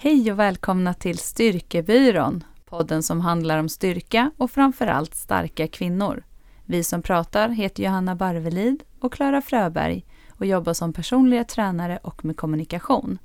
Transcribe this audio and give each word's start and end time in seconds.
Hej 0.00 0.32
och 0.32 0.38
välkomna 0.38 0.94
till 0.94 1.18
Styrkebyrån, 1.18 2.44
podden 2.64 3.02
som 3.02 3.20
handlar 3.20 3.58
om 3.58 3.68
styrka 3.68 4.30
och 4.36 4.50
framförallt 4.50 5.14
starka 5.14 5.68
kvinnor. 5.68 6.24
Vi 6.66 6.84
som 6.84 7.02
pratar 7.02 7.48
heter 7.48 7.82
Johanna 7.82 8.14
Barvelid 8.16 8.82
och 9.00 9.12
Klara 9.12 9.42
Fröberg 9.42 10.04
och 10.30 10.46
jobbar 10.46 10.72
som 10.72 10.92
personliga 10.92 11.44
tränare 11.44 11.98
och 12.02 12.24
med 12.24 12.36
kommunikation. 12.36 13.18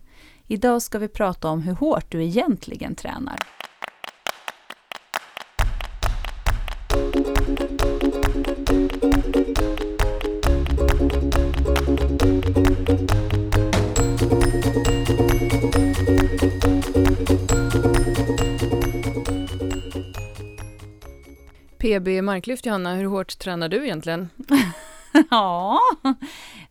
Idag 0.47 0.81
ska 0.81 0.99
vi 0.99 1.07
prata 1.07 1.49
om 1.49 1.61
hur 1.61 1.73
hårt 1.73 2.11
du 2.11 2.23
egentligen 2.23 2.95
tränar. 2.95 3.37
PB 21.83 22.21
marklyft 22.21 22.65
Johanna, 22.65 22.95
hur 22.95 23.05
hårt 23.05 23.39
tränar 23.39 23.69
du 23.69 23.85
egentligen? 23.85 24.29
ja, 25.29 25.79
jag 26.03 26.15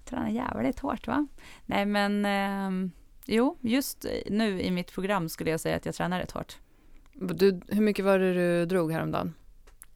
tränar 0.05 0.29
jävligt 0.29 0.79
hårt 0.79 1.07
va? 1.07 1.27
Nej 1.67 1.87
men, 1.87 2.25
eh, 2.25 2.91
jo, 3.27 3.59
just 3.61 4.07
nu 4.27 4.63
i 4.63 4.71
mitt 4.71 4.93
program 4.93 5.29
skulle 5.29 5.51
jag 5.51 5.61
säga 5.61 5.77
att 5.77 5.87
jag 5.87 5.95
tränar 5.95 6.21
rätt 6.21 6.31
hårt. 6.31 6.57
Du, 7.13 7.61
hur 7.69 7.83
mycket 7.83 8.05
var 8.05 8.19
det 8.19 8.35
du 8.35 8.67
drog 8.67 8.93
häromdagen? 8.93 9.35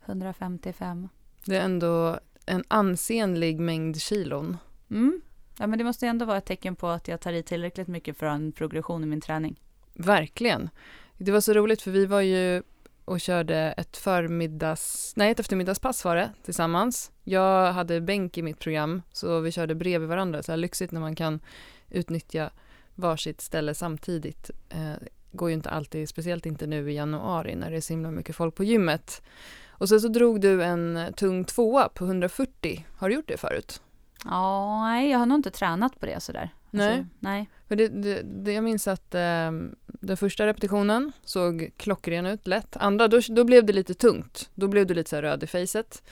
155. 0.04 1.08
Det 1.44 1.56
är 1.56 1.64
ändå 1.64 2.18
en 2.46 2.64
ansenlig 2.68 3.60
mängd 3.60 4.02
kilon. 4.02 4.56
Mm. 4.90 5.20
Ja 5.58 5.66
men 5.66 5.78
det 5.78 5.84
måste 5.84 6.06
ändå 6.06 6.24
vara 6.24 6.38
ett 6.38 6.46
tecken 6.46 6.76
på 6.76 6.88
att 6.88 7.08
jag 7.08 7.20
tar 7.20 7.32
i 7.32 7.42
tillräckligt 7.42 7.88
mycket 7.88 8.16
för 8.16 8.26
en 8.26 8.52
progression 8.52 9.04
i 9.04 9.06
min 9.06 9.20
träning. 9.20 9.60
Verkligen. 9.94 10.70
Det 11.18 11.32
var 11.32 11.40
så 11.40 11.52
roligt 11.52 11.82
för 11.82 11.90
vi 11.90 12.06
var 12.06 12.20
ju 12.20 12.62
och 13.06 13.20
körde 13.20 13.56
ett 13.56 13.96
förmiddags, 13.96 15.12
nej 15.16 15.30
ett 15.30 15.40
eftermiddagspass 15.40 16.04
var 16.04 16.16
det 16.16 16.30
tillsammans. 16.42 17.10
Jag 17.24 17.72
hade 17.72 18.00
bänk 18.00 18.38
i 18.38 18.42
mitt 18.42 18.58
program 18.58 19.02
så 19.12 19.40
vi 19.40 19.52
körde 19.52 19.74
bredvid 19.74 20.08
varandra, 20.08 20.42
så 20.42 20.52
här 20.52 20.56
lyxigt 20.56 20.92
när 20.92 21.00
man 21.00 21.14
kan 21.14 21.40
utnyttja 21.88 22.50
varsitt 22.94 23.40
ställe 23.40 23.74
samtidigt. 23.74 24.50
Eh, 24.68 24.94
går 25.32 25.48
ju 25.48 25.54
inte 25.54 25.70
alltid, 25.70 26.08
speciellt 26.08 26.46
inte 26.46 26.66
nu 26.66 26.90
i 26.90 26.94
januari 26.94 27.54
när 27.54 27.70
det 27.70 27.76
är 27.76 27.80
så 27.80 27.92
himla 27.92 28.10
mycket 28.10 28.36
folk 28.36 28.54
på 28.54 28.64
gymmet. 28.64 29.22
Och 29.68 29.88
sen 29.88 30.00
så 30.00 30.08
drog 30.08 30.40
du 30.40 30.64
en 30.64 31.12
tung 31.16 31.44
tvåa 31.44 31.88
på 31.88 32.04
140. 32.04 32.86
Har 32.96 33.08
du 33.08 33.14
gjort 33.14 33.28
det 33.28 33.36
förut? 33.36 33.82
Ja, 34.24 34.80
nej, 34.84 35.10
jag 35.10 35.18
har 35.18 35.26
nog 35.26 35.38
inte 35.38 35.50
tränat 35.50 36.00
på 36.00 36.06
det 36.06 36.20
sådär. 36.20 36.50
Nej. 36.70 36.88
Alltså, 36.88 37.04
nej. 37.20 37.50
För 37.68 37.76
det, 37.76 37.88
det, 37.88 38.22
det, 38.22 38.52
jag 38.52 38.64
minns 38.64 38.88
att 38.88 39.14
eh, 39.14 39.50
den 39.86 40.16
första 40.16 40.46
repetitionen 40.46 41.12
såg 41.24 41.70
klockren 41.76 42.26
ut, 42.26 42.46
lätt. 42.46 42.76
Andra, 42.76 43.08
då, 43.08 43.20
då 43.28 43.44
blev 43.44 43.64
det 43.66 43.72
lite 43.72 43.94
tungt. 43.94 44.50
Då 44.54 44.68
blev 44.68 44.86
du 44.86 44.94
lite 44.94 45.10
så 45.10 45.20
röd 45.20 45.42
i 45.42 45.46
facet. 45.46 46.02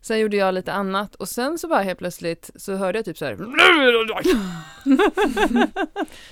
Sen 0.00 0.18
gjorde 0.18 0.36
jag 0.36 0.54
lite 0.54 0.72
annat 0.72 1.14
och 1.14 1.28
sen 1.28 1.58
så 1.58 1.68
bara 1.68 1.82
helt 1.82 1.98
plötsligt 1.98 2.50
så 2.56 2.74
hörde 2.74 2.98
jag 2.98 3.04
typ 3.04 3.18
så 3.18 3.24
här. 3.24 3.36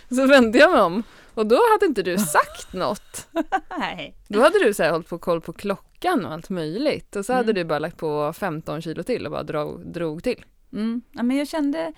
så 0.14 0.26
vände 0.26 0.58
jag 0.58 0.70
mig 0.72 0.80
om 0.80 1.02
och 1.34 1.46
då 1.46 1.56
hade 1.72 1.86
inte 1.86 2.02
du 2.02 2.18
sagt 2.18 2.72
något. 2.72 3.28
nej. 3.78 4.16
Då 4.28 4.40
hade 4.40 4.64
du 4.64 4.74
så 4.74 4.82
här 4.82 4.90
hållit 4.90 5.08
på 5.08 5.18
koll 5.18 5.40
på 5.40 5.52
klockan 5.52 6.24
och 6.26 6.32
allt 6.32 6.50
möjligt 6.50 7.16
och 7.16 7.24
så 7.24 7.32
hade 7.32 7.50
Mm. 7.50 7.54
du 7.54 7.64
bara 7.64 7.78
lagt 7.78 7.96
på 7.96 8.32
15 8.32 8.82
kilo 8.82 9.02
till 9.02 9.26
och 9.26 9.32
bara 9.32 9.42
drog, 9.42 9.92
drog 9.92 10.22
till. 10.22 10.44
Mm. 10.76 11.02
Ja, 11.12 11.22
men 11.22 11.36
jag 11.36 11.48
kände, 11.48 11.92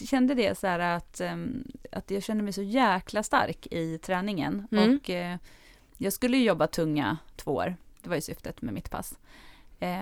kände 0.00 0.34
det 0.34 0.58
så 0.58 0.66
här 0.66 0.78
att, 0.78 1.20
ehm, 1.20 1.64
att 1.92 2.10
jag 2.10 2.22
kände 2.22 2.42
mig 2.42 2.52
så 2.52 2.62
jäkla 2.62 3.22
stark 3.22 3.66
i 3.70 3.98
träningen. 3.98 4.68
Mm. 4.70 4.96
Och 4.96 5.10
eh, 5.10 5.36
jag 5.98 6.12
skulle 6.12 6.36
ju 6.36 6.44
jobba 6.44 6.66
tunga 6.66 7.18
två 7.36 7.52
år. 7.52 7.76
Det 8.02 8.08
var 8.08 8.16
ju 8.16 8.22
syftet 8.22 8.62
med 8.62 8.74
mitt 8.74 8.90
pass. 8.90 9.18
Eh, 9.80 9.98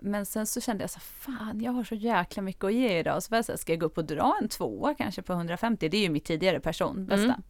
men 0.00 0.26
sen 0.26 0.46
så 0.46 0.60
kände 0.60 0.82
jag 0.82 0.90
så 0.90 1.00
fan 1.00 1.60
jag 1.60 1.72
har 1.72 1.84
så 1.84 1.94
jäkla 1.94 2.42
mycket 2.42 2.64
att 2.64 2.74
ge 2.74 2.98
idag. 2.98 3.22
Så 3.22 3.30
var 3.30 3.38
jag 3.38 3.44
så 3.44 3.52
här, 3.52 3.56
ska 3.56 3.72
jag 3.72 3.80
gå 3.80 3.86
upp 3.86 3.98
och 3.98 4.04
dra 4.04 4.38
en 4.42 4.48
tvåa 4.48 4.94
kanske 4.94 5.22
på 5.22 5.32
150? 5.32 5.88
Det 5.88 5.96
är 5.96 6.02
ju 6.02 6.10
mitt 6.10 6.24
tidigare 6.24 6.60
person, 6.60 7.06
bästa. 7.06 7.24
Mm. 7.24 7.42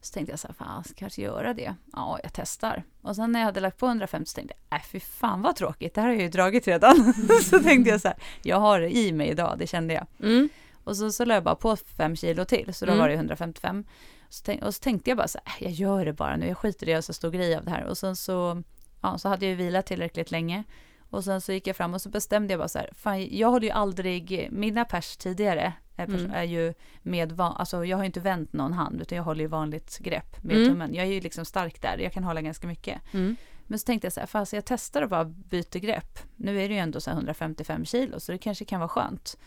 Så 0.00 0.12
tänkte 0.12 0.32
jag 0.32 0.38
så 0.38 0.46
här, 0.48 0.54
fan 0.54 0.74
jag 0.76 0.84
ska 0.86 0.94
kanske 0.94 1.22
göra 1.22 1.54
det. 1.54 1.74
Ja, 1.92 2.18
jag 2.22 2.32
testar. 2.32 2.82
Och 3.02 3.16
sen 3.16 3.32
när 3.32 3.40
jag 3.40 3.44
hade 3.46 3.60
lagt 3.60 3.78
på 3.78 3.86
150 3.86 4.30
så 4.30 4.34
tänkte 4.34 4.54
jag, 4.70 4.78
äh 4.80 4.84
fy 4.86 5.00
fan 5.00 5.42
vad 5.42 5.56
tråkigt, 5.56 5.94
det 5.94 6.00
här 6.00 6.08
har 6.08 6.14
jag 6.14 6.22
ju 6.22 6.28
dragit 6.28 6.66
redan. 6.68 7.14
så 7.50 7.58
tänkte 7.58 7.90
jag 7.90 8.00
så 8.00 8.08
här, 8.08 8.16
jag 8.42 8.56
har 8.60 8.80
det 8.80 8.96
i 8.96 9.12
mig 9.12 9.28
idag, 9.28 9.54
det 9.58 9.66
kände 9.66 9.94
jag. 9.94 10.06
Mm. 10.22 10.48
Och 10.84 10.96
så, 10.96 11.12
så 11.12 11.24
la 11.24 11.34
jag 11.34 11.44
bara 11.44 11.54
på 11.54 11.76
fem 11.76 12.16
kilo 12.16 12.44
till, 12.44 12.74
så 12.74 12.86
då 12.86 12.92
Mm. 12.92 13.00
var 13.02 13.08
det 13.08 13.14
155. 13.14 13.84
Så 14.28 14.42
tänk, 14.44 14.62
och 14.64 14.74
så 14.74 14.80
tänkte 14.80 15.10
jag 15.10 15.16
bara 15.16 15.28
så 15.28 15.38
här, 15.44 15.56
äh, 15.66 15.72
jag 15.72 15.72
gör 15.72 16.04
det 16.04 16.12
bara 16.12 16.36
nu, 16.36 16.46
jag 16.48 16.58
skiter 16.58 16.86
i 16.86 16.90
det, 16.90 16.92
jag 16.92 17.04
så 17.04 17.12
stor 17.12 17.30
grej 17.30 17.56
av 17.56 17.64
det 17.64 17.70
här. 17.70 17.84
Och 17.84 17.98
sen 17.98 18.16
så, 18.16 18.62
ja, 19.02 19.18
så 19.18 19.28
hade 19.28 19.44
jag 19.46 19.50
ju 19.50 19.56
vilat 19.56 19.86
tillräckligt 19.86 20.30
länge. 20.30 20.64
Och 21.10 21.24
sen 21.24 21.40
så 21.40 21.52
gick 21.52 21.66
jag 21.66 21.76
fram 21.76 21.94
och 21.94 22.02
så 22.02 22.08
bestämde 22.08 22.52
jag 22.52 22.60
bara 22.60 22.68
så 22.68 22.78
här, 22.78 22.90
fan 22.96 23.26
jag 23.36 23.48
håller 23.50 23.66
ju 23.66 23.72
aldrig, 23.72 24.48
mina 24.52 24.84
pers 24.84 25.16
tidigare 25.16 25.72
är, 25.96 26.06
pers, 26.06 26.20
Mm. 26.20 26.30
är 26.34 26.42
ju 26.42 26.74
med, 27.02 27.32
van, 27.32 27.56
alltså 27.56 27.84
jag 27.84 27.96
har 27.96 28.04
ju 28.04 28.06
inte 28.06 28.20
vänt 28.20 28.52
någon 28.52 28.72
hand, 28.72 29.00
utan 29.00 29.16
jag 29.16 29.22
håller 29.24 29.40
ju 29.40 29.46
vanligt 29.46 29.98
grepp 29.98 30.42
med 30.44 30.56
Mm. 30.56 30.68
tummen. 30.68 30.94
Jag 30.94 31.06
är 31.06 31.10
ju 31.12 31.20
liksom 31.20 31.44
stark 31.44 31.82
där, 31.82 31.98
jag 31.98 32.12
kan 32.12 32.24
hålla 32.24 32.42
ganska 32.42 32.66
mycket. 32.66 33.00
Mm. 33.14 33.36
Men 33.66 33.78
så 33.78 33.84
tänkte 33.84 34.06
jag 34.06 34.12
så 34.12 34.20
här, 34.20 34.26
fan 34.26 34.46
så 34.46 34.56
jag 34.56 34.64
testar 34.64 35.02
och 35.02 35.08
bara 35.08 35.24
byter 35.24 35.78
grepp. 35.78 36.18
Nu 36.36 36.60
är 36.62 36.68
det 36.68 36.74
ju 36.74 36.80
ändå 36.80 37.00
så 37.00 37.10
här 37.10 37.16
155 37.16 37.84
kilo, 37.84 38.20
så 38.20 38.32
det 38.32 38.38
kanske 38.38 38.64
kan 38.64 38.80
vara 38.80 38.88
skönt. 38.88 39.38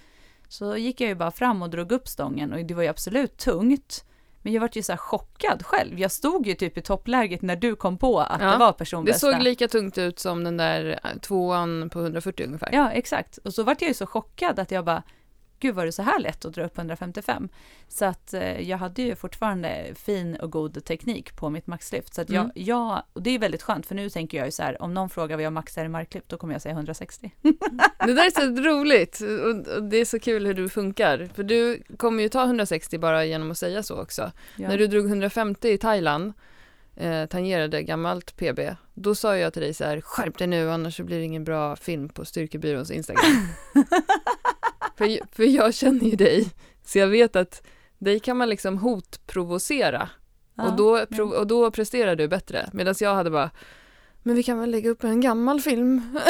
Så 0.48 0.78
gick 0.78 1.02
jag 1.02 1.08
ju 1.08 1.16
bara 1.16 1.32
fram 1.32 1.62
och 1.62 1.70
drog 1.70 1.92
upp 1.92 2.08
stången 2.08 2.54
och 2.54 2.66
det 2.66 2.74
var 2.74 2.84
ju 2.84 2.90
absolut 2.90 3.38
tungt. 3.38 4.06
Men 4.42 4.54
jag 4.54 4.62
vart 4.62 4.76
ju 4.76 4.84
så 4.84 4.98
chockad 4.98 5.66
själv. 5.66 6.00
Jag 6.00 6.12
stod 6.12 6.48
ju 6.48 6.54
typ 6.54 6.78
i 6.78 6.82
toppläget 6.82 7.42
när 7.42 7.56
du 7.56 7.76
kom 7.76 7.98
på 7.98 8.20
att 8.20 8.42
Ja, 8.42 8.52
det 8.52 8.58
var 8.58 8.68
Det 8.68 8.74
personbästa. 8.74 9.32
såg 9.32 9.42
lika 9.42 9.68
tungt 9.68 9.98
ut 9.98 10.20
som 10.20 10.44
den 10.44 10.58
där 10.58 11.00
tvåan 11.22 11.90
på 11.90 12.00
140 12.00 12.46
ungefär. 12.46 12.70
Ja, 12.72 12.92
exakt. 12.92 13.38
Och 13.38 13.54
så 13.54 13.64
vart 13.64 13.82
jag 13.82 13.88
ju 13.88 13.94
så 13.94 14.06
chockad 14.06 14.60
att 14.60 14.72
jag 14.72 14.86
bara, 14.86 15.04
gud 15.62 15.76
var 15.76 15.86
det 15.86 15.92
så 15.92 16.02
här 16.02 16.20
lätt 16.20 16.46
att 16.46 16.54
dra 16.54 16.66
upp 16.66 16.78
155? 16.78 17.50
Så 17.88 18.06
att 18.06 18.34
eh, 18.34 18.70
jag 18.70 18.78
hade 18.78 19.02
ju 19.02 19.16
fortfarande 19.16 19.86
fin 19.96 20.36
och 20.36 20.52
god 20.52 20.86
teknik 20.86 21.36
på 21.36 21.50
mitt 21.50 21.68
maxlyft. 21.68 22.14
Så 22.14 22.22
att 22.22 22.30
jag, 22.30 22.42
Mm. 22.44 22.52
jag, 22.56 23.04
och 23.14 23.22
det 23.24 23.30
är 23.30 23.40
väldigt 23.40 23.62
skönt 23.64 23.86
för 23.86 23.96
nu 23.96 24.10
tänker 24.10 24.38
jag 24.38 24.48
ju 24.48 24.52
så 24.52 24.64
här, 24.64 24.82
om 24.82 24.94
någon 24.94 25.10
frågar 25.10 25.36
vad 25.38 25.44
jag 25.46 25.54
maxar 25.54 25.86
i 25.86 25.90
marklyft, 25.90 26.30
då 26.30 26.38
kommer 26.38 26.54
jag 26.54 26.62
säga 26.62 26.74
160. 26.74 27.32
Det 28.06 28.14
där 28.14 28.26
är 28.26 28.32
så 28.32 28.62
roligt 28.70 29.22
och 29.22 29.52
och 29.78 29.84
det 29.84 29.98
är 29.98 30.06
så 30.06 30.20
kul 30.20 30.46
hur 30.46 30.54
du 30.54 30.70
funkar. 30.70 31.30
För 31.36 31.44
du 31.44 31.84
kommer 31.98 32.24
ju 32.24 32.30
ta 32.30 32.44
160 32.44 32.98
bara 32.98 33.26
genom 33.26 33.52
att 33.52 33.58
säga 33.58 33.84
så 33.84 34.02
också. 34.02 34.32
Ja. 34.58 34.68
När 34.68 34.78
du 34.78 34.88
drog 34.88 35.06
150 35.06 35.68
i 35.70 35.78
Thailand, 35.78 36.34
eh, 36.96 37.26
tangerade 37.26 37.84
gammalt 37.84 38.36
PB, 38.38 38.60
då 38.94 39.16
sa 39.16 39.38
jag 39.38 39.54
till 39.54 39.62
dig 39.62 39.74
så 39.74 39.84
här, 39.84 40.02
skärp 40.02 40.38
dig 40.38 40.48
nu 40.48 40.72
annars 40.72 40.98
så 40.98 41.04
blir 41.04 41.18
det 41.18 41.24
ingen 41.24 41.44
bra 41.44 41.76
film 41.76 42.10
på 42.10 42.26
Styrkebyråns 42.26 42.92
Instagram. 42.92 43.24
för, 45.04 45.36
för 45.36 45.44
jag 45.44 45.74
känner 45.74 46.06
ju 46.06 46.16
dig, 46.16 46.50
så 46.86 47.00
jag 47.00 47.08
vet 47.08 47.36
att 47.36 47.68
dig 47.98 48.20
kan 48.20 48.38
man 48.38 48.50
liksom 48.50 48.78
hotprovocera 48.78 50.10
Ja, 50.56 50.68
och, 50.68 50.76
då, 50.76 51.06
prov- 51.06 51.34
och 51.34 51.48
då 51.48 51.72
presterar 51.72 52.16
du 52.16 52.28
bättre. 52.28 52.70
Medan 52.74 52.96
jag 53.00 53.16
hade 53.16 53.30
bara, 53.30 53.50
men 54.24 54.36
vi 54.36 54.44
kan 54.44 54.60
väl 54.60 54.72
lägga 54.72 54.90
upp 54.90 55.04
en 55.04 55.22
gammal 55.22 55.62
film? 55.62 56.20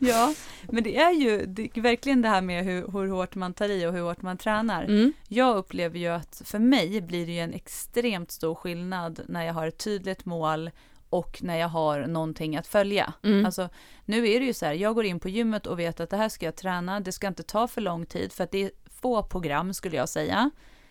Ja, 0.00 0.34
men 0.70 0.84
det 0.84 0.96
är 0.96 1.10
ju 1.12 1.46
det 1.46 1.70
är 1.74 1.80
verkligen 1.80 2.22
det 2.22 2.28
här 2.28 2.40
med 2.42 2.64
hur, 2.64 2.88
hur 2.92 3.08
hårt 3.08 3.34
man 3.34 3.54
tar 3.54 3.68
i 3.68 3.86
och 3.86 3.92
hur 3.92 4.00
hårt 4.00 4.22
man 4.22 4.36
tränar. 4.36 4.84
Mm. 4.84 5.12
Jag 5.28 5.56
upplever 5.56 5.98
ju 5.98 6.08
att 6.08 6.42
för 6.44 6.58
mig 6.58 7.00
blir 7.00 7.26
det 7.26 7.32
ju 7.32 7.38
en 7.38 7.52
extremt 7.52 8.30
stor 8.30 8.54
skillnad 8.54 9.20
när 9.28 9.44
jag 9.46 9.54
har 9.54 9.66
ett 9.66 9.78
tydligt 9.78 10.24
mål 10.24 10.70
och 11.12 11.38
när 11.42 11.56
jag 11.56 11.68
har 11.68 12.06
någonting 12.06 12.56
att 12.56 12.66
följa. 12.66 13.12
Mm. 13.22 13.46
Alltså, 13.46 13.68
nu 14.04 14.28
är 14.28 14.40
det 14.40 14.46
ju 14.46 14.52
så 14.52 14.66
här, 14.66 14.72
jag 14.72 14.94
går 14.94 15.04
in 15.04 15.20
på 15.20 15.28
gymmet 15.28 15.66
och 15.66 15.78
vet 15.78 16.00
att 16.00 16.10
det 16.10 16.16
här 16.16 16.28
ska 16.28 16.46
jag 16.46 16.56
träna, 16.56 17.00
det 17.00 17.12
ska 17.12 17.26
inte 17.28 17.42
ta 17.42 17.68
för 17.68 17.80
lång 17.80 18.06
tid 18.06 18.32
för 18.32 18.44
att 18.44 18.50
det 18.50 18.62
är 18.64 18.70
få 19.00 19.22
program 19.22 19.74
skulle 19.74 19.96
jag 19.96 20.08
säga 20.08 20.50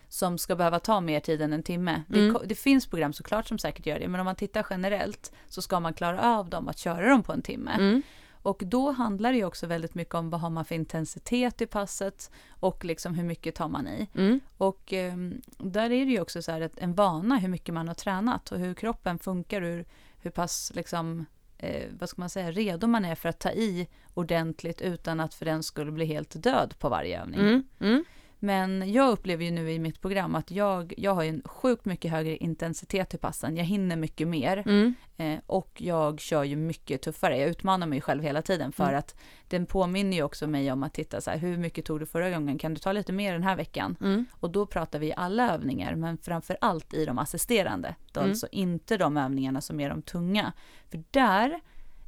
som 0.09 0.37
ska 0.37 0.55
behöva 0.55 0.79
ta 0.79 1.01
mer 1.01 1.19
tid 1.19 1.41
än 1.41 1.53
en 1.53 1.63
timme. 1.63 2.03
Det, 2.07 2.19
Mm. 2.19 2.33
ko- 2.35 2.41
det 2.45 2.55
finns 2.55 2.87
program 2.87 3.13
såklart 3.13 3.47
som 3.47 3.59
säkert 3.59 3.85
gör 3.85 4.00
det, 4.00 4.07
men 4.07 4.19
om 4.19 4.25
man 4.25 4.35
tittar 4.35 4.65
generellt 4.69 5.31
så 5.47 5.62
ska 5.62 5.79
man 5.79 5.94
klara 5.94 6.38
av 6.38 6.50
dem 6.50 6.67
att 6.67 6.77
köra 6.77 7.09
dem 7.09 7.24
på 7.24 7.33
en 7.33 7.41
timme. 7.41 7.71
Mm. 7.79 8.01
Och 8.44 8.62
då 8.65 8.91
handlar 8.91 9.31
det 9.31 9.38
ju 9.38 9.45
också 9.45 9.67
väldigt 9.67 9.95
mycket 9.95 10.15
om 10.15 10.29
vad 10.29 10.41
har 10.41 10.50
man 10.50 10.65
för 10.65 10.75
intensitet 10.75 11.62
i 11.62 11.65
passet 11.67 12.31
och 12.50 12.85
liksom 12.85 13.13
hur 13.13 13.24
mycket 13.24 13.56
tar 13.56 13.67
man 13.67 13.88
i. 13.88 14.07
Mm. 14.15 14.39
Och 14.57 14.94
eh, 14.94 15.13
där 15.57 15.83
är 15.91 16.06
det 16.06 16.12
ju 16.12 16.21
också 16.21 16.41
så 16.41 16.51
här 16.51 16.62
att 16.62 16.77
en 16.77 16.94
vana 16.94 17.38
hur 17.38 17.50
mycket 17.50 17.74
man 17.74 17.88
har 17.88 17.95
tränat 17.95 18.51
och 18.51 18.59
hur 18.59 18.74
kroppen 18.74 19.19
funkar, 19.19 19.62
hur, 19.62 19.85
hur 20.21 20.31
pass 20.31 20.71
liksom, 20.75 21.25
eh, 21.57 21.89
vad 22.00 22.09
ska 22.09 22.21
man 22.21 22.29
säga, 22.29 22.51
redo 22.51 22.88
man 22.88 23.06
är 23.06 23.15
för 23.15 23.29
att 23.29 23.39
ta 23.39 23.51
i 23.51 23.88
ordentligt 24.13 24.81
utan 24.81 25.19
att 25.19 25.33
för 25.33 25.45
den 25.45 25.63
skulle 25.63 25.91
bli 25.91 26.06
helt 26.06 26.44
död 26.44 26.73
på 26.79 26.89
varje 26.89 27.21
övning. 27.21 27.39
Mm. 27.39 27.63
Mm. 27.79 28.03
Men 28.43 28.93
jag 28.93 29.09
upplever 29.11 29.45
ju 29.45 29.51
nu 29.51 29.71
i 29.71 29.79
mitt 29.79 30.01
program 30.01 30.35
att 30.35 30.51
jag, 30.51 30.93
jag 30.97 31.13
har 31.15 31.23
en 31.23 31.41
sjukt 31.45 31.85
mycket 31.85 32.11
högre 32.11 32.38
intensitet 32.38 33.09
till 33.09 33.19
passen. 33.19 33.57
Jag 33.57 33.63
hinner 33.65 33.95
mycket 33.95 34.27
mer 34.27 34.63
Mm. 34.65 34.93
eh, 35.17 35.39
och 35.45 35.71
jag 35.81 36.19
kör 36.19 36.43
ju 36.43 36.55
mycket 36.55 37.01
tuffare. 37.01 37.38
Jag 37.38 37.49
utmanar 37.49 37.88
mig 37.88 38.01
själv 38.01 38.23
hela 38.23 38.41
tiden 38.41 38.71
för 38.71 38.83
Mm. 38.88 38.99
att 38.99 39.15
den 39.47 39.65
påminner 39.65 40.17
ju 40.17 40.23
också 40.23 40.47
mig 40.47 40.71
om 40.71 40.83
att 40.83 40.93
titta 40.93 41.21
så 41.21 41.31
här, 41.31 41.38
hur 41.38 41.57
mycket 41.57 41.85
tog 41.85 41.99
du 41.99 42.05
förra 42.05 42.29
gången? 42.29 42.57
Kan 42.57 42.73
du 42.73 42.79
ta 42.79 42.91
lite 42.91 43.13
mer 43.13 43.33
den 43.33 43.43
här 43.43 43.55
veckan? 43.55 43.95
Mm. 44.01 44.25
Och 44.39 44.49
då 44.49 44.65
pratar 44.65 44.99
vi 44.99 45.13
alla 45.13 45.53
övningar, 45.53 45.95
men 45.95 46.17
framför 46.17 46.57
allt 46.61 46.93
i 46.93 47.05
de 47.05 47.17
assisterande. 47.17 47.95
Då 48.11 48.19
Mm. 48.19 48.29
Alltså 48.31 48.47
inte 48.51 48.97
de 48.97 49.17
övningarna 49.17 49.61
som 49.61 49.79
är 49.79 49.89
de 49.89 50.01
tunga. 50.01 50.53
För 50.89 51.03
där, 51.11 51.59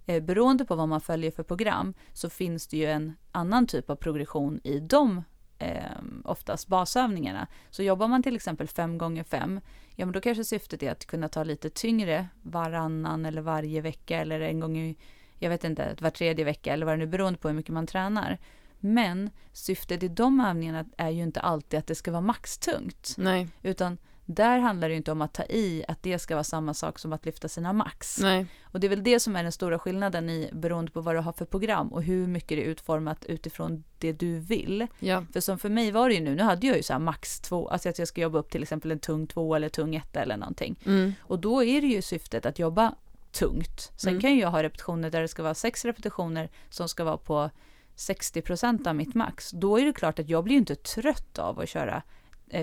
eh, 0.05 0.23
beroende 0.23 0.65
på 0.65 0.75
vad 0.75 0.89
man 0.89 1.01
följer 1.01 1.31
för 1.31 1.43
program, 1.43 1.93
så 2.13 2.29
finns 2.29 2.67
det 2.67 2.77
ju 2.77 2.85
en 2.85 3.13
annan 3.31 3.67
typ 3.67 3.89
av 3.89 3.95
progression 3.95 4.59
i 4.63 4.79
de 4.79 5.23
eh, 5.59 6.01
oftast 6.23 6.67
basövningarna. 6.67 7.47
Så 7.69 7.83
jobbar 7.83 8.07
man 8.07 8.23
till 8.23 8.35
exempel 8.35 8.67
fem 8.67 8.97
gånger 8.97 9.23
fem, 9.23 9.61
ja 9.95 10.05
men 10.05 10.13
då 10.13 10.21
kanske 10.21 10.43
syftet 10.43 10.83
är 10.83 10.91
att 10.91 11.05
kunna 11.05 11.29
ta 11.29 11.43
lite 11.43 11.69
tyngre 11.69 12.27
varannan 12.41 13.25
eller 13.25 13.41
varje 13.41 13.81
vecka 13.81 14.17
eller 14.17 14.39
en 14.39 14.59
gång 14.59 14.77
i, 14.77 14.95
jag 15.39 15.49
vet 15.49 15.63
inte, 15.63 15.95
var 15.99 16.09
tredje 16.09 16.45
vecka 16.45 16.73
eller 16.73 16.85
vad 16.85 16.93
det 16.93 17.05
nu 17.05 17.07
beroende 17.07 17.39
på 17.39 17.47
hur 17.47 17.55
mycket 17.55 17.73
man 17.73 17.87
tränar. 17.87 18.37
Men 18.79 19.29
syftet 19.51 20.03
i 20.03 20.07
de 20.07 20.39
övningarna 20.39 20.85
är 20.97 21.09
ju 21.09 21.23
inte 21.23 21.39
alltid 21.39 21.79
att 21.79 21.87
det 21.87 21.95
ska 21.95 22.11
vara 22.11 22.21
maxtungt. 22.21 23.15
Nej, 23.17 23.47
Utan 23.61 23.97
där 24.25 24.59
handlar 24.59 24.87
det 24.87 24.93
ju 24.93 24.97
inte 24.97 25.11
om 25.11 25.21
att 25.21 25.33
ta 25.33 25.43
i, 25.43 25.83
att 25.87 26.03
det 26.03 26.19
ska 26.19 26.35
vara 26.35 26.43
samma 26.43 26.73
sak 26.73 26.99
som 26.99 27.13
att 27.13 27.25
lyfta 27.25 27.47
sina 27.47 27.73
max. 27.73 28.19
nej. 28.21 28.45
Och 28.63 28.79
det 28.79 28.87
är 28.87 28.89
väl 28.89 29.03
det 29.03 29.19
som 29.19 29.35
är 29.35 29.43
den 29.43 29.51
stora 29.51 29.79
skillnaden 29.79 30.29
i 30.29 30.49
beroende 30.53 30.91
på 30.91 31.01
vad 31.01 31.15
du 31.15 31.19
har 31.19 31.33
för 31.33 31.45
program 31.45 31.93
och 31.93 32.03
hur 32.03 32.27
mycket 32.27 32.49
det 32.49 32.63
är 32.65 32.67
utformat 32.67 33.25
utifrån 33.25 33.83
det 33.97 34.11
du 34.11 34.39
vill. 34.39 34.87
Ja. 34.99 35.25
För 35.33 35.39
som 35.39 35.59
för 35.59 35.69
mig 35.69 35.91
var 35.91 36.09
det 36.09 36.15
ju 36.15 36.21
nu, 36.21 36.35
nu 36.35 36.43
hade 36.43 36.67
jag 36.67 36.77
ju 36.77 36.83
så 36.83 36.99
max 36.99 37.39
två, 37.39 37.69
alltså 37.69 37.89
att 37.89 37.99
jag 37.99 38.07
ska 38.07 38.21
jobba 38.21 38.39
upp 38.39 38.49
till 38.51 38.63
exempel 38.63 38.91
en 38.91 38.99
tung 38.99 39.27
två 39.27 39.55
eller 39.55 39.69
tung 39.69 39.95
etta 39.95 40.21
eller 40.21 40.37
någonting. 40.37 40.75
Mm. 40.85 41.13
Och 41.21 41.39
då 41.39 41.63
är 41.63 41.81
det 41.81 41.87
ju 41.87 42.01
syftet 42.01 42.45
att 42.45 42.59
jobba 42.59 42.95
tungt. 43.31 43.91
Sen 43.97 44.09
Mm. 44.09 44.21
kan 44.21 44.37
jag 44.37 44.51
ha 44.51 44.63
repetitioner 44.63 45.09
där 45.09 45.21
det 45.21 45.27
ska 45.27 45.43
vara 45.43 45.53
sex 45.53 45.85
repetitioner 45.85 46.49
som 46.69 46.89
ska 46.89 47.03
vara 47.03 47.17
på 47.17 47.49
60% 47.95 48.87
av 48.87 48.95
mitt 48.95 49.15
max. 49.15 49.51
Då 49.51 49.79
är 49.79 49.85
det 49.85 49.93
klart 49.93 50.19
att 50.19 50.29
jag 50.29 50.43
blir 50.43 50.53
ju 50.53 50.59
inte 50.59 50.75
trött 50.75 51.39
av 51.39 51.59
att 51.59 51.69
köra 51.69 52.03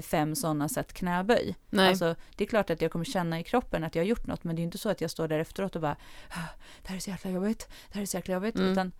fem 0.03 0.35
sådana 0.35 0.69
set 0.69 0.93
knäböj. 0.93 1.57
Nej. 1.71 1.89
Alltså, 1.89 2.15
det 2.37 2.45
är 2.45 2.49
klart 2.49 2.71
att 2.71 2.83
jag 2.83 2.91
kommer 2.91 3.05
känna 3.05 3.41
i 3.41 3.43
kroppen 3.43 3.85
att 3.85 3.95
jag 3.95 4.03
har 4.03 4.09
gjort 4.09 4.27
något, 4.27 4.45
men 4.45 4.57
det 4.57 4.63
är 4.63 4.65
inte 4.65 4.79
så 4.79 4.89
att 4.89 5.01
jag 5.01 5.11
står 5.11 5.29
där 5.29 5.39
efteråt 5.39 5.77
och 5.77 5.83
bara 5.83 5.97
"Ah, 6.29 6.49
det 6.83 6.89
här 6.89 6.97
är 6.97 7.01
så 7.01 7.11
jäkla 7.11 7.31
jobbigt, 7.31 7.69
det 7.89 7.95
här 7.95 8.03
är 8.03 8.07
så 8.07 8.17
jäkla 8.17 8.35
jobbigt. 8.35 8.57
Mm. 8.57 8.73
Utan 8.73 8.93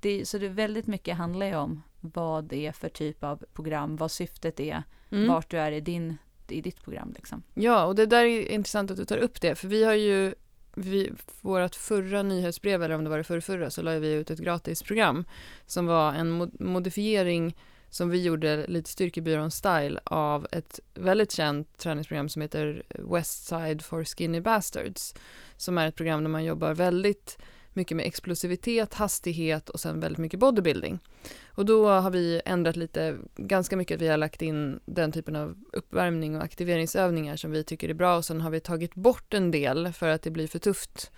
det, 0.00 0.28
så 0.28 0.38
det 0.38 0.46
är 0.46 0.50
väldigt 0.50 0.86
mycket 0.86 1.16
handlar 1.16 1.46
ju 1.46 1.56
om 1.56 1.82
vad 2.00 2.44
det 2.44 2.66
är 2.66 2.72
för 2.72 2.88
typ 2.88 3.24
av 3.24 3.44
program, 3.52 3.96
vad 3.96 4.10
syftet 4.10 4.60
är, 4.60 4.82
Mm. 5.10 5.28
vart 5.28 5.50
du 5.50 5.58
är 5.58 5.72
i, 5.72 5.80
din, 5.80 6.16
i 6.48 6.60
ditt 6.60 6.82
program. 6.84 7.12
Liksom. 7.16 7.42
Ja, 7.54 7.84
och 7.84 7.94
det 7.94 8.06
där 8.06 8.24
är 8.24 8.48
intressant 8.50 8.90
att 8.90 8.96
du 8.96 9.04
tar 9.04 9.16
upp 9.18 9.40
det, 9.40 9.54
för 9.54 9.68
vi 9.68 9.84
har 9.84 9.94
ju 9.94 10.34
vi, 10.74 11.12
vårt 11.40 11.74
förra 11.74 12.22
nyhetsbrev, 12.22 12.82
eller 12.82 12.94
om 12.94 13.04
det 13.04 13.10
var 13.10 13.18
det 13.18 13.24
förra, 13.24 13.40
förra 13.40 13.70
så 13.70 13.82
la 13.82 13.90
vi 13.98 14.12
ut 14.12 14.30
ett 14.30 14.38
gratisprogram 14.38 15.24
som 15.66 15.86
var 15.86 16.12
en 16.12 16.30
mod- 16.30 16.60
modifiering 16.60 17.56
som 17.90 18.10
vi 18.10 18.22
gjorde 18.22 18.66
lite 18.66 18.90
styrkebyrån-style 18.90 19.98
av 20.04 20.46
ett 20.52 20.80
väldigt 20.94 21.32
känt 21.32 21.78
träningsprogram 21.78 22.28
som 22.28 22.42
heter 22.42 22.82
Westside 22.88 23.82
for 23.82 24.04
Skinny 24.04 24.40
Bastards, 24.40 25.14
som 25.56 25.78
är 25.78 25.88
ett 25.88 25.94
program 25.94 26.22
där 26.22 26.30
man 26.30 26.44
jobbar 26.44 26.74
väldigt 26.74 27.38
mycket 27.76 27.96
med 27.96 28.06
explosivitet, 28.06 28.94
hastighet 28.94 29.68
och 29.68 29.80
sen 29.80 30.00
väldigt 30.00 30.18
mycket 30.18 30.40
bodybuilding. 30.40 30.98
Och 31.46 31.66
då 31.66 31.88
har 31.88 32.10
vi 32.10 32.42
ändrat 32.44 32.76
lite, 32.76 33.16
ganska 33.36 33.76
mycket, 33.76 34.00
vi 34.00 34.08
har 34.08 34.16
lagt 34.16 34.42
in 34.42 34.80
den 34.86 35.12
typen 35.12 35.36
av 35.36 35.56
uppvärmning 35.72 36.36
och 36.36 36.42
aktiveringsövningar 36.42 37.36
som 37.36 37.50
vi 37.50 37.64
tycker 37.64 37.88
är 37.88 37.94
bra 37.94 38.16
och 38.16 38.24
sen 38.24 38.40
har 38.40 38.50
vi 38.50 38.60
tagit 38.60 38.94
bort 38.94 39.34
en 39.34 39.50
del 39.50 39.92
för 39.92 40.08
att 40.08 40.22
det 40.22 40.30
blir 40.30 40.48
för 40.48 40.58
tufft 40.58 41.10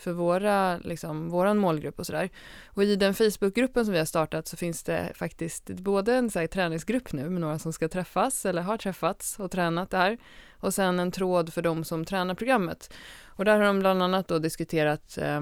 för 0.00 0.12
våra, 0.12 0.78
liksom, 0.78 1.30
våran 1.30 1.58
målgrupp 1.58 1.98
och 1.98 2.06
sådär. 2.06 2.30
Och 2.66 2.84
i 2.84 2.96
den 2.96 3.14
Facebookgruppen 3.14 3.84
som 3.84 3.92
vi 3.92 3.98
har 3.98 4.06
startat 4.06 4.48
så 4.48 4.56
finns 4.56 4.82
det 4.82 5.12
faktiskt 5.14 5.66
både 5.66 6.14
en 6.14 6.30
så 6.30 6.38
här, 6.38 6.46
träningsgrupp 6.46 7.12
nu 7.12 7.30
med 7.30 7.40
några 7.40 7.58
som 7.58 7.72
ska 7.72 7.88
träffas 7.88 8.46
eller 8.46 8.62
har 8.62 8.76
träffats 8.76 9.38
och 9.38 9.50
tränat 9.50 9.90
där 9.90 10.18
och 10.52 10.74
sen 10.74 11.00
en 11.00 11.12
tråd 11.12 11.52
för 11.52 11.62
de 11.62 11.84
som 11.84 12.04
tränar 12.04 12.34
programmet. 12.34 12.92
Och 13.26 13.44
där 13.44 13.58
har 13.58 13.66
de 13.66 13.80
bland 13.80 14.02
annat 14.02 14.28
då 14.28 14.38
diskuterat 14.38 15.18
eh, 15.18 15.40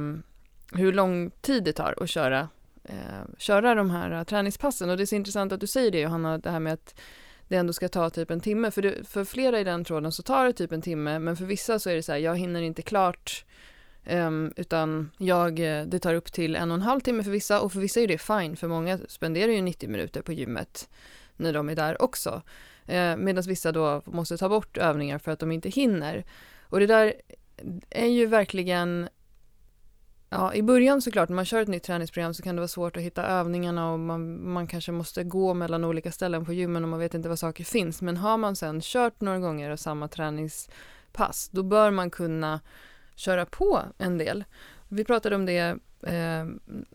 hur 0.73 0.93
lång 0.93 1.31
tid 1.31 1.65
det 1.65 1.73
tar 1.73 1.95
att 2.03 2.11
köra, 2.11 2.49
eh, 2.85 3.37
köra 3.39 3.75
de 3.75 3.91
här 3.91 4.11
eh, 4.11 4.25
träningspassen 4.25 4.91
och 4.91 4.97
det 4.97 5.05
är 5.05 5.07
så 5.07 5.15
intressant 5.15 5.53
att 5.53 5.61
du 5.61 5.67
säger 5.67 5.91
det 5.91 6.01
Johanna, 6.01 6.39
det 6.39 6.51
här 6.51 6.61
med 6.61 6.73
att 6.73 6.95
det 7.49 7.57
ändå 7.57 7.73
ska 7.73 7.89
ta 7.89 8.11
typ 8.11 8.31
en 8.31 8.41
timme. 8.41 8.71
För, 8.71 8.83
det, 8.83 9.09
för 9.09 9.25
flera 9.25 9.61
i 9.61 9.65
den 9.65 9.85
tråden 9.85 10.13
så 10.13 10.23
tar 10.23 10.45
det 10.45 10.53
typ 10.53 10.73
en 10.73 10.83
timme, 10.83 11.19
men 11.19 11.37
för 11.37 11.45
vissa 11.45 11.79
så 11.79 11.91
är 11.91 11.95
det 11.95 12.03
så 12.03 12.13
här, 12.13 12.19
jag 12.19 12.37
hinner 12.37 12.63
inte 12.63 12.83
klart, 12.83 13.45
Um, 14.11 14.53
utan 14.57 15.11
jag, 15.19 15.61
eh, 15.61 15.87
det 15.87 15.99
tar 15.99 16.15
upp 16.15 16.33
till 16.33 16.57
en 16.57 16.71
och 16.71 16.75
en 16.75 16.83
halv 16.83 17.01
timme 17.01 17.23
för 17.23 17.31
vissa 17.31 17.61
och 17.61 17.73
för 17.73 17.81
vissa 17.81 18.01
är 18.01 18.09
det 18.09 18.19
fine, 18.19 18.57
för 18.57 18.69
många 18.69 18.99
spenderar 19.09 19.53
ju 19.53 19.63
90 19.63 19.89
minuter 19.89 20.23
på 20.23 20.33
gymmet 20.33 20.89
när 21.37 21.53
de 21.53 21.69
är 21.69 21.77
där 21.77 22.03
också. 22.03 22.43
Uh, 22.89 23.17
Medan 23.17 23.43
vissa 23.47 23.73
då 23.73 24.03
måste 24.05 24.37
ta 24.37 24.49
bort 24.49 24.79
övningar 24.79 25.19
för 25.19 25.33
att 25.33 25.39
de 25.39 25.53
inte 25.53 25.69
hinner. 25.69 26.25
Och 26.63 26.81
det 26.81 26.87
där 26.87 27.15
är 27.91 28.07
ju 28.07 28.27
verkligen 28.27 29.09
Ja, 30.31 30.55
i 30.55 30.63
början 30.63 31.03
såklart, 31.03 31.29
när 31.29 31.37
man 31.37 31.45
kör 31.45 31.63
ett 31.63 31.69
nytt 31.69 31.83
träningsprogram 31.83 32.35
så 32.35 32.43
kan 32.43 32.57
det 32.57 32.61
vara 32.61 32.69
svårt 32.69 32.97
att 32.97 33.03
hitta 33.03 33.27
övningarna 33.27 33.93
och 33.93 33.99
man, 33.99 34.51
man 34.53 34.67
kanske 34.67 34.93
måste 34.93 35.25
gå 35.25 35.55
mellan 35.55 35.85
olika 35.85 36.13
ställen 36.13 36.45
på 36.45 36.53
gymmen 36.53 36.83
och 36.83 36.89
man 36.89 36.99
vet 36.99 37.15
inte 37.15 37.29
var 37.29 37.37
saker 37.37 37.65
finns. 37.65 38.03
Men 38.03 38.17
har 38.17 38.37
man 38.37 38.57
sen 38.57 38.81
kört 38.81 39.21
några 39.21 39.39
gånger 39.39 39.71
och 39.71 39.81
samma 39.81 40.09
träningspass, 40.09 41.49
då 41.53 41.63
bör 41.63 41.91
man 41.91 42.11
kunna 42.11 42.61
köra 43.19 43.47
på 43.47 43.83
en 43.99 44.19
del. 44.19 44.45
Vi 44.89 45.05
pratade 45.05 45.37
om 45.37 45.47
det 45.47 45.59
eh, 46.03 46.47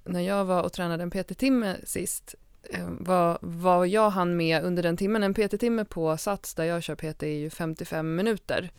när 0.03 0.21
jag 0.21 0.45
var 0.45 0.63
och 0.63 0.73
tränade 0.73 1.03
en 1.03 1.11
PT-timme 1.11 1.75
sist. 1.83 2.35
Eh, 2.69 2.87
vad, 2.89 3.37
vad 3.41 3.87
jag 3.87 4.09
hann 4.09 4.37
med 4.37 4.63
under 4.63 4.83
den 4.83 4.97
timmen. 4.97 5.23
En 5.23 5.33
PT-timme 5.33 5.85
på 5.85 6.17
Sats 6.17 6.53
där 6.53 6.63
jag 6.63 6.83
kör 6.83 6.95
PT 6.95 7.23
är 7.23 7.27
ju 7.27 7.49
55 7.49 8.15
minuter. 8.15 8.71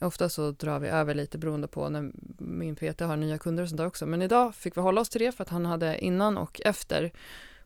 Ofta 0.00 0.28
så 0.28 0.50
drar 0.50 0.78
vi 0.78 0.88
över 0.88 1.14
lite 1.14 1.38
beroende 1.38 1.68
på 1.68 1.88
när 1.88 2.10
min 2.38 2.76
PT 2.76 3.00
har 3.00 3.16
nya 3.16 3.38
kunder 3.38 3.62
och 3.62 3.68
sånt 3.68 3.78
där 3.78 3.86
också. 3.86 4.06
Men 4.06 4.22
idag 4.22 4.54
fick 4.54 4.76
vi 4.76 4.80
hålla 4.80 5.00
oss 5.00 5.08
till 5.08 5.20
det 5.20 5.32
för 5.32 5.42
att 5.42 5.50
han 5.50 5.66
hade 5.66 6.04
innan 6.04 6.38
och 6.38 6.60
efter. 6.64 7.12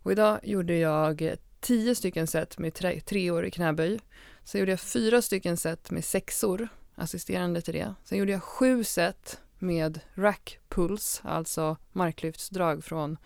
Och 0.02 0.12
idag 0.12 0.40
gjorde 0.42 0.76
jag 0.76 1.36
tio 1.60 1.94
stycken 1.94 2.26
set 2.26 2.58
med 2.58 2.74
tre, 2.74 3.00
treor 3.00 3.44
i 3.44 3.50
knäböj. 3.50 4.00
Sen 4.44 4.58
gjorde 4.58 4.72
jag 4.72 4.80
fyra 4.80 5.22
stycken 5.22 5.56
set 5.56 5.90
med 5.90 6.04
sexor, 6.04 6.68
assisterande 7.02 7.60
till 7.60 7.74
det. 7.74 7.94
Sen 8.04 8.18
gjorde 8.18 8.32
jag 8.32 8.42
sju 8.42 8.84
set 8.84 9.40
med 9.58 10.00
rack 10.14 10.58
pulls, 10.68 11.20
alltså 11.24 11.76
marklyftsdrag 11.92 12.84
från 12.84 13.16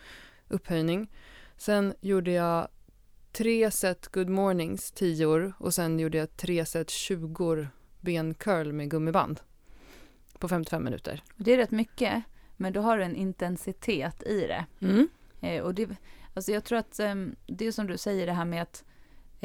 upphöjning. 0.49 1.13
Sen 1.57 1.95
gjorde 2.01 2.31
jag 2.31 2.69
tre 3.33 3.71
set 3.71 4.09
good 4.09 4.29
mornings, 4.29 4.91
tior 4.91 5.53
och 5.59 5.75
sen 5.75 5.99
gjorde 5.99 6.19
jag 6.19 6.37
tre 6.37 6.67
set 6.67 6.91
20 6.91 7.67
bencurl 8.01 8.73
med 8.73 8.91
gummiband 8.91 9.41
på 10.39 10.49
55 10.49 10.85
minuter. 10.85 11.23
Det 11.37 11.53
är 11.53 11.57
rätt 11.57 11.71
mycket, 11.71 12.23
men 12.57 12.73
då 12.73 12.81
har 12.81 12.99
du 12.99 13.05
en 13.05 13.17
intensitet 13.17 14.23
i 14.23 14.41
det. 14.41 14.67
Mm. 14.81 15.09
Eh, 15.41 15.63
och 15.63 15.75
det 15.75 15.89
alltså 16.35 16.53
jag 16.53 16.65
tror 16.65 16.79
att 16.79 16.99
eh, 16.99 17.15
det 17.47 17.67
är 17.67 17.73
som 17.73 17.87
du 17.87 17.99
säger 17.99 18.27
det 18.27 18.33
här 18.33 18.45
med 18.45 18.63
att 18.63 18.85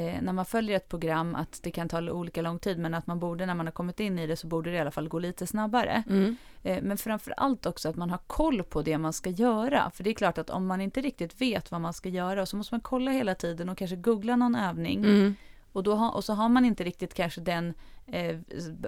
eh, 0.08 0.22
när 0.22 0.34
man 0.34 0.46
följer 0.46 0.78
ett 0.78 0.90
program 0.90 1.36
att 1.36 1.60
det 1.64 1.72
kan 1.72 1.90
ta 1.90 2.02
olika 2.12 2.42
lång 2.42 2.60
tid 2.60 2.80
men 2.80 2.94
att 2.94 3.08
man 3.08 3.20
borde 3.20 3.46
när 3.46 3.56
man 3.56 3.68
har 3.68 3.72
kommit 3.72 4.00
in 4.00 4.20
i 4.20 4.28
det 4.28 4.36
så 4.36 4.48
borde 4.48 4.72
det 4.72 4.78
i 4.78 4.80
alla 4.80 4.92
fall 4.92 5.08
gå 5.08 5.20
lite 5.20 5.48
snabbare. 5.48 6.04
Mm. 6.10 6.36
Eh, 6.64 6.82
men 6.82 6.98
framför 6.98 7.34
allt 7.38 7.66
också 7.66 7.90
att 7.90 7.96
man 7.96 8.10
har 8.10 8.20
koll 8.28 8.64
på 8.64 8.82
det 8.82 8.98
man 8.98 9.14
ska 9.14 9.30
göra. 9.30 9.92
För 9.94 10.04
det 10.04 10.10
är 10.10 10.14
klart 10.14 10.38
att 10.38 10.50
om 10.50 10.68
man 10.68 10.82
inte 10.82 11.02
riktigt 11.02 11.42
vet 11.42 11.72
vad 11.72 11.82
man 11.82 11.94
ska 11.94 12.10
göra 12.10 12.46
så 12.46 12.58
måste 12.58 12.74
man 12.74 12.82
kolla 12.82 13.12
hela 13.12 13.36
tiden 13.36 13.70
och 13.70 13.78
kanske 13.78 13.96
googla 13.96 14.36
någon 14.36 14.56
övning. 14.56 15.00
Mm. 15.00 15.36
Och, 15.72 15.84
då 15.84 15.96
ha, 15.96 16.10
och 16.10 16.24
så 16.24 16.34
har 16.34 16.50
man 16.50 16.66
inte 16.66 16.84
riktigt 16.84 17.14
kanske 17.14 17.42
den 17.42 17.74
eh, 18.08 18.38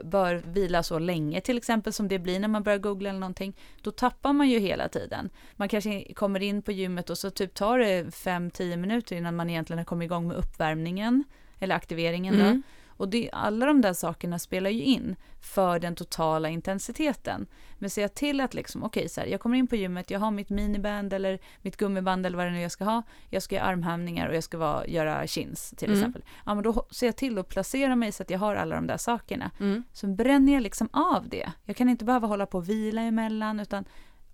bör 0.04 0.36
vila 0.36 0.84
så 0.84 1.00
länge 1.00 1.42
till 1.42 1.58
exempel 1.58 1.94
som 1.94 2.08
det 2.08 2.20
blir 2.20 2.40
när 2.40 2.48
man 2.48 2.64
börjar 2.64 2.80
googla 2.80 3.10
eller 3.10 3.20
någonting. 3.20 3.56
Då 3.82 3.92
tappar 3.92 4.34
man 4.34 4.50
ju 4.50 4.60
hela 4.60 4.88
tiden. 4.88 5.30
Man 5.56 5.70
kanske 5.70 6.14
kommer 6.14 6.44
in 6.44 6.62
på 6.62 6.72
gymmet 6.72 7.10
och 7.10 7.18
så 7.18 7.30
typ 7.30 7.54
tar 7.54 7.80
det 7.80 8.04
5-10 8.04 8.78
minuter 8.78 9.16
innan 9.16 9.36
man 9.36 9.50
egentligen 9.50 9.78
har 9.78 9.86
kommit 9.86 10.06
igång 10.06 10.28
med 10.28 10.38
uppvärmningen 10.38 11.24
eller 11.60 11.76
aktiveringen. 11.76 12.34
Då. 12.38 12.46
Mm. 12.46 12.64
Och 13.04 13.10
det, 13.10 13.30
alla 13.34 13.66
de 13.66 13.82
där 13.82 13.94
sakerna 13.94 14.40
spelar 14.40 14.70
ju 14.70 14.84
in 14.84 15.16
för 15.42 15.80
den 15.80 15.96
totala 15.96 16.50
intensiteten. 16.50 17.48
Men 17.80 17.90
ser 17.90 18.02
jag 18.02 18.14
till 18.14 18.42
att 18.42 18.54
liksom, 18.54 18.84
okej, 18.84 19.10
så 19.10 19.22
här, 19.22 19.28
jag 19.28 19.40
kommer 19.40 19.58
in 19.58 19.68
på 19.68 19.76
gymmet, 19.76 20.12
jag 20.12 20.20
har 20.20 20.32
mitt 20.32 20.50
miniband 20.50 21.14
eller 21.14 21.40
mitt 21.62 21.78
gummiband 21.78 22.26
eller 22.26 22.38
vad 22.38 22.46
det 22.48 22.52
nu 22.52 22.58
är 22.58 22.62
jag 22.62 22.72
ska 22.72 22.84
ha. 22.84 23.04
Jag 23.30 23.44
ska 23.44 23.56
göra 23.56 23.66
armhävningar 23.66 24.28
och 24.30 24.36
jag 24.36 24.44
ska 24.44 24.58
vara, 24.58 24.88
göra 24.88 25.28
chins 25.28 25.74
till 25.78 25.88
Mm. 25.88 26.00
exempel. 26.00 26.24
Ja, 26.46 26.54
men 26.54 26.64
då 26.64 26.88
ser 26.92 27.06
jag 27.06 27.16
till 27.16 27.38
att 27.38 27.48
placera 27.50 27.96
mig 27.96 28.12
så 28.12 28.24
att 28.24 28.30
jag 28.30 28.40
har 28.40 28.56
alla 28.56 28.76
de 28.76 28.88
där 28.88 28.98
sakerna. 28.98 29.52
Mm. 29.60 29.84
Så 29.94 30.08
bränner 30.08 30.54
jag 30.54 30.64
liksom 30.64 30.90
av 30.94 31.30
det. 31.30 31.52
Jag 31.66 31.76
kan 31.76 31.90
inte 31.90 32.06
behöva 32.06 32.28
hålla 32.28 32.46
på 32.46 32.58
och 32.58 32.70
vila 32.70 33.02
emellan 33.02 33.60
utan 33.60 33.86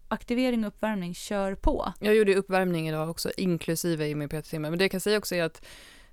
aktivering 0.07 0.63
och 0.65 0.67
uppvärmning, 0.67 1.13
kör 1.13 1.55
på. 1.55 1.93
Jag 1.99 2.15
gjorde 2.15 2.35
uppvärmning 2.35 2.89
idag 2.89 3.09
också, 3.09 3.31
inklusive 3.38 4.07
i 4.07 4.15
min 4.15 4.29
PT-timme. 4.29 4.69
Men 4.69 4.79
det 4.79 4.83
jag 4.85 4.91
kan 4.91 4.99
säga 4.99 5.17
också 5.17 5.35
är 5.35 5.43
att 5.43 5.65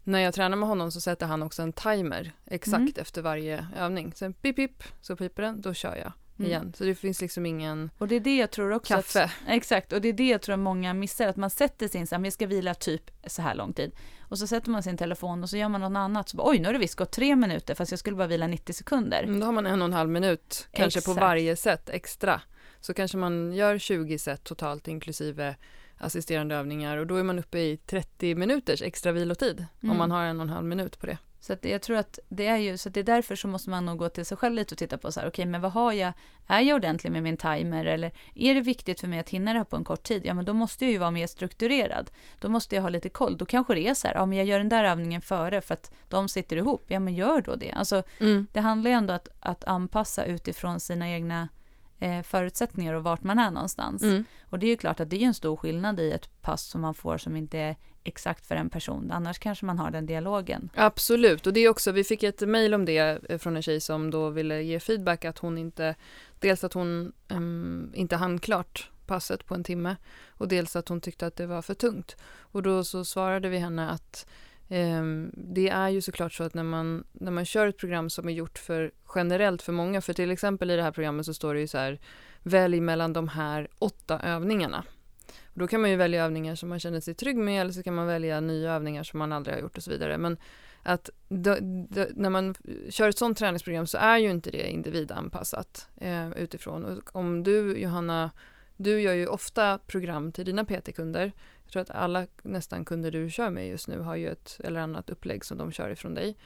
när 0.06 0.18
jag 0.20 0.34
tränar 0.34 0.56
med 0.56 0.68
honom 0.68 0.90
så 0.92 1.00
sätter 1.00 1.26
han 1.26 1.42
också 1.42 1.62
en 1.62 1.72
timer 1.72 2.32
exakt 2.46 2.76
Mm. 2.80 2.92
efter 2.96 3.22
varje 3.22 3.66
övning. 3.76 4.12
Sen 4.14 4.32
pip 4.32 4.56
pip 4.56 4.82
så 5.00 5.16
piper 5.16 5.42
den, 5.42 5.60
då 5.60 5.74
kör 5.74 5.96
jag 5.96 6.12
Mm. 6.38 6.50
igen. 6.50 6.72
Så 6.76 6.84
det 6.84 6.94
finns 6.94 7.20
liksom 7.20 7.46
ingen 7.46 7.90
Och 7.98 8.08
det 8.08 8.14
är 8.16 8.20
det 8.20 8.36
jag 8.36 8.50
tror 8.50 8.72
också 8.72 8.94
att 8.94 9.12
kaffe. 9.12 9.30
Exakt, 9.48 9.92
och 9.92 10.00
det 10.00 10.08
är 10.08 10.12
det 10.12 10.28
jag 10.28 10.42
tror 10.42 10.56
många 10.56 10.94
missar, 10.94 11.26
att 11.26 11.36
man 11.36 11.50
sätter 11.50 11.88
sin, 11.88 12.06
så 12.06 12.14
här, 12.14 12.18
men 12.20 12.24
jag 12.24 12.32
ska 12.32 12.46
vila 12.46 12.74
typ 12.74 13.10
så 13.26 13.42
här 13.42 13.54
lång 13.54 13.72
tid. 13.72 13.92
Och 14.20 14.38
så 14.38 14.46
sätter 14.46 14.70
man 14.70 14.82
sin 14.82 14.96
telefon 14.96 15.42
och 15.42 15.50
så 15.50 15.56
gör 15.56 15.68
man 15.68 15.80
något 15.80 15.96
annat, 15.96 16.28
så 16.28 16.36
bara, 16.36 16.48
oj 16.48 16.58
nu 16.58 16.66
har 16.68 16.72
det 16.72 16.78
visst 16.78 16.94
gått 16.94 17.10
tre 17.12 17.36
minuter 17.36 17.74
fast 17.74 17.92
jag 17.92 17.98
skulle 17.98 18.16
bara 18.16 18.26
vila 18.28 18.46
90 18.46 18.72
sekunder. 18.72 19.22
Mm, 19.22 19.40
Då 19.40 19.46
har 19.46 19.52
man 19.52 19.66
en 19.66 19.82
och 19.82 19.86
en 19.86 19.92
halv 19.92 20.10
minut 20.10 20.68
kanske 20.72 21.00
på 21.00 21.10
Exakt. 21.10 21.20
varje 21.20 21.56
set 21.56 21.90
extra. 21.90 22.40
Så 22.80 22.94
kanske 22.94 23.16
man 23.16 23.52
gör 23.52 23.78
20 23.78 24.18
set 24.18 24.44
totalt 24.44 24.88
inklusive 24.88 25.56
assisterande 25.98 26.54
övningar 26.54 26.96
och 26.96 27.06
då 27.06 27.16
är 27.16 27.22
man 27.22 27.38
uppe 27.38 27.58
i 27.58 27.76
30 27.76 28.34
minuters 28.34 28.82
extra 28.82 29.12
vilotid 29.12 29.66
Mm. 29.80 29.92
om 29.92 29.98
man 29.98 30.10
har 30.10 30.24
en 30.24 30.40
och 30.40 30.44
en 30.46 30.50
halv 30.50 30.66
minut 30.66 30.98
på 31.00 31.06
det. 31.06 31.18
Så 31.40 31.52
att 31.52 31.64
jag 31.64 31.82
tror 31.82 31.96
att 31.96 32.18
det 32.28 32.46
är 32.46 32.56
ju, 32.56 32.76
så 32.76 32.88
att 32.88 32.94
det 32.94 33.00
är 33.00 33.04
därför 33.04 33.36
så 33.36 33.48
måste 33.48 33.70
man 33.70 33.86
nog 33.86 33.98
gå 33.98 34.08
till 34.08 34.26
sig 34.26 34.36
själv 34.36 34.54
lite 34.54 34.74
och 34.74 34.78
titta 34.78 34.98
på 34.98 35.12
så 35.12 35.20
här, 35.20 35.28
okej 35.28 35.46
men 35.46 35.60
vad 35.60 35.72
har 35.72 35.92
jag, 35.92 36.12
är 36.46 36.60
jag 36.60 36.76
ordentlig 36.76 37.10
med 37.12 37.22
min 37.22 37.36
timer 37.36 37.84
eller 37.84 38.12
är 38.34 38.54
det 38.54 38.60
viktigt 38.60 39.00
för 39.00 39.08
mig 39.08 39.18
att 39.18 39.28
hinna 39.28 39.52
det 39.52 39.58
här 39.58 39.64
på 39.64 39.76
en 39.76 39.84
kort 39.84 40.02
tid, 40.02 40.22
ja 40.26 40.34
men 40.34 40.44
då 40.44 40.52
måste 40.52 40.84
jag 40.84 40.92
ju 40.92 40.98
vara 40.98 41.10
mer 41.10 41.26
strukturerad. 41.26 42.10
Då 42.40 42.48
måste 42.48 42.74
jag 42.74 42.82
ha 42.82 42.88
lite 42.88 43.08
koll, 43.08 43.36
då 43.36 43.46
kanske 43.46 43.74
det 43.74 43.88
är 43.88 43.94
så 43.94 44.08
här, 44.08 44.14
ja 44.14 44.26
men 44.26 44.38
jag 44.38 44.46
gör 44.46 44.58
den 44.58 44.68
där 44.68 44.84
övningen 44.84 45.20
före 45.22 45.60
för 45.60 45.74
att 45.74 45.90
de 46.08 46.28
sitter 46.28 46.56
ihop, 46.56 46.84
ja 46.88 47.00
men 47.00 47.14
gör 47.14 47.40
då 47.40 47.56
det. 47.56 47.72
Alltså 47.72 48.02
det 48.52 48.60
handlar 48.60 48.90
ju 48.90 48.94
ändå 48.96 49.12
att, 49.14 49.28
att 49.40 49.64
anpassa 49.64 50.24
utifrån 50.24 50.80
sina 50.80 51.10
egna 51.10 51.48
eh, 51.98 52.22
förutsättningar 52.22 52.94
och 52.94 53.02
vart 53.02 53.22
man 53.22 53.38
är 53.38 53.50
någonstans. 53.50 54.02
Mm. 54.02 54.24
Och 54.42 54.58
det 54.58 54.66
är 54.66 54.70
ju 54.70 54.76
klart 54.76 55.00
att 55.00 55.10
det 55.10 55.22
är 55.22 55.26
en 55.26 55.34
stor 55.34 55.56
skillnad 55.56 56.00
i 56.00 56.10
ett 56.10 56.42
pass 56.42 56.62
som 56.62 56.80
man 56.80 56.94
får 56.94 57.18
som 57.18 57.36
inte 57.36 57.58
är 57.58 57.76
exakt 58.04 58.46
för 58.46 58.56
en 58.56 58.70
person. 58.70 59.10
Annars 59.10 59.38
kanske 59.38 59.66
man 59.66 59.78
har 59.78 59.90
den 59.90 60.06
dialogen. 60.06 60.70
Absolut, 60.74 61.46
och 61.46 61.52
det 61.52 61.60
är 61.60 61.68
också, 61.68 61.92
vi 61.92 62.04
fick 62.04 62.22
ett 62.22 62.40
mejl 62.40 62.74
om 62.74 62.84
det 62.84 63.24
eh, 63.30 63.38
från 63.38 63.56
en 63.56 63.62
tjej 63.62 63.80
som 63.80 64.10
då 64.10 64.30
ville 64.30 64.62
ge 64.62 64.80
feedback 64.80 65.24
att 65.24 65.38
hon 65.38 65.58
inte, 65.58 65.94
dels 66.38 66.64
att 66.64 66.72
hon 66.72 67.12
ehm, 67.28 67.92
inte 67.94 68.16
hann 68.16 68.38
klart 68.38 68.90
passet 69.06 69.46
på 69.46 69.54
en 69.54 69.64
timme 69.64 69.96
och 70.28 70.48
dels 70.48 70.76
att 70.76 70.88
hon 70.88 71.00
tyckte 71.00 71.26
att 71.26 71.36
det 71.36 71.46
var 71.46 71.62
för 71.62 71.74
tungt. 71.74 72.16
Och 72.38 72.62
då 72.62 72.84
så 72.84 73.04
svarade 73.04 73.48
vi 73.48 73.58
henne 73.58 73.90
att 73.90 74.26
Ehm, 74.68 75.30
det 75.34 75.68
är 75.68 75.88
ju 75.88 76.00
såklart 76.00 76.32
så 76.32 76.44
att 76.44 76.54
när 76.54 76.62
man, 76.62 77.04
när 77.12 77.32
man 77.32 77.44
kör 77.44 77.66
ett 77.66 77.78
program 77.78 78.10
som 78.10 78.28
är 78.28 78.32
gjort 78.32 78.58
för 78.58 78.92
generellt 79.14 79.62
för 79.62 79.72
många, 79.72 80.00
för 80.00 80.12
till 80.12 80.30
exempel 80.30 80.70
i 80.70 80.76
det 80.76 80.82
här 80.82 80.92
programmet 80.92 81.26
så 81.26 81.34
står 81.34 81.54
det 81.54 81.60
ju 81.60 81.66
så 81.66 81.78
här, 81.78 82.00
välj 82.42 82.80
mellan 82.80 83.12
de 83.12 83.28
här 83.28 83.68
åtta 83.78 84.20
övningarna. 84.20 84.84
Och 85.44 85.60
då 85.60 85.66
kan 85.66 85.80
man 85.80 85.90
ju 85.90 85.96
välja 85.96 86.24
övningar 86.24 86.54
som 86.54 86.68
man 86.68 86.80
känner 86.80 87.00
sig 87.00 87.14
trygg 87.14 87.36
med 87.36 87.60
eller 87.60 87.72
så 87.72 87.82
kan 87.82 87.94
man 87.94 88.06
välja 88.06 88.40
nya 88.40 88.72
övningar 88.72 89.02
som 89.02 89.18
man 89.18 89.32
aldrig 89.32 89.56
har 89.56 89.60
gjort 89.60 89.76
och 89.76 89.82
så 89.82 89.90
vidare. 89.90 90.18
Men 90.18 90.36
att 90.82 91.10
då, 91.28 91.56
då, 91.88 92.06
när 92.14 92.30
man 92.30 92.54
kör 92.88 93.08
ett 93.08 93.18
sånt 93.18 93.38
träningsprogram 93.38 93.86
så 93.86 93.98
är 93.98 94.18
ju 94.18 94.30
inte 94.30 94.50
det 94.50 94.70
individanpassat 94.70 95.88
eh, 95.96 96.30
utifrån. 96.30 96.84
Och 96.84 97.16
om 97.16 97.42
du, 97.42 97.78
Johanna, 97.78 98.30
du 98.76 99.00
gör 99.00 99.14
ju 99.14 99.26
ofta 99.26 99.78
program 99.78 100.32
till 100.32 100.44
dina 100.44 100.64
PT-kunder. 100.64 101.32
Jag 101.66 101.72
tror 101.72 101.82
att 101.82 101.90
alla 101.90 102.26
nästan 102.42 102.84
kunder 102.84 103.10
du 103.10 103.30
kör 103.30 103.50
med 103.50 103.68
just 103.68 103.88
nu 103.88 103.98
har 104.00 104.16
ju 104.16 104.28
ett 104.28 104.60
eller 104.64 104.80
annat 104.80 105.10
upplägg 105.10 105.44
som 105.44 105.58
de 105.58 105.72
kör 105.72 105.90
ifrån 105.90 106.14
dig. 106.14 106.36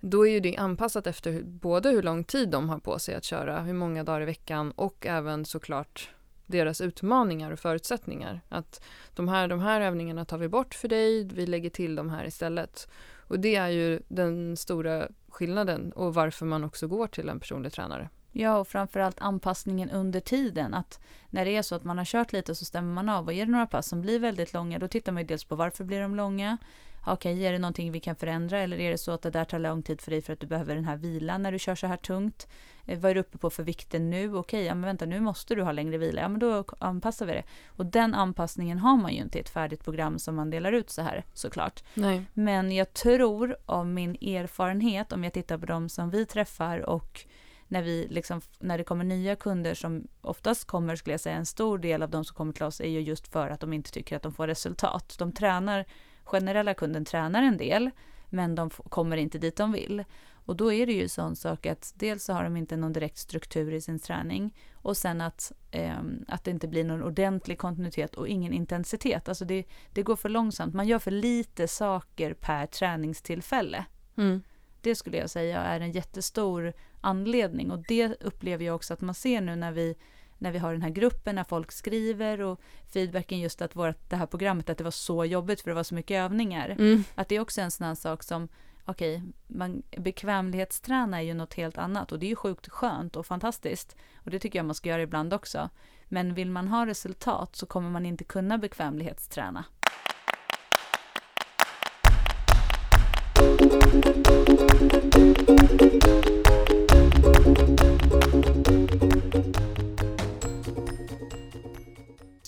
Då 0.00 0.26
är 0.26 0.30
ju 0.30 0.40
det 0.40 0.56
anpassat 0.56 1.06
efter 1.06 1.30
hur, 1.30 1.42
både 1.42 1.90
hur 1.90 2.02
lång 2.02 2.24
tid 2.24 2.48
de 2.48 2.68
har 2.68 2.78
på 2.78 2.98
sig 2.98 3.14
att 3.14 3.24
köra, 3.24 3.60
hur 3.60 3.72
många 3.72 4.04
dagar 4.04 4.20
i 4.20 4.24
veckan 4.24 4.70
och 4.70 5.06
även 5.06 5.44
såklart 5.44 6.10
deras 6.46 6.80
utmaningar 6.80 7.50
och 7.50 7.58
förutsättningar. 7.58 8.40
Att 8.48 8.84
de 9.14 9.28
här, 9.28 9.48
de 9.48 9.60
här 9.60 9.80
övningarna 9.80 10.24
tar 10.24 10.38
vi 10.38 10.48
bort 10.48 10.74
för 10.74 10.88
dig, 10.88 11.24
vi 11.24 11.46
lägger 11.46 11.70
till 11.70 11.94
de 11.94 12.10
här 12.10 12.24
istället. 12.24 12.88
Och 13.16 13.40
det 13.40 13.56
är 13.56 13.68
ju 13.68 14.00
den 14.08 14.56
stora 14.56 15.08
skillnaden 15.28 15.92
och 15.92 16.14
varför 16.14 16.46
man 16.46 16.64
också 16.64 16.88
går 16.88 17.06
till 17.06 17.28
en 17.28 17.40
personlig 17.40 17.72
tränare. 17.72 18.08
Ja, 18.32 18.58
och 18.58 18.68
framförallt 18.68 19.20
anpassningen 19.20 19.90
under 19.90 20.20
tiden. 20.20 20.74
Att 20.74 21.00
när 21.30 21.44
det 21.44 21.56
är 21.56 21.62
så 21.62 21.74
att 21.74 21.84
man 21.84 21.98
har 21.98 22.04
kört 22.04 22.32
lite 22.32 22.54
så 22.54 22.64
stämmer 22.64 22.94
man 22.94 23.08
av. 23.08 23.26
Och 23.26 23.32
är 23.32 23.46
det 23.46 23.52
några 23.52 23.66
pass 23.66 23.88
som 23.88 24.00
blir 24.00 24.18
väldigt 24.18 24.52
långa, 24.52 24.78
då 24.78 24.88
tittar 24.88 25.12
man 25.12 25.22
ju 25.22 25.26
dels 25.26 25.44
på 25.44 25.56
varför 25.56 25.84
blir 25.84 26.00
de 26.00 26.14
långa. 26.14 26.58
Okej, 27.06 27.46
är 27.46 27.52
det 27.52 27.58
någonting 27.58 27.92
vi 27.92 28.00
kan 28.00 28.16
förändra 28.16 28.58
eller 28.58 28.80
är 28.80 28.90
det 28.90 28.98
så 28.98 29.12
att 29.12 29.22
det 29.22 29.30
där 29.30 29.44
tar 29.44 29.58
lång 29.58 29.82
tid 29.82 30.00
för 30.00 30.10
dig 30.10 30.22
för 30.22 30.32
att 30.32 30.40
du 30.40 30.46
behöver 30.46 30.74
den 30.74 30.84
här 30.84 30.96
vilan 30.96 31.42
när 31.42 31.52
du 31.52 31.58
kör 31.58 31.74
så 31.74 31.86
här 31.86 31.96
tungt? 31.96 32.48
Eh, 32.86 32.98
vad 32.98 33.10
är 33.10 33.14
du 33.14 33.20
uppe 33.20 33.38
på 33.38 33.50
för 33.50 33.62
vikten 33.62 34.10
nu? 34.10 34.34
Okej, 34.34 34.64
ja 34.64 34.74
men 34.74 34.84
vänta, 34.84 35.06
nu 35.06 35.20
måste 35.20 35.54
du 35.54 35.62
ha 35.62 35.72
längre 35.72 35.98
vila. 35.98 36.20
Ja, 36.20 36.28
men 36.28 36.40
då 36.40 36.64
anpassar 36.78 37.26
vi 37.26 37.32
det. 37.32 37.42
Och 37.66 37.86
den 37.86 38.14
anpassningen 38.14 38.78
har 38.78 38.96
man 38.96 39.12
ju 39.12 39.20
inte 39.20 39.38
i 39.38 39.40
ett 39.40 39.48
färdigt 39.48 39.84
program 39.84 40.18
som 40.18 40.36
man 40.36 40.50
delar 40.50 40.72
ut 40.72 40.90
så 40.90 41.02
här 41.02 41.24
såklart. 41.32 41.82
Nej. 41.94 42.24
Men 42.34 42.72
jag 42.72 42.92
tror 42.92 43.56
av 43.66 43.86
min 43.86 44.10
erfarenhet, 44.10 45.12
om 45.12 45.24
jag 45.24 45.32
tittar 45.32 45.58
på 45.58 45.66
de 45.66 45.88
som 45.88 46.10
vi 46.10 46.26
träffar 46.26 46.78
och 46.78 47.24
när, 47.70 47.82
vi 47.82 48.06
liksom, 48.10 48.40
när 48.58 48.78
det 48.78 48.84
kommer 48.84 49.04
nya 49.04 49.36
kunder 49.36 49.74
som 49.74 50.08
oftast 50.20 50.64
kommer, 50.64 50.96
skulle 50.96 51.14
jag 51.14 51.20
säga, 51.20 51.36
en 51.36 51.46
stor 51.46 51.78
del 51.78 52.02
av 52.02 52.10
de 52.10 52.24
som 52.24 52.36
kommer 52.36 52.52
till 52.52 52.64
oss 52.64 52.80
är 52.80 52.88
ju 52.88 53.00
just 53.00 53.28
för 53.28 53.50
att 53.50 53.60
de 53.60 53.72
inte 53.72 53.90
tycker 53.90 54.16
att 54.16 54.22
de 54.22 54.32
får 54.32 54.46
resultat. 54.46 55.14
De 55.18 55.32
tränar, 55.32 55.84
generella 56.24 56.74
kunden 56.74 57.04
tränar 57.04 57.42
en 57.42 57.56
del, 57.56 57.90
men 58.28 58.54
de 58.54 58.70
kommer 58.70 59.16
inte 59.16 59.38
dit 59.38 59.56
de 59.56 59.72
vill. 59.72 60.04
Och 60.44 60.56
då 60.56 60.72
är 60.72 60.86
det 60.86 60.92
ju 60.92 61.08
sån 61.08 61.36
sak 61.36 61.66
att 61.66 61.92
dels 61.96 62.24
så 62.24 62.32
har 62.32 62.44
de 62.44 62.56
inte 62.56 62.76
någon 62.76 62.92
direkt 62.92 63.18
struktur 63.18 63.72
i 63.72 63.80
sin 63.80 63.98
träning 63.98 64.56
och 64.72 64.96
sen 64.96 65.20
att, 65.20 65.52
eh, 65.70 65.98
att 66.28 66.44
det 66.44 66.50
inte 66.50 66.68
blir 66.68 66.84
någon 66.84 67.02
ordentlig 67.02 67.58
kontinuitet 67.58 68.14
och 68.14 68.28
ingen 68.28 68.52
intensitet. 68.52 69.28
Alltså 69.28 69.44
det, 69.44 69.64
det 69.92 70.02
går 70.02 70.16
för 70.16 70.28
långsamt. 70.28 70.74
Man 70.74 70.88
gör 70.88 70.98
för 70.98 71.10
lite 71.10 71.68
saker 71.68 72.34
per 72.34 72.66
träningstillfälle. 72.66 73.84
Mm. 74.16 74.42
Det 74.80 74.94
skulle 74.94 75.16
jag 75.16 75.30
säga 75.30 75.60
är 75.60 75.80
en 75.80 75.92
jättestor 75.92 76.72
anledning 77.00 77.70
och 77.70 77.78
det 77.88 78.22
upplever 78.22 78.64
jag 78.64 78.74
också 78.74 78.94
att 78.94 79.00
man 79.00 79.14
ser 79.14 79.40
nu 79.40 79.56
när 79.56 79.72
vi 79.72 79.96
när 80.40 80.52
vi 80.52 80.58
har 80.58 80.72
den 80.72 80.82
här 80.82 80.90
gruppen, 80.90 81.34
när 81.34 81.44
folk 81.44 81.72
skriver 81.72 82.40
och 82.40 82.60
feedbacken 82.92 83.38
just 83.40 83.62
att 83.62 83.76
vårt, 83.76 84.10
det 84.10 84.16
här 84.16 84.26
programmet, 84.26 84.70
att 84.70 84.78
det 84.78 84.84
var 84.84 84.90
så 84.90 85.24
jobbigt 85.24 85.60
för 85.60 85.70
det 85.70 85.74
var 85.74 85.82
så 85.82 85.94
mycket 85.94 86.14
övningar. 86.14 86.68
Mm. 86.68 87.04
Att 87.14 87.28
det 87.28 87.36
är 87.36 87.40
också 87.40 87.60
en 87.60 87.70
sån 87.70 87.86
här 87.86 87.94
sak 87.94 88.22
som, 88.22 88.48
okej, 88.84 89.22
man 89.46 89.82
bekvämlighetsträna 89.96 91.18
är 91.18 91.22
ju 91.22 91.34
något 91.34 91.54
helt 91.54 91.78
annat 91.78 92.12
och 92.12 92.18
det 92.18 92.26
är 92.26 92.30
ju 92.30 92.36
sjukt 92.36 92.68
skönt 92.68 93.16
och 93.16 93.26
fantastiskt. 93.26 93.96
Och 94.16 94.30
det 94.30 94.38
tycker 94.38 94.58
jag 94.58 94.66
man 94.66 94.74
ska 94.74 94.88
göra 94.88 95.02
ibland 95.02 95.34
också. 95.34 95.68
Men 96.04 96.34
vill 96.34 96.50
man 96.50 96.68
ha 96.68 96.86
resultat 96.86 97.56
så 97.56 97.66
kommer 97.66 97.90
man 97.90 98.06
inte 98.06 98.24
kunna 98.24 98.58
bekvämlighetsträna. 98.58 99.64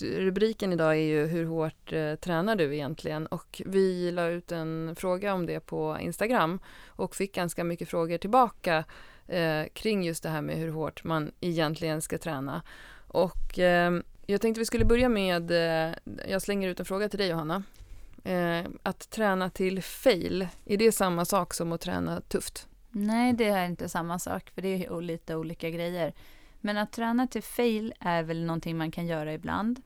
Rubriken 0.01 0.73
idag 0.73 0.91
är 0.91 1.01
ju 1.01 1.25
hur 1.25 1.45
hårt 1.45 1.93
eh, 1.93 2.15
tränar 2.15 2.55
du 2.55 2.75
egentligen? 2.75 3.27
Och 3.27 3.61
vi 3.65 4.11
la 4.11 4.27
ut 4.27 4.51
en 4.51 4.95
fråga 4.95 5.33
om 5.33 5.45
det 5.45 5.59
på 5.59 5.97
Instagram 6.01 6.59
och 6.87 7.15
fick 7.15 7.35
ganska 7.35 7.63
mycket 7.63 7.89
frågor 7.89 8.17
tillbaka 8.17 8.83
eh, 9.27 9.63
kring 9.73 10.03
just 10.03 10.23
det 10.23 10.29
här 10.29 10.41
med 10.41 10.55
hur 10.55 10.71
hårt 10.71 11.03
man 11.03 11.31
egentligen 11.39 12.01
ska 12.01 12.17
träna. 12.17 12.61
Och 13.07 13.59
eh, 13.59 13.99
jag 14.25 14.41
tänkte 14.41 14.59
vi 14.59 14.65
skulle 14.65 14.85
börja 14.85 15.09
med, 15.09 15.51
eh, 15.51 15.95
jag 16.27 16.41
slänger 16.41 16.69
ut 16.69 16.79
en 16.79 16.85
fråga 16.85 17.09
till 17.09 17.19
dig 17.19 17.29
Johanna. 17.29 17.63
Eh, 18.23 18.61
att 18.83 19.09
träna 19.09 19.49
till 19.49 19.83
fail, 19.83 20.47
är 20.65 20.77
det 20.77 20.91
samma 20.91 21.25
sak 21.25 21.53
som 21.53 21.71
att 21.71 21.81
träna 21.81 22.21
tufft? 22.21 22.67
Nej, 22.95 23.33
det 23.33 23.47
är 23.47 23.65
inte 23.65 23.89
samma 23.89 24.19
sak, 24.19 24.49
för 24.49 24.61
det 24.61 24.85
är 24.85 25.01
lite 25.01 25.35
olika 25.35 25.69
grejer. 25.69 26.13
Men 26.61 26.77
att 26.77 26.91
träna 26.91 27.27
till 27.27 27.43
fail 27.43 27.93
är 27.99 28.23
väl 28.23 28.45
någonting 28.45 28.77
man 28.77 28.91
kan 28.91 29.07
göra 29.07 29.33
ibland. 29.33 29.81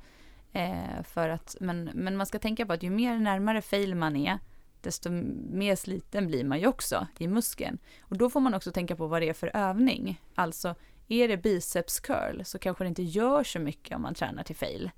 Eh, 0.53 1.03
för 1.03 1.29
att, 1.29 1.55
men, 1.59 1.89
men 1.93 2.17
man 2.17 2.25
ska 2.25 2.39
tänka 2.39 2.65
på 2.65 2.73
att 2.73 2.83
ju 2.83 2.89
mer 2.89 3.17
närmare 3.17 3.61
fail 3.61 3.95
man 3.95 4.15
är, 4.15 4.39
desto 4.81 5.09
mer 5.51 5.75
sliten 5.75 6.27
blir 6.27 6.43
man 6.43 6.59
ju 6.59 6.67
också 6.67 7.07
i 7.17 7.27
muskeln. 7.27 7.77
Och 8.01 8.17
då 8.17 8.29
får 8.29 8.39
man 8.39 8.53
också 8.53 8.71
tänka 8.71 8.95
på 8.95 9.07
vad 9.07 9.21
det 9.21 9.29
är 9.29 9.33
för 9.33 9.51
övning. 9.53 10.21
Alltså, 10.35 10.75
är 11.07 11.27
det 11.27 11.37
biceps 11.37 11.99
curl 11.99 12.43
så 12.43 12.59
kanske 12.59 12.83
det 12.83 12.87
inte 12.87 13.03
gör 13.03 13.43
så 13.43 13.59
mycket 13.59 13.95
om 13.95 14.01
man 14.01 14.13
tränar 14.13 14.43
till 14.43 14.55
fail. 14.55 14.91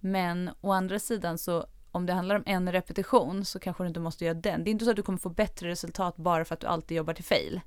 Men 0.00 0.50
å 0.60 0.72
andra 0.72 0.98
sidan 0.98 1.38
så 1.38 1.66
om 1.96 2.06
det 2.06 2.12
handlar 2.12 2.36
om 2.36 2.42
en 2.46 2.72
repetition 2.72 3.44
så 3.44 3.58
kanske 3.58 3.82
du 3.82 3.88
inte 3.88 4.00
måste 4.00 4.24
göra 4.24 4.34
den. 4.34 4.64
Det 4.64 4.70
är 4.70 4.72
inte 4.72 4.84
så 4.84 4.90
att 4.90 4.96
du 4.96 5.02
kommer 5.02 5.18
få 5.18 5.28
bättre 5.28 5.68
resultat 5.68 6.16
bara 6.16 6.44
för 6.44 6.54
att 6.54 6.60
du 6.60 6.66
alltid 6.66 6.96
jobbar 6.96 7.14
till 7.14 7.24
fail. 7.24 7.60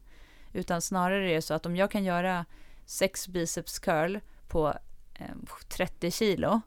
Utan 0.54 0.82
snarare 0.82 1.30
är 1.30 1.36
det 1.36 1.42
så 1.42 1.54
att 1.54 1.66
om 1.66 1.76
jag 1.76 1.92
kan 1.92 2.04
göra 2.04 2.46
sex 2.86 3.28
biceps 3.28 3.80
curl 3.80 4.20
på 4.48 4.74
eh, 5.14 5.58
30 5.70 6.12
kilo 6.12 6.62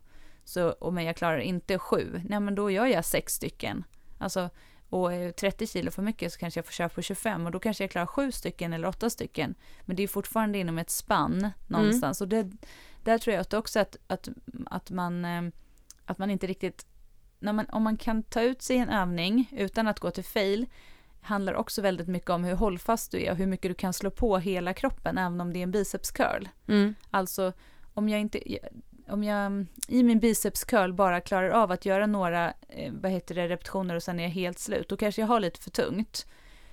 så, 0.45 0.69
och 0.69 0.93
men 0.93 1.03
jag 1.05 1.15
klarar 1.15 1.37
inte 1.37 1.79
sju, 1.79 2.21
nej 2.25 2.39
men 2.39 2.55
då 2.55 2.71
gör 2.71 2.85
jag 2.85 3.05
sex 3.05 3.33
stycken. 3.33 3.83
Alltså, 4.17 4.49
och 4.89 5.13
är 5.13 5.31
30 5.31 5.67
kilo 5.67 5.91
för 5.91 6.01
mycket 6.01 6.33
så 6.33 6.39
kanske 6.39 6.57
jag 6.57 6.65
får 6.65 6.73
köra 6.73 6.89
på 6.89 7.01
25 7.01 7.45
och 7.45 7.51
då 7.51 7.59
kanske 7.59 7.83
jag 7.83 7.91
klarar 7.91 8.05
sju 8.05 8.31
stycken 8.31 8.73
eller 8.73 8.87
åtta 8.87 9.09
stycken. 9.09 9.55
Men 9.81 9.95
det 9.95 10.03
är 10.03 10.07
fortfarande 10.07 10.57
inom 10.57 10.77
ett 10.77 10.89
spann 10.89 11.49
någonstans. 11.67 12.21
Och 12.21 12.27
det, 12.27 12.51
där 13.03 13.17
tror 13.17 13.35
jag 13.35 13.59
också 13.59 13.79
att, 13.79 13.97
att, 14.07 14.29
att, 14.65 14.91
man, 14.91 15.25
eh, 15.25 15.41
att 16.05 16.17
man 16.17 16.29
inte 16.29 16.47
riktigt 16.47 16.85
man, 17.51 17.65
om 17.69 17.83
man 17.83 17.97
kan 17.97 18.23
ta 18.23 18.41
ut 18.41 18.61
sig 18.61 18.77
en 18.77 18.89
övning 18.89 19.49
utan 19.51 19.87
att 19.87 19.99
gå 19.99 20.11
till 20.11 20.23
fail 20.23 20.65
handlar 21.21 21.53
också 21.53 21.81
väldigt 21.81 22.07
mycket 22.07 22.29
om 22.29 22.43
hur 22.43 22.55
hållfast 22.55 23.11
du 23.11 23.23
är 23.23 23.31
och 23.31 23.37
hur 23.37 23.47
mycket 23.47 23.71
du 23.71 23.75
kan 23.75 23.93
slå 23.93 24.09
på 24.09 24.37
hela 24.37 24.73
kroppen 24.73 25.17
även 25.17 25.41
om 25.41 25.53
det 25.53 25.59
är 25.59 25.63
en 25.63 25.71
biceps 25.71 26.11
curl. 26.11 26.47
Mm. 26.67 26.95
Alltså 27.11 27.53
om 27.93 28.09
jag 28.09 28.19
inte 28.19 28.39
om 29.07 29.23
jag 29.23 29.65
i 29.87 30.03
min 30.03 30.19
biceps 30.19 30.63
curl 30.63 30.93
bara 30.93 31.21
klarar 31.21 31.49
av 31.49 31.71
att 31.71 31.85
göra 31.85 32.07
några 32.07 32.53
eh, 32.69 32.93
vad 33.01 33.11
heter 33.11 33.35
det, 33.35 33.47
repetitioner 33.47 33.95
och 33.95 34.03
sen 34.03 34.19
är 34.19 34.23
jag 34.23 34.29
helt 34.29 34.59
slut, 34.59 34.89
då 34.89 34.97
kanske 34.97 35.21
jag 35.21 35.27
har 35.27 35.39
lite 35.39 35.59
för 35.59 35.69
tungt. 35.69 36.25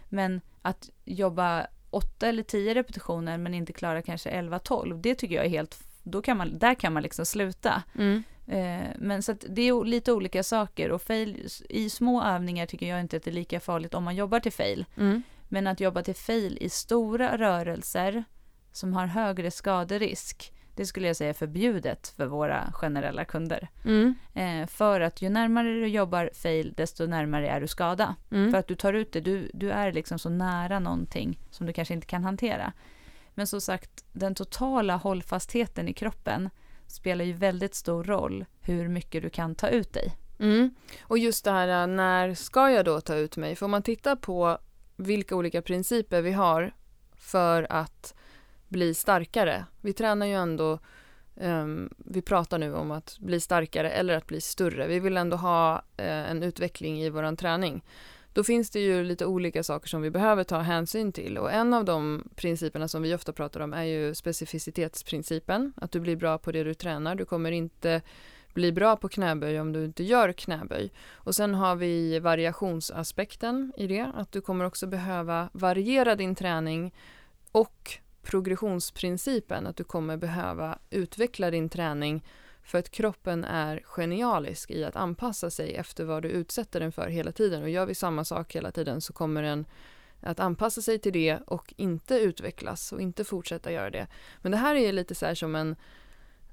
Men 0.09 0.41
att 0.63 0.91
jobba 1.05 1.67
åtta 1.91 2.27
eller 2.27 2.43
tio 2.43 2.75
repetitioner 2.75 3.39
men 3.39 3.55
inte 3.55 3.73
klara 3.73 4.03
kanske 4.03 4.31
11-12, 4.31 5.01
det 5.01 5.15
tycker 5.15 5.35
jag 5.35 5.45
är 5.45 5.49
helt, 5.49 5.79
då 6.03 6.23
kan 6.23 6.37
man, 6.37 6.59
där 6.59 6.75
kan 6.75 6.93
man 6.93 7.03
liksom 7.03 7.27
sluta. 7.27 7.83
Mm. 7.95 8.23
Eh, 8.51 8.89
men 8.97 9.23
så 9.23 9.33
det 9.33 9.63
är 9.63 9.85
lite 9.85 10.13
olika 10.13 10.43
saker 10.43 10.91
och 10.91 11.03
fail, 11.03 11.49
i 11.69 11.91
små 11.91 12.23
övningar 12.23 12.67
tycker 12.67 12.87
jag 12.87 13.01
inte 13.01 13.17
att 13.17 13.23
det 13.23 13.31
är 13.31 13.35
lika 13.35 13.61
farligt 13.61 13.95
om 13.95 14.05
man 14.05 14.17
jobbar 14.17 14.41
till 14.41 14.53
fail. 14.53 14.85
Mm. 14.97 15.23
Men 15.49 15.67
att 15.67 15.81
jobba 15.81 16.03
till 16.03 16.15
fail 16.15 16.59
i 16.61 16.69
stora 16.69 17.39
rörelser 17.39 18.25
som 18.73 18.93
har 18.93 19.07
högre 19.07 19.51
skaderisk, 19.51 20.53
det 20.77 20.87
skulle 20.87 21.07
jag 21.07 21.17
säga 21.17 21.31
är 21.31 21.35
förbjudet 21.35 22.09
för 22.17 22.27
våra 22.27 22.73
generella 22.73 23.25
kunder. 23.25 23.69
Mm. 23.85 24.15
Eh, 24.35 24.67
för 24.67 25.01
att 25.01 25.23
ju 25.23 25.29
närmare 25.29 25.69
du 25.69 25.87
jobbar 25.87 26.31
fail, 26.35 26.75
desto 26.77 27.07
närmare 27.07 27.49
är 27.49 27.61
du 27.61 27.67
skada. 27.67 28.17
Mm. 28.31 28.51
För 28.51 28.59
att 28.59 28.67
du 28.67 28.75
tar 28.75 28.93
ut 28.93 29.13
det, 29.13 29.21
du, 29.21 29.51
du 29.55 29.71
är 29.71 29.93
liksom 29.93 30.19
så 30.19 30.29
nära 30.29 30.79
någonting 30.79 31.39
som 31.51 31.67
du 31.67 31.73
kanske 31.73 31.95
inte 31.95 32.07
kan 32.07 32.25
hantera. 32.25 32.73
Men 33.35 33.47
som 33.47 33.61
sagt, 33.61 34.05
den 34.13 34.35
totala 34.35 34.97
hållfastheten 34.97 35.89
i 35.89 35.93
kroppen 35.93 36.51
spelar 36.91 37.25
ju 37.25 37.33
väldigt 37.33 37.75
stor 37.75 38.05
roll 38.05 38.45
hur 38.61 38.89
mycket 38.89 39.23
du 39.23 39.31
kan 39.31 39.55
ta 39.55 39.69
ut 39.69 39.93
dig. 39.93 40.17
Mm. 40.39 40.75
Och 41.03 41.19
just 41.19 41.45
det 41.45 41.51
här, 41.51 41.83
äh, 41.83 41.87
när 41.87 42.35
ska 42.35 42.71
jag 42.71 42.85
då 42.85 43.01
ta 43.01 43.15
ut 43.15 43.37
mig? 43.37 43.57
För 43.57 43.65
om 43.65 43.71
man 43.71 43.83
tittar 43.83 44.17
på 44.17 44.59
vilka 44.97 45.37
olika 45.37 45.63
principer 45.63 46.23
vi 46.23 46.33
har 46.33 46.75
för 47.15 47.67
att 47.71 48.15
bli 48.69 48.95
starkare. 48.95 49.65
Vi 49.81 49.93
tränar 49.93 50.27
ju 50.27 50.35
ändå, 50.35 50.79
um, 51.35 51.91
vi 51.97 52.23
pratar 52.23 52.59
nu 52.59 52.75
om 52.75 52.91
att 52.91 53.19
bli 53.19 53.41
starkare 53.41 53.91
eller 53.91 54.17
att 54.17 54.27
bli 54.27 54.41
större. 54.41 54.87
Vi 54.87 55.01
vill 55.01 55.17
ändå 55.17 55.37
ha 55.37 55.75
uh, 55.75 56.31
en 56.31 56.43
utveckling 56.43 57.03
i 57.03 57.11
vår 57.11 57.37
träning. 57.37 57.85
Då 58.33 58.45
finns 58.45 58.71
det 58.71 58.81
ju 58.81 59.05
lite 59.05 59.27
olika 59.27 59.63
saker 59.63 59.89
som 59.89 60.03
vi 60.03 60.11
behöver 60.11 60.45
ta 60.45 60.59
hänsyn 60.59 61.13
till 61.13 61.39
och 61.39 61.53
en 61.53 61.75
av 61.75 61.85
de 61.85 62.25
principerna 62.37 62.89
som 62.89 63.03
vi 63.03 63.15
ofta 63.15 63.33
pratar 63.33 63.61
om 63.61 63.73
är 63.73 63.85
ju 63.85 64.15
specificitetsprincipen, 64.15 65.73
att 65.77 65.93
du 65.93 66.01
blir 66.01 66.17
bra 66.17 66.39
på 66.39 66.53
det 66.53 66.65
du 66.65 66.75
tränar. 66.75 67.15
Du 67.15 67.25
kommer 67.25 67.53
inte 67.53 68.03
bli 68.55 68.73
bra 68.73 68.97
på 68.97 69.09
knäböj 69.09 69.61
om 69.61 69.73
du 69.73 69.85
inte 69.85 70.05
gör 70.05 70.33
knäböj. 70.33 70.93
Och 71.13 71.35
sen 71.35 71.55
har 71.55 71.77
vi 71.77 72.19
variationsaspekten 72.19 73.73
i 73.77 73.87
det, 73.87 74.13
att 74.15 74.33
du 74.33 74.41
kommer 74.41 74.65
också 74.65 74.87
behöva 74.87 75.49
variera 75.53 76.15
din 76.15 76.35
träning 76.35 76.95
och 77.53 77.91
progressionsprincipen, 78.23 79.67
att 79.67 79.77
du 79.77 79.85
kommer 79.85 80.17
behöva 80.17 80.79
utveckla 80.91 81.51
din 81.51 81.69
träning 81.69 82.25
för 82.63 82.79
att 82.79 82.91
kroppen 82.91 83.45
är 83.45 83.83
genialisk 83.85 84.71
i 84.71 84.85
att 84.85 84.97
anpassa 84.97 85.51
sig 85.51 85.75
efter 85.75 86.05
vad 86.05 86.23
du 86.23 86.29
utsätter 86.29 86.81
den 86.81 86.93
för 86.93 87.09
hela 87.09 87.33
tiden. 87.33 87.63
Och 87.63 87.71
gör 87.71 87.87
vi 87.87 87.95
samma 87.95 88.25
sak 88.25 88.57
hela 88.57 88.71
tiden 88.73 89.01
så 89.01 89.13
kommer 89.13 89.43
den 89.43 89.67
att 90.21 90.41
anpassa 90.41 90.83
sig 90.83 90.99
till 90.99 91.13
det 91.13 91.39
och 91.47 91.75
inte 91.77 92.15
utvecklas 92.15 92.93
och 92.93 93.01
inte 93.01 93.25
fortsätta 93.25 93.73
göra 93.73 93.91
det. 93.91 94.07
Men 94.43 94.53
det 94.53 94.59
här 94.59 94.75
är 94.75 94.93
lite 94.93 95.15
så 95.15 95.27
här 95.27 95.35
som 95.35 95.55
en 95.55 95.77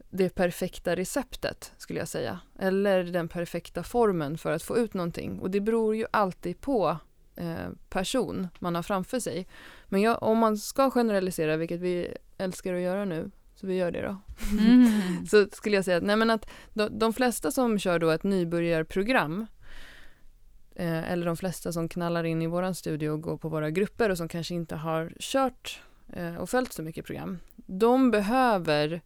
det 0.09 0.29
perfekta 0.29 0.95
receptet 0.95 1.73
skulle 1.77 1.99
jag 1.99 2.07
säga. 2.07 2.39
Eller 2.59 3.03
den 3.03 3.27
perfekta 3.27 3.83
formen 3.83 4.37
för 4.37 4.51
att 4.51 4.63
få 4.63 4.77
ut 4.77 4.93
någonting. 4.93 5.39
Och 5.39 5.51
det 5.51 5.59
beror 5.59 5.95
ju 5.95 6.05
alltid 6.11 6.61
på 6.61 6.97
eh, 7.35 7.69
person 7.89 8.47
man 8.59 8.75
har 8.75 8.83
framför 8.83 9.19
sig. 9.19 9.47
Men 9.85 10.01
jag, 10.01 10.23
om 10.23 10.37
man 10.37 10.57
ska 10.57 10.91
generalisera, 10.91 11.57
vilket 11.57 11.79
vi 11.79 12.17
älskar 12.37 12.73
att 12.73 12.81
göra 12.81 13.05
nu, 13.05 13.31
så 13.59 13.67
vi 13.67 13.75
gör 13.75 13.91
det 13.91 14.01
då. 14.01 14.17
Mm. 14.59 15.25
så 15.29 15.47
skulle 15.51 15.75
jag 15.75 15.85
säga 15.85 15.97
att, 15.97 16.03
nej 16.03 16.15
men 16.15 16.29
att 16.29 16.49
de, 16.73 16.99
de 16.99 17.13
flesta 17.13 17.51
som 17.51 17.79
kör 17.79 17.99
då 17.99 18.09
ett 18.09 18.23
nybörjarprogram 18.23 19.45
eh, 20.75 21.11
eller 21.11 21.25
de 21.25 21.37
flesta 21.37 21.71
som 21.71 21.89
knallar 21.89 22.23
in 22.23 22.41
i 22.41 22.47
våran 22.47 22.75
studio 22.75 23.09
och 23.09 23.21
går 23.21 23.37
på 23.37 23.49
våra 23.49 23.69
grupper 23.69 24.09
och 24.09 24.17
som 24.17 24.27
kanske 24.27 24.55
inte 24.55 24.75
har 24.75 25.13
kört 25.19 25.81
eh, 26.13 26.35
och 26.35 26.49
följt 26.49 26.73
så 26.73 26.83
mycket 26.83 27.05
program. 27.05 27.39
De 27.55 28.11
behöver 28.11 29.01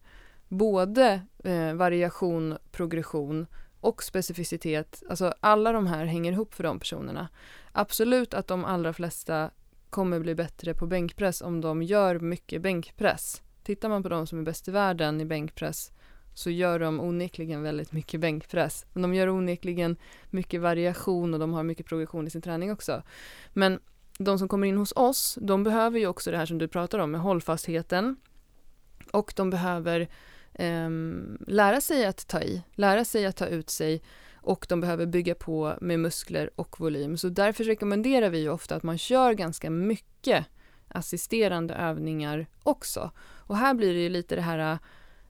både 0.48 1.22
eh, 1.44 1.74
variation, 1.74 2.58
progression 2.70 3.46
och 3.80 4.02
specificitet. 4.02 5.02
Alltså 5.08 5.34
alla 5.40 5.72
de 5.72 5.86
här 5.86 6.04
hänger 6.04 6.32
ihop 6.32 6.54
för 6.54 6.62
de 6.62 6.78
personerna. 6.78 7.28
Absolut 7.72 8.34
att 8.34 8.46
de 8.46 8.64
allra 8.64 8.92
flesta 8.92 9.50
kommer 9.90 10.20
bli 10.20 10.34
bättre 10.34 10.74
på 10.74 10.86
bänkpress 10.86 11.42
om 11.42 11.60
de 11.60 11.82
gör 11.82 12.18
mycket 12.18 12.62
bänkpress. 12.62 13.42
Tittar 13.62 13.88
man 13.88 14.02
på 14.02 14.08
de 14.08 14.26
som 14.26 14.38
är 14.38 14.42
bäst 14.42 14.68
i 14.68 14.70
världen 14.70 15.20
i 15.20 15.24
bänkpress 15.24 15.92
så 16.34 16.50
gör 16.50 16.78
de 16.78 17.00
onekligen 17.00 17.62
väldigt 17.62 17.92
mycket 17.92 18.20
bänkpress. 18.20 18.86
Men 18.92 19.02
de 19.02 19.14
gör 19.14 19.28
onekligen 19.28 19.96
mycket 20.30 20.60
variation 20.60 21.34
och 21.34 21.40
de 21.40 21.52
har 21.52 21.62
mycket 21.62 21.86
progression 21.86 22.26
i 22.26 22.30
sin 22.30 22.42
träning 22.42 22.72
också. 22.72 23.02
Men 23.52 23.80
de 24.18 24.38
som 24.38 24.48
kommer 24.48 24.66
in 24.66 24.76
hos 24.76 24.92
oss, 24.96 25.38
de 25.40 25.64
behöver 25.64 25.98
ju 25.98 26.06
också 26.06 26.30
det 26.30 26.36
här 26.36 26.46
som 26.46 26.58
du 26.58 26.68
pratar 26.68 26.98
om 26.98 27.10
med 27.10 27.20
hållfastheten 27.20 28.16
och 29.10 29.32
de 29.36 29.50
behöver 29.50 30.00
eh, 30.54 30.90
lära 31.46 31.80
sig 31.80 32.06
att 32.06 32.28
ta 32.28 32.40
i, 32.42 32.62
lära 32.74 33.04
sig 33.04 33.26
att 33.26 33.36
ta 33.36 33.46
ut 33.46 33.70
sig 33.70 34.02
och 34.34 34.66
de 34.68 34.80
behöver 34.80 35.06
bygga 35.06 35.34
på 35.34 35.78
med 35.80 36.00
muskler 36.00 36.50
och 36.56 36.80
volym. 36.80 37.16
Så 37.16 37.28
därför 37.28 37.64
rekommenderar 37.64 38.30
vi 38.30 38.38
ju 38.38 38.48
ofta 38.48 38.74
att 38.74 38.82
man 38.82 38.98
kör 38.98 39.32
ganska 39.32 39.70
mycket 39.70 40.46
assisterande 40.94 41.74
övningar 41.74 42.46
också. 42.62 43.10
Och 43.46 43.56
här 43.56 43.74
blir 43.74 43.94
det 43.94 44.00
ju 44.00 44.08
lite 44.08 44.36
det 44.36 44.42
här 44.42 44.78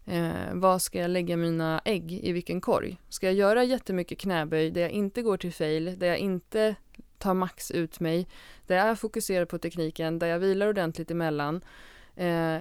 eh, 0.05 0.33
vad 0.53 0.83
ska 0.83 0.99
jag 0.99 1.11
lägga 1.11 1.37
mina 1.37 1.81
ägg 1.85 2.13
i 2.13 2.33
vilken 2.33 2.61
korg? 2.61 3.01
Ska 3.09 3.27
jag 3.27 3.35
göra 3.35 3.65
jättemycket 3.65 4.19
knäböj 4.19 4.71
där 4.71 4.81
jag 4.81 4.91
inte 4.91 5.23
går 5.23 5.37
till 5.37 5.53
fail, 5.53 5.99
där 5.99 6.07
jag 6.07 6.19
inte 6.19 6.75
tar 7.19 7.35
max 7.35 7.71
ut 7.71 8.01
mig, 8.01 8.27
där 8.67 8.77
jag 8.77 8.99
fokuserar 8.99 9.45
på 9.45 9.59
tekniken, 9.59 10.19
där 10.19 10.27
jag 10.27 10.39
vilar 10.39 10.69
ordentligt 10.69 11.11
emellan. 11.11 11.65
Eh, 12.17 12.57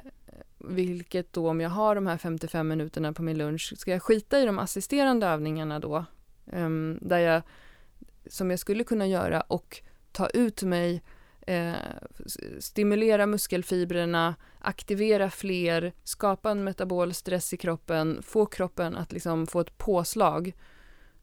vilket 0.57 1.33
då 1.33 1.49
om 1.49 1.61
jag 1.61 1.69
har 1.69 1.95
de 1.95 2.07
här 2.07 2.17
55 2.17 2.67
minuterna 2.67 3.13
på 3.13 3.23
min 3.23 3.37
lunch, 3.37 3.73
ska 3.77 3.91
jag 3.91 4.03
skita 4.03 4.39
i 4.39 4.45
de 4.45 4.59
assisterande 4.59 5.27
övningarna 5.27 5.79
då? 5.79 6.05
Eh, 6.51 6.69
där 7.01 7.19
jag, 7.19 7.41
som 8.25 8.49
jag 8.49 8.59
skulle 8.59 8.83
kunna 8.83 9.07
göra 9.07 9.41
och 9.41 9.81
ta 10.11 10.27
ut 10.27 10.63
mig 10.63 11.01
eh, 11.51 11.73
stimulera 12.59 13.25
muskelfibrerna, 13.25 14.35
aktivera 14.59 15.29
fler, 15.29 15.93
skapa 16.03 16.51
en 16.51 16.63
metabol 16.63 17.13
stress 17.13 17.53
i 17.53 17.57
kroppen, 17.57 18.23
få 18.23 18.45
kroppen 18.45 18.95
att 18.95 19.11
liksom 19.11 19.47
få 19.47 19.59
ett 19.59 19.77
påslag 19.77 20.53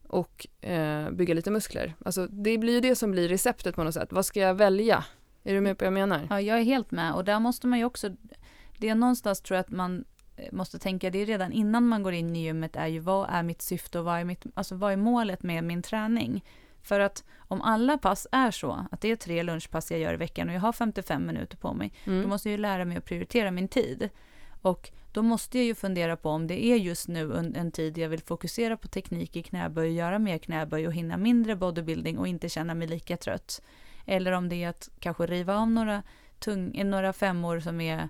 och 0.02 0.46
eh, 0.60 1.10
bygga 1.10 1.34
lite 1.34 1.50
muskler. 1.50 1.94
Alltså 2.04 2.26
det 2.26 2.58
blir 2.58 2.72
ju 2.74 2.80
det 2.80 2.96
som 2.96 3.10
blir 3.10 3.28
receptet 3.28 3.74
på 3.74 3.84
något 3.84 3.94
sätt. 3.94 4.12
Vad 4.12 4.26
ska 4.26 4.40
jag 4.40 4.54
välja? 4.54 5.04
Är 5.44 5.54
du 5.54 5.60
med 5.60 5.78
på 5.78 5.84
vad 5.84 5.86
jag 5.86 6.08
menar? 6.08 6.26
Ja, 6.30 6.40
jag 6.40 6.58
är 6.58 6.62
helt 6.62 6.90
med 6.90 7.14
och 7.14 7.24
där 7.24 7.40
måste 7.40 7.66
man 7.66 7.78
ju 7.78 7.84
också, 7.84 8.10
det 8.78 8.88
är 8.88 8.94
någonstans 8.94 9.40
tror 9.40 9.56
jag 9.56 9.60
att 9.60 9.70
man 9.70 10.04
eh, 10.36 10.52
måste 10.52 10.78
tänka 10.78 11.10
det 11.10 11.24
redan 11.24 11.52
innan 11.52 11.88
man 11.88 12.02
går 12.02 12.12
in 12.12 12.36
i 12.36 12.42
gymmet 12.42 12.76
är 12.76 12.86
ju 12.86 12.98
vad 12.98 13.30
är 13.30 13.42
mitt 13.42 13.62
syfte 13.62 13.98
och 13.98 14.04
vad 14.04 14.20
är, 14.20 14.24
mitt, 14.24 14.46
alltså 14.54 14.74
vad 14.74 14.92
är 14.92 14.96
målet 14.96 15.42
med 15.42 15.64
min 15.64 15.82
träning? 15.82 16.44
För 16.82 17.00
att 17.00 17.24
om 17.38 17.62
alla 17.62 17.98
pass 17.98 18.26
är 18.32 18.50
så, 18.50 18.86
att 18.90 19.00
det 19.00 19.10
är 19.10 19.16
tre 19.16 19.42
lunchpass 19.42 19.90
jag 19.90 20.00
gör 20.00 20.14
i 20.14 20.16
veckan 20.16 20.48
och 20.48 20.54
jag 20.54 20.60
har 20.60 20.72
55 20.72 21.26
minuter 21.26 21.56
på 21.56 21.74
mig, 21.74 21.92
mm. 22.04 22.22
då 22.22 22.28
måste 22.28 22.48
jag 22.48 22.52
ju 22.52 22.62
lära 22.62 22.84
mig 22.84 22.96
att 22.96 23.04
prioritera 23.04 23.50
min 23.50 23.68
tid. 23.68 24.08
Och 24.62 24.90
då 25.12 25.22
måste 25.22 25.58
jag 25.58 25.64
ju 25.64 25.74
fundera 25.74 26.16
på 26.16 26.30
om 26.30 26.46
det 26.46 26.64
är 26.64 26.76
just 26.76 27.08
nu 27.08 27.36
en, 27.36 27.56
en 27.56 27.72
tid 27.72 27.98
jag 27.98 28.08
vill 28.08 28.22
fokusera 28.22 28.76
på 28.76 28.88
teknik 28.88 29.36
i 29.36 29.42
knäböj, 29.42 29.94
göra 29.94 30.18
mer 30.18 30.38
knäböj 30.38 30.86
och 30.86 30.92
hinna 30.92 31.16
mindre 31.16 31.56
bodybuilding 31.56 32.18
och 32.18 32.28
inte 32.28 32.48
känna 32.48 32.74
mig 32.74 32.88
lika 32.88 33.16
trött. 33.16 33.62
Eller 34.06 34.32
om 34.32 34.48
det 34.48 34.64
är 34.64 34.68
att 34.68 34.88
kanske 35.00 35.26
riva 35.26 35.56
av 35.56 35.70
några, 35.70 36.02
tung, 36.38 36.82
några 36.84 37.12
femmor 37.12 37.60
som 37.60 37.80
är 37.80 38.08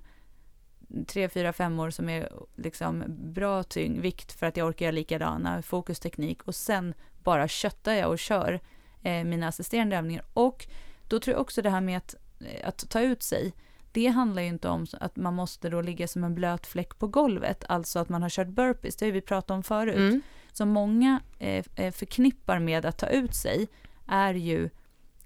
tre, 1.07 1.29
fyra, 1.29 1.53
femmor 1.53 1.91
som 1.91 2.09
är 2.09 2.33
liksom 2.57 3.05
bra 3.09 3.63
tyngdvikt 3.63 4.33
för 4.33 4.47
att 4.47 4.57
jag 4.57 4.69
orkar 4.69 4.87
göra 4.87 4.95
likadana, 4.95 5.63
fokusteknik 5.63 6.43
och 6.43 6.55
sen 6.55 6.95
bara 7.29 7.49
köttar 7.49 7.93
jag 7.93 8.11
och 8.11 8.19
kör 8.19 8.61
eh, 9.03 9.25
mina 9.25 9.49
assisterande 9.49 9.97
övningar. 9.97 10.25
Och 10.33 10.67
då 11.09 11.21
tror 11.21 11.33
jag 11.33 11.41
också 11.41 11.63
det 11.63 11.71
här 11.71 11.81
med 11.81 11.97
att, 11.97 12.15
eh, 12.41 12.69
att 12.69 12.91
ta 12.91 13.01
ut 13.01 13.23
sig, 13.23 13.53
det 13.93 14.07
handlar 14.07 14.43
ju 14.43 14.49
inte 14.49 14.69
om 14.69 14.87
att 15.01 15.17
man 15.17 15.35
måste 15.35 15.69
då 15.71 15.81
ligga 15.81 16.09
som 16.09 16.25
en 16.25 16.35
blöt 16.35 16.67
fläck 16.67 16.99
på 16.99 17.07
golvet, 17.07 17.65
alltså 17.69 17.99
att 17.99 18.09
man 18.09 18.23
har 18.23 18.31
kört 18.31 18.49
burpees, 18.49 18.97
det 18.97 19.07
har 19.07 19.13
vi 19.13 19.21
pratat 19.21 19.51
om 19.51 19.63
förut. 19.63 19.97
Mm. 19.97 20.23
Som 20.53 20.69
många 20.69 21.21
eh, 21.39 21.93
förknippar 21.93 22.59
med 22.59 22.87
att 22.87 22.99
ta 22.99 23.07
ut 23.07 23.35
sig 23.35 23.69
är 24.07 24.35
ju 24.35 24.71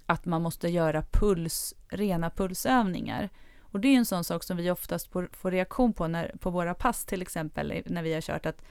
att 0.05 0.25
man 0.25 0.41
måste 0.41 0.67
göra 0.67 1.03
puls, 1.11 1.73
rena 1.87 2.29
pulsövningar. 2.29 3.29
Och 3.61 3.79
det 3.79 3.87
är 3.87 3.97
en 3.97 4.05
sån 4.05 4.23
sak 4.23 4.43
som 4.43 4.57
vi 4.57 4.71
oftast 4.71 5.07
får 5.11 5.51
reaktion 5.51 5.93
på 5.93 6.07
när, 6.07 6.35
på 6.39 6.49
våra 6.49 6.73
pass 6.73 7.05
till 7.05 7.21
exempel, 7.21 7.83
när 7.85 8.03
vi 8.03 8.13
har 8.13 8.21
kört 8.21 8.45
att 8.45 8.61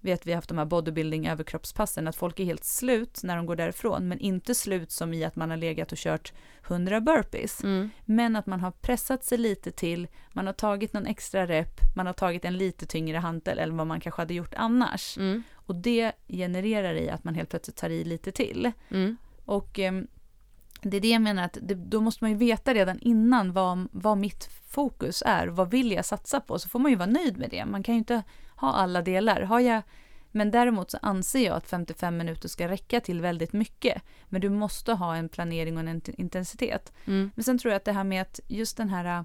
vet 0.00 0.26
vi 0.26 0.30
har 0.30 0.36
haft 0.36 0.48
de 0.48 0.58
här 0.58 0.64
bodybuilding 0.64 1.28
överkroppspassen, 1.28 2.08
att 2.08 2.16
folk 2.16 2.40
är 2.40 2.44
helt 2.44 2.64
slut 2.64 3.20
när 3.22 3.36
de 3.36 3.46
går 3.46 3.56
därifrån, 3.56 4.08
men 4.08 4.18
inte 4.18 4.54
slut 4.54 4.90
som 4.90 5.14
i 5.14 5.24
att 5.24 5.36
man 5.36 5.50
har 5.50 5.56
legat 5.56 5.92
och 5.92 5.98
kört 5.98 6.32
100 6.68 7.00
burpees, 7.00 7.64
Mm. 7.64 7.90
men 8.04 8.36
att 8.36 8.46
man 8.46 8.60
har 8.60 8.70
pressat 8.70 9.24
sig 9.24 9.38
lite 9.38 9.70
till, 9.70 10.08
man 10.32 10.46
har 10.46 10.52
tagit 10.52 10.92
någon 10.92 11.06
extra 11.06 11.46
rep, 11.46 11.80
man 11.96 12.06
har 12.06 12.12
tagit 12.12 12.44
en 12.44 12.56
lite 12.58 12.86
tyngre 12.86 13.18
hantel 13.18 13.58
eller 13.58 13.74
vad 13.74 13.86
man 13.86 14.00
kanske 14.00 14.22
hade 14.22 14.34
gjort 14.34 14.54
annars. 14.56 15.18
Mm. 15.18 15.42
Och 15.54 15.74
det 15.74 16.12
genererar 16.28 16.94
i 16.94 17.10
att 17.10 17.24
man 17.24 17.34
helt 17.34 17.50
plötsligt 17.50 17.76
tar 17.76 17.90
i 17.90 18.04
lite 18.04 18.32
till. 18.32 18.72
Mm. 18.90 19.16
Och 19.44 19.78
eh, 19.78 19.92
det 20.82 20.96
är 20.96 21.00
det 21.00 21.08
jag 21.08 21.22
menar 21.22 21.44
att 21.44 21.58
det, 21.62 21.74
då 21.74 22.00
måste 22.00 22.24
man 22.24 22.30
ju 22.30 22.36
veta 22.36 22.74
redan 22.74 22.98
innan 23.00 23.52
vad, 23.52 23.88
vad 23.92 24.18
mitt 24.18 24.44
fokus 24.68 25.22
är, 25.26 25.46
vad 25.46 25.70
vill 25.70 25.92
jag 25.92 26.04
satsa 26.04 26.40
på, 26.40 26.58
så 26.58 26.68
får 26.68 26.78
man 26.78 26.90
ju 26.90 26.96
vara 26.96 27.10
nöjd 27.10 27.38
med 27.38 27.50
det. 27.50 27.64
Man 27.64 27.82
kan 27.82 27.94
ju 27.94 27.98
inte 27.98 28.22
ha 28.58 28.72
alla 28.72 29.02
delar. 29.02 29.40
Har 29.40 29.60
jag, 29.60 29.82
men 30.30 30.50
däremot 30.50 30.90
så 30.90 30.98
anser 31.02 31.46
jag 31.46 31.56
att 31.56 31.66
55 31.66 32.16
minuter 32.16 32.48
ska 32.48 32.68
räcka 32.68 33.00
till 33.00 33.20
väldigt 33.20 33.52
mycket. 33.52 34.02
Men 34.24 34.40
du 34.40 34.48
måste 34.50 34.92
ha 34.92 35.16
en 35.16 35.28
planering 35.28 35.76
och 35.76 35.80
en 35.80 36.00
int- 36.00 36.14
intensitet. 36.18 36.92
Mm. 37.04 37.30
Men 37.34 37.44
sen 37.44 37.58
tror 37.58 37.72
jag 37.72 37.76
att 37.76 37.84
det 37.84 37.92
här 37.92 38.04
med 38.04 38.22
att 38.22 38.40
just 38.48 38.76
den 38.76 38.88
här 38.88 39.24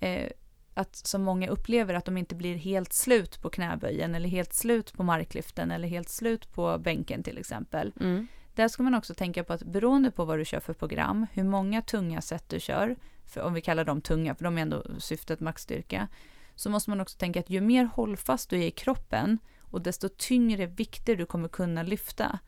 eh, 0.00 0.30
att 0.74 0.96
som 0.96 1.22
många 1.22 1.48
upplever 1.48 1.94
att 1.94 2.04
de 2.04 2.16
inte 2.16 2.34
blir 2.34 2.54
helt 2.56 2.92
slut 2.92 3.42
på 3.42 3.50
knäböjen 3.50 4.14
eller 4.14 4.28
helt 4.28 4.54
slut 4.54 4.92
på 4.92 5.02
marklyften 5.02 5.70
eller 5.70 5.88
helt 5.88 6.08
slut 6.08 6.52
på 6.52 6.78
bänken 6.78 7.22
till 7.22 7.38
exempel. 7.38 7.92
Mm. 8.00 8.26
Där 8.54 8.68
ska 8.68 8.82
man 8.82 8.94
också 8.94 9.14
tänka 9.14 9.44
på 9.44 9.52
att 9.52 9.62
beroende 9.62 10.10
på 10.10 10.24
vad 10.24 10.38
du 10.38 10.44
kör 10.44 10.60
för 10.60 10.72
program, 10.72 11.26
hur 11.32 11.44
många 11.44 11.82
tunga 11.82 12.20
set 12.20 12.48
du 12.48 12.60
kör, 12.60 12.96
för 13.26 13.40
om 13.42 13.54
vi 13.54 13.60
kallar 13.60 13.84
dem 13.84 14.00
tunga, 14.00 14.34
för 14.34 14.44
de 14.44 14.58
är 14.58 14.62
ändå 14.62 14.82
syftet 14.98 15.40
maxstyrka, 15.40 16.08
så 16.56 16.70
måste 16.70 16.90
man 16.90 17.00
också 17.00 17.18
tänka 17.18 17.40
att 17.40 17.50
ju 17.50 17.60
mer 17.60 17.84
hållfast 17.84 18.50
du 18.50 18.56
är 18.56 18.66
i 18.66 18.70
kroppen 18.70 19.38
och 19.60 19.82
desto 19.82 20.08
tyngre 20.08 20.66
vikter 20.66 21.16
du 21.16 21.26
kommer 21.26 21.48
kunna 21.48 21.82
lyfta, 21.82 22.38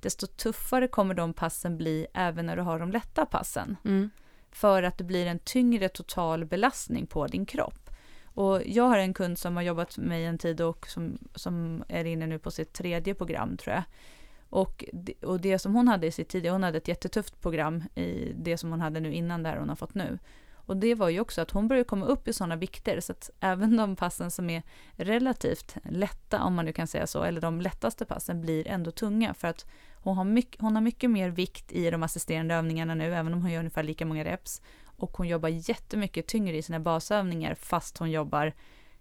desto 0.00 0.26
tuffare 0.26 0.88
kommer 0.88 1.14
de 1.14 1.32
passen 1.32 1.76
bli 1.76 2.06
även 2.14 2.46
när 2.46 2.56
du 2.56 2.62
har 2.62 2.78
de 2.78 2.92
lätta 2.92 3.26
passen. 3.26 3.76
Mm. 3.84 4.10
För 4.50 4.82
att 4.82 4.98
det 4.98 5.04
blir 5.04 5.26
en 5.26 5.38
tyngre 5.38 5.88
total 5.88 6.44
belastning 6.44 7.06
på 7.06 7.26
din 7.26 7.46
kropp. 7.46 7.90
Och 8.24 8.62
jag 8.66 8.84
har 8.84 8.98
en 8.98 9.14
kund 9.14 9.38
som 9.38 9.56
har 9.56 9.62
jobbat 9.62 9.98
med 9.98 10.08
mig 10.08 10.24
en 10.24 10.38
tid 10.38 10.60
och 10.60 10.86
som, 10.88 11.18
som 11.34 11.84
är 11.88 12.04
inne 12.04 12.26
nu 12.26 12.38
på 12.38 12.50
sitt 12.50 12.72
tredje 12.72 13.14
program 13.14 13.56
tror 13.56 13.74
jag. 13.74 13.82
Och 14.50 14.84
det, 14.92 15.24
och 15.24 15.40
det 15.40 15.58
som 15.58 15.74
hon 15.74 15.88
hade 15.88 16.06
i 16.06 16.12
sitt 16.12 16.28
tidigare, 16.28 16.52
hon 16.52 16.62
hade 16.62 16.78
ett 16.78 16.88
jättetufft 16.88 17.40
program 17.40 17.84
i 17.94 18.32
det 18.36 18.58
som 18.58 18.70
hon 18.70 18.80
hade 18.80 19.00
nu 19.00 19.14
innan 19.14 19.42
där 19.42 19.56
hon 19.56 19.68
har 19.68 19.76
fått 19.76 19.94
nu. 19.94 20.18
Och 20.68 20.76
det 20.76 20.94
var 20.94 21.08
ju 21.08 21.20
också 21.20 21.40
att 21.40 21.50
hon 21.50 21.68
började 21.68 21.88
komma 21.88 22.06
upp 22.06 22.28
i 22.28 22.32
sådana 22.32 22.56
vikter 22.56 23.00
så 23.00 23.12
att 23.12 23.30
även 23.40 23.76
de 23.76 23.96
passen 23.96 24.30
som 24.30 24.50
är 24.50 24.62
relativt 24.96 25.76
lätta, 25.84 26.42
om 26.42 26.54
man 26.54 26.64
nu 26.64 26.72
kan 26.72 26.86
säga 26.86 27.06
så, 27.06 27.22
eller 27.22 27.40
de 27.40 27.60
lättaste 27.60 28.04
passen 28.04 28.40
blir 28.40 28.68
ändå 28.68 28.90
tunga 28.90 29.34
för 29.34 29.48
att 29.48 29.66
hon 29.94 30.16
har 30.16 30.24
mycket, 30.24 30.60
hon 30.60 30.74
har 30.74 30.82
mycket 30.82 31.10
mer 31.10 31.30
vikt 31.30 31.72
i 31.72 31.90
de 31.90 32.02
assisterande 32.02 32.54
övningarna 32.54 32.94
nu, 32.94 33.14
även 33.14 33.34
om 33.34 33.42
hon 33.42 33.50
gör 33.50 33.58
ungefär 33.58 33.82
lika 33.82 34.06
många 34.06 34.24
reps. 34.24 34.62
Och 34.84 35.16
hon 35.16 35.28
jobbar 35.28 35.48
jättemycket 35.48 36.26
tyngre 36.26 36.56
i 36.56 36.62
sina 36.62 36.80
basövningar 36.80 37.54
fast 37.54 37.98
hon 37.98 38.10
jobbar 38.10 38.52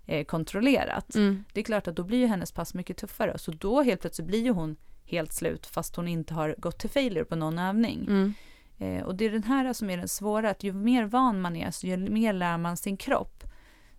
eh, 0.05 0.25
kontrollerat. 0.25 1.15
Mm. 1.15 1.43
Det 1.53 1.59
är 1.59 1.63
klart 1.63 1.87
att 1.87 1.95
då 1.95 2.03
blir 2.03 2.17
ju 2.17 2.27
hennes 2.27 2.51
pass 2.51 2.73
mycket 2.73 2.97
tuffare. 2.97 3.37
Så 3.37 3.51
då 3.51 3.81
helt 3.81 4.01
plötsligt 4.01 4.27
blir 4.27 4.43
ju 4.43 4.51
hon 4.51 4.75
helt 5.05 5.33
slut 5.33 5.65
fast 5.65 5.95
hon 5.95 6.07
inte 6.07 6.33
har 6.33 6.55
gått 6.57 6.79
till 6.79 6.89
failure 6.89 7.25
på 7.25 7.35
någon 7.35 7.59
övning. 7.59 8.05
Mm. 8.07 8.33
Eh, 8.77 9.03
och 9.03 9.15
det 9.15 9.25
är 9.25 9.31
den 9.31 9.43
här 9.43 9.73
som 9.73 9.89
är 9.89 9.97
den 9.97 10.07
svåra, 10.07 10.49
att 10.49 10.63
ju 10.63 10.73
mer 10.73 11.05
van 11.05 11.41
man 11.41 11.55
är, 11.55 11.71
så 11.71 11.87
ju 11.87 11.97
mer 11.97 12.33
lär 12.33 12.57
man 12.57 12.77
sin 12.77 12.97
kropp. 12.97 13.43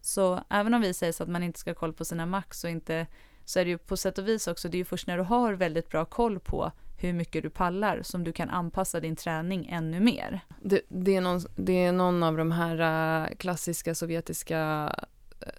Så 0.00 0.40
även 0.50 0.74
om 0.74 0.80
vi 0.80 0.94
säger 0.94 1.12
så 1.12 1.22
att 1.22 1.28
man 1.28 1.42
inte 1.42 1.58
ska 1.58 1.70
ha 1.70 1.74
koll 1.74 1.92
på 1.92 2.04
sina 2.04 2.26
max 2.26 2.64
och 2.64 2.70
inte, 2.70 3.06
så 3.44 3.60
är 3.60 3.64
det 3.64 3.70
ju 3.70 3.78
på 3.78 3.96
sätt 3.96 4.18
och 4.18 4.28
vis 4.28 4.46
också, 4.46 4.68
det 4.68 4.76
är 4.76 4.78
ju 4.78 4.84
först 4.84 5.06
när 5.06 5.16
du 5.16 5.22
har 5.22 5.52
väldigt 5.52 5.88
bra 5.88 6.04
koll 6.04 6.40
på 6.40 6.72
hur 7.00 7.12
mycket 7.12 7.42
du 7.42 7.50
pallar 7.50 8.02
som 8.02 8.24
du 8.24 8.32
kan 8.32 8.50
anpassa 8.50 9.00
din 9.00 9.16
träning 9.16 9.68
ännu 9.70 10.00
mer. 10.00 10.40
Det, 10.62 10.80
det, 10.88 11.16
är 11.16 11.20
någon, 11.20 11.40
det 11.56 11.84
är 11.84 11.92
någon 11.92 12.22
av 12.22 12.36
de 12.36 12.52
här 12.52 12.78
äh, 13.22 13.36
klassiska 13.36 13.94
sovjetiska 13.94 14.92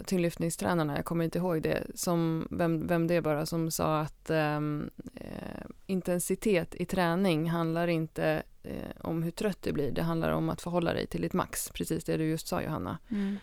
tyngdlyftningstränarna, 0.06 0.96
jag 0.96 1.06
kommer 1.06 1.26
inte 1.26 1.38
ihåg 1.38 1.62
det, 1.62 1.84
som, 1.96 2.48
vem, 2.52 2.88
vem 2.88 3.08
det 3.08 3.16
är 3.16 3.22
bara, 3.22 3.46
som 3.46 3.72
sa 3.72 4.00
att 4.00 4.30
ähm, 4.30 4.90
eh, 5.16 5.66
intensitet 5.86 6.76
i 6.76 6.86
träning 6.86 7.50
handlar 7.50 7.88
inte 7.88 8.44
eh, 8.64 8.92
om 9.02 9.24
hur 9.24 9.32
trött 9.32 9.62
du 9.62 9.72
blir, 9.72 9.92
det 9.92 10.02
handlar 10.02 10.32
om 10.32 10.50
att 10.50 10.62
förhålla 10.62 10.94
dig 10.94 11.08
till 11.08 11.22
ditt 11.22 11.34
max, 11.34 11.70
precis 11.70 12.04
det 12.04 12.18
du 12.18 12.26
just 12.26 12.48
sa 12.48 12.62
Johanna. 12.62 12.98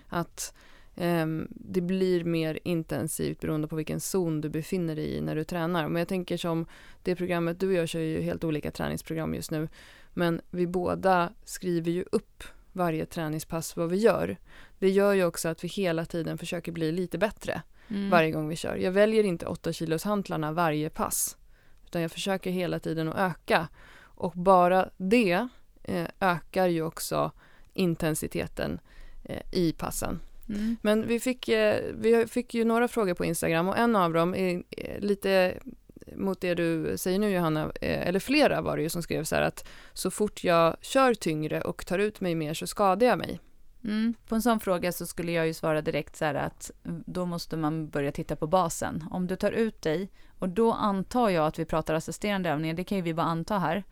Att 0.09 0.55
ehm, 0.97 1.49
det 1.51 1.81
blir 1.81 2.25
mer 2.25 2.59
intensivt 2.65 3.41
beroende 3.41 3.69
på 3.69 3.77
vilken 3.77 4.01
zon 4.01 4.41
du 4.41 4.49
befinner 4.49 4.97
dig 4.97 5.17
i 5.17 5.21
när 5.21 5.37
du 5.37 5.45
tränar. 5.45 5.89
Men 5.89 6.01
jag 6.01 6.09
tänker 6.09 6.37
som 6.37 6.67
det 7.03 7.17
programmet, 7.17 7.61
du 7.61 7.69
och 7.69 7.75
jag 7.75 7.89
kör 7.89 8.01
ju 8.01 8.21
helt 8.21 8.45
olika 8.45 8.71
träningsprogram 8.71 9.35
just 9.35 9.51
nu, 9.51 9.69
men 10.15 10.41
vi 10.51 10.67
båda 10.67 11.33
skriver 11.45 11.91
ju 11.91 12.05
upp 12.13 12.45
varje 12.77 13.07
träningspass 13.07 13.77
vad 13.77 13.91
vi 13.91 13.97
gör. 13.97 14.37
Det 14.79 14.91
gör 14.91 15.13
ju 15.13 15.25
också 15.25 15.49
att 15.49 15.65
vi 15.65 15.69
hela 15.69 16.05
tiden 16.05 16.39
försöker 16.39 16.73
bli 16.73 16.93
lite 16.93 17.19
bättre 17.19 17.63
Mm. 17.89 18.11
varje 18.11 18.31
gång 18.31 18.49
vi 18.49 18.57
kör. 18.57 18.77
Jag 18.77 18.93
väljer 18.93 19.25
inte 19.25 19.47
8 19.47 19.73
kilos 19.73 20.05
hantlarna 20.05 20.53
varje 20.53 20.91
pass, 20.91 21.37
utan 21.85 22.03
jag 22.03 22.11
försöker 22.13 22.51
hela 22.51 22.79
tiden 22.79 23.09
att 23.09 23.19
öka. 23.19 23.69
Och 23.99 24.33
bara 24.33 24.89
det 24.97 25.49
eh, 25.83 26.07
ökar 26.21 26.67
ju 26.67 26.83
också 26.83 27.33
intensiteten 27.73 28.81
eh, 29.25 29.43
i 29.53 29.73
passen. 29.73 30.21
Mm. 30.49 30.77
Men 30.83 31.07
vi 31.09 31.21
fick, 31.21 31.49
eh, 31.49 31.81
vi 31.95 32.27
fick 32.27 32.55
ju 32.55 32.65
några 32.65 32.89
frågor 32.89 33.15
på 33.15 33.25
Instagram 33.25 33.69
och 33.69 33.79
en 33.79 33.97
av 33.97 34.13
dem 34.13 34.35
är 34.35 34.63
eh, 34.71 35.01
lite 35.01 35.55
mot 36.15 36.41
det 36.41 36.55
du 36.55 36.99
säger 36.99 37.19
nu 37.19 37.31
Johanna, 37.31 37.63
eh, 37.63 38.09
eller 38.09 38.21
flera 38.21 38.61
var 38.61 38.77
det 38.77 38.83
ju 38.83 38.89
som 38.89 39.03
skrev 39.03 39.25
så 39.25 39.35
här 39.35 39.43
att 39.43 39.69
så 39.93 40.11
fort 40.11 40.45
jag 40.45 40.77
kör 40.81 41.15
tyngre 41.15 41.61
och 41.61 41.87
tar 41.87 41.99
ut 41.99 42.21
mig 42.21 42.35
mer 42.35 42.55
så 42.55 42.67
skadar 42.67 43.07
jag 43.07 43.19
mig. 43.19 43.41
Mm. 43.85 44.15
På 44.29 44.35
en 44.35 44.43
sån 44.43 44.61
fråga 44.61 44.93
så 44.93 45.07
skulle 45.07 45.33
jag 45.33 45.47
ju 45.47 45.55
svara 45.55 45.83
direkt 45.83 46.17
så 46.17 46.25
här 46.25 46.35
att 46.35 46.71
då 46.85 47.27
måste 47.27 47.57
man 47.57 47.89
börja 47.89 48.13
titta 48.13 48.37
på 48.37 48.47
basen. 48.47 49.05
Om 49.11 49.27
du 49.27 49.37
tar 49.37 49.53
ut 49.53 49.83
dig, 49.83 50.11
och 50.39 50.49
då 50.49 50.73
antar 50.73 51.29
jag 51.29 51.47
att 51.47 51.59
vi 51.59 51.65
pratar 51.65 51.95
assisterande 51.95 52.51
övningar, 52.51 52.75
det 52.75 52.85
kan 52.85 52.99
ju 52.99 53.03
vi 53.03 53.15
bara 53.15 53.27
anta 53.27 53.59
här, 53.59 53.85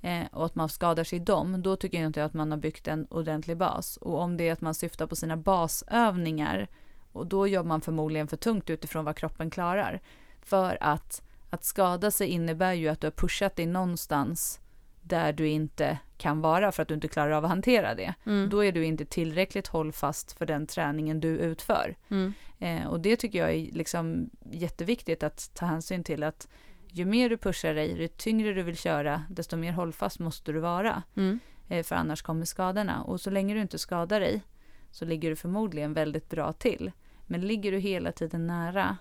eh, 0.00 0.26
och 0.32 0.46
att 0.46 0.54
man 0.54 0.68
skadar 0.68 1.04
sig 1.04 1.18
i 1.18 1.22
dem, 1.22 1.62
då 1.62 1.76
tycker 1.76 1.98
jag 1.98 2.06
inte 2.06 2.24
att 2.24 2.34
man 2.34 2.50
har 2.50 2.58
byggt 2.58 2.88
en 2.88 3.06
ordentlig 3.06 3.56
bas. 3.56 3.96
Och 3.96 4.20
om 4.20 4.36
det 4.36 4.48
är 4.48 4.52
att 4.52 4.60
man 4.60 4.74
syftar 4.74 5.06
på 5.06 5.16
sina 5.16 5.36
basövningar, 5.36 6.68
och 7.12 7.26
då 7.26 7.46
jobbar 7.46 7.68
man 7.68 7.80
förmodligen 7.80 8.28
för 8.28 8.36
tungt 8.36 8.70
utifrån 8.70 9.04
vad 9.04 9.16
kroppen 9.16 9.50
klarar. 9.50 10.00
För 10.42 10.78
att, 10.80 11.22
att 11.52 11.64
skada 11.64 12.10
sig 12.10 12.28
innebär 12.28 12.72
ju 12.72 12.88
att 12.88 13.00
du 13.00 13.06
har 13.06 13.12
pushat 13.12 13.56
dig 13.56 13.66
någonstans 13.66 14.60
där 15.02 15.32
du 15.32 15.48
inte 15.48 15.98
kan 16.16 16.40
vara 16.40 16.72
för 16.72 16.82
att 16.82 16.88
du 16.88 16.94
inte 16.94 17.08
klarar 17.08 17.30
av 17.30 17.44
att 17.44 17.50
hantera 17.50 17.94
det. 17.94 18.14
Mm. 18.26 18.50
Då 18.50 18.64
är 18.64 18.72
du 18.72 18.84
inte 18.84 19.04
tillräckligt 19.04 19.68
hållfast 19.68 20.32
för 20.32 20.46
den 20.46 20.66
träningen 20.66 21.20
du 21.20 21.28
utför. 21.28 21.96
Mm. 22.08 22.32
Eh, 22.58 22.86
och 22.86 23.00
det 23.00 23.16
tycker 23.16 23.38
jag 23.38 23.54
är 23.54 23.72
liksom 23.72 24.30
jätteviktigt 24.50 25.22
att 25.22 25.54
ta 25.54 25.66
hänsyn 25.66 26.04
till 26.04 26.22
att 26.22 26.48
ju 26.88 27.04
mer 27.04 27.30
du 27.30 27.36
pushar 27.36 27.74
dig, 27.74 28.00
ju 28.00 28.08
tyngre 28.08 28.52
du 28.52 28.62
vill 28.62 28.76
köra, 28.76 29.24
desto 29.30 29.56
mer 29.56 29.72
hållfast 29.72 30.18
måste 30.18 30.52
du 30.52 30.60
vara. 30.60 31.02
Mm. 31.16 31.40
Eh, 31.68 31.84
för 31.84 31.94
annars 31.96 32.22
kommer 32.22 32.44
skadorna. 32.44 33.02
Och 33.02 33.20
så 33.20 33.30
länge 33.30 33.54
du 33.54 33.60
inte 33.60 33.78
skadar 33.78 34.20
dig 34.20 34.42
så 34.90 35.04
ligger 35.04 35.30
du 35.30 35.36
förmodligen 35.36 35.92
väldigt 35.92 36.28
bra 36.28 36.52
till. 36.52 36.92
Men 37.26 37.40
ligger 37.40 37.72
du 37.72 37.78
hela 37.78 38.12
tiden 38.12 38.46
nära 38.46 38.96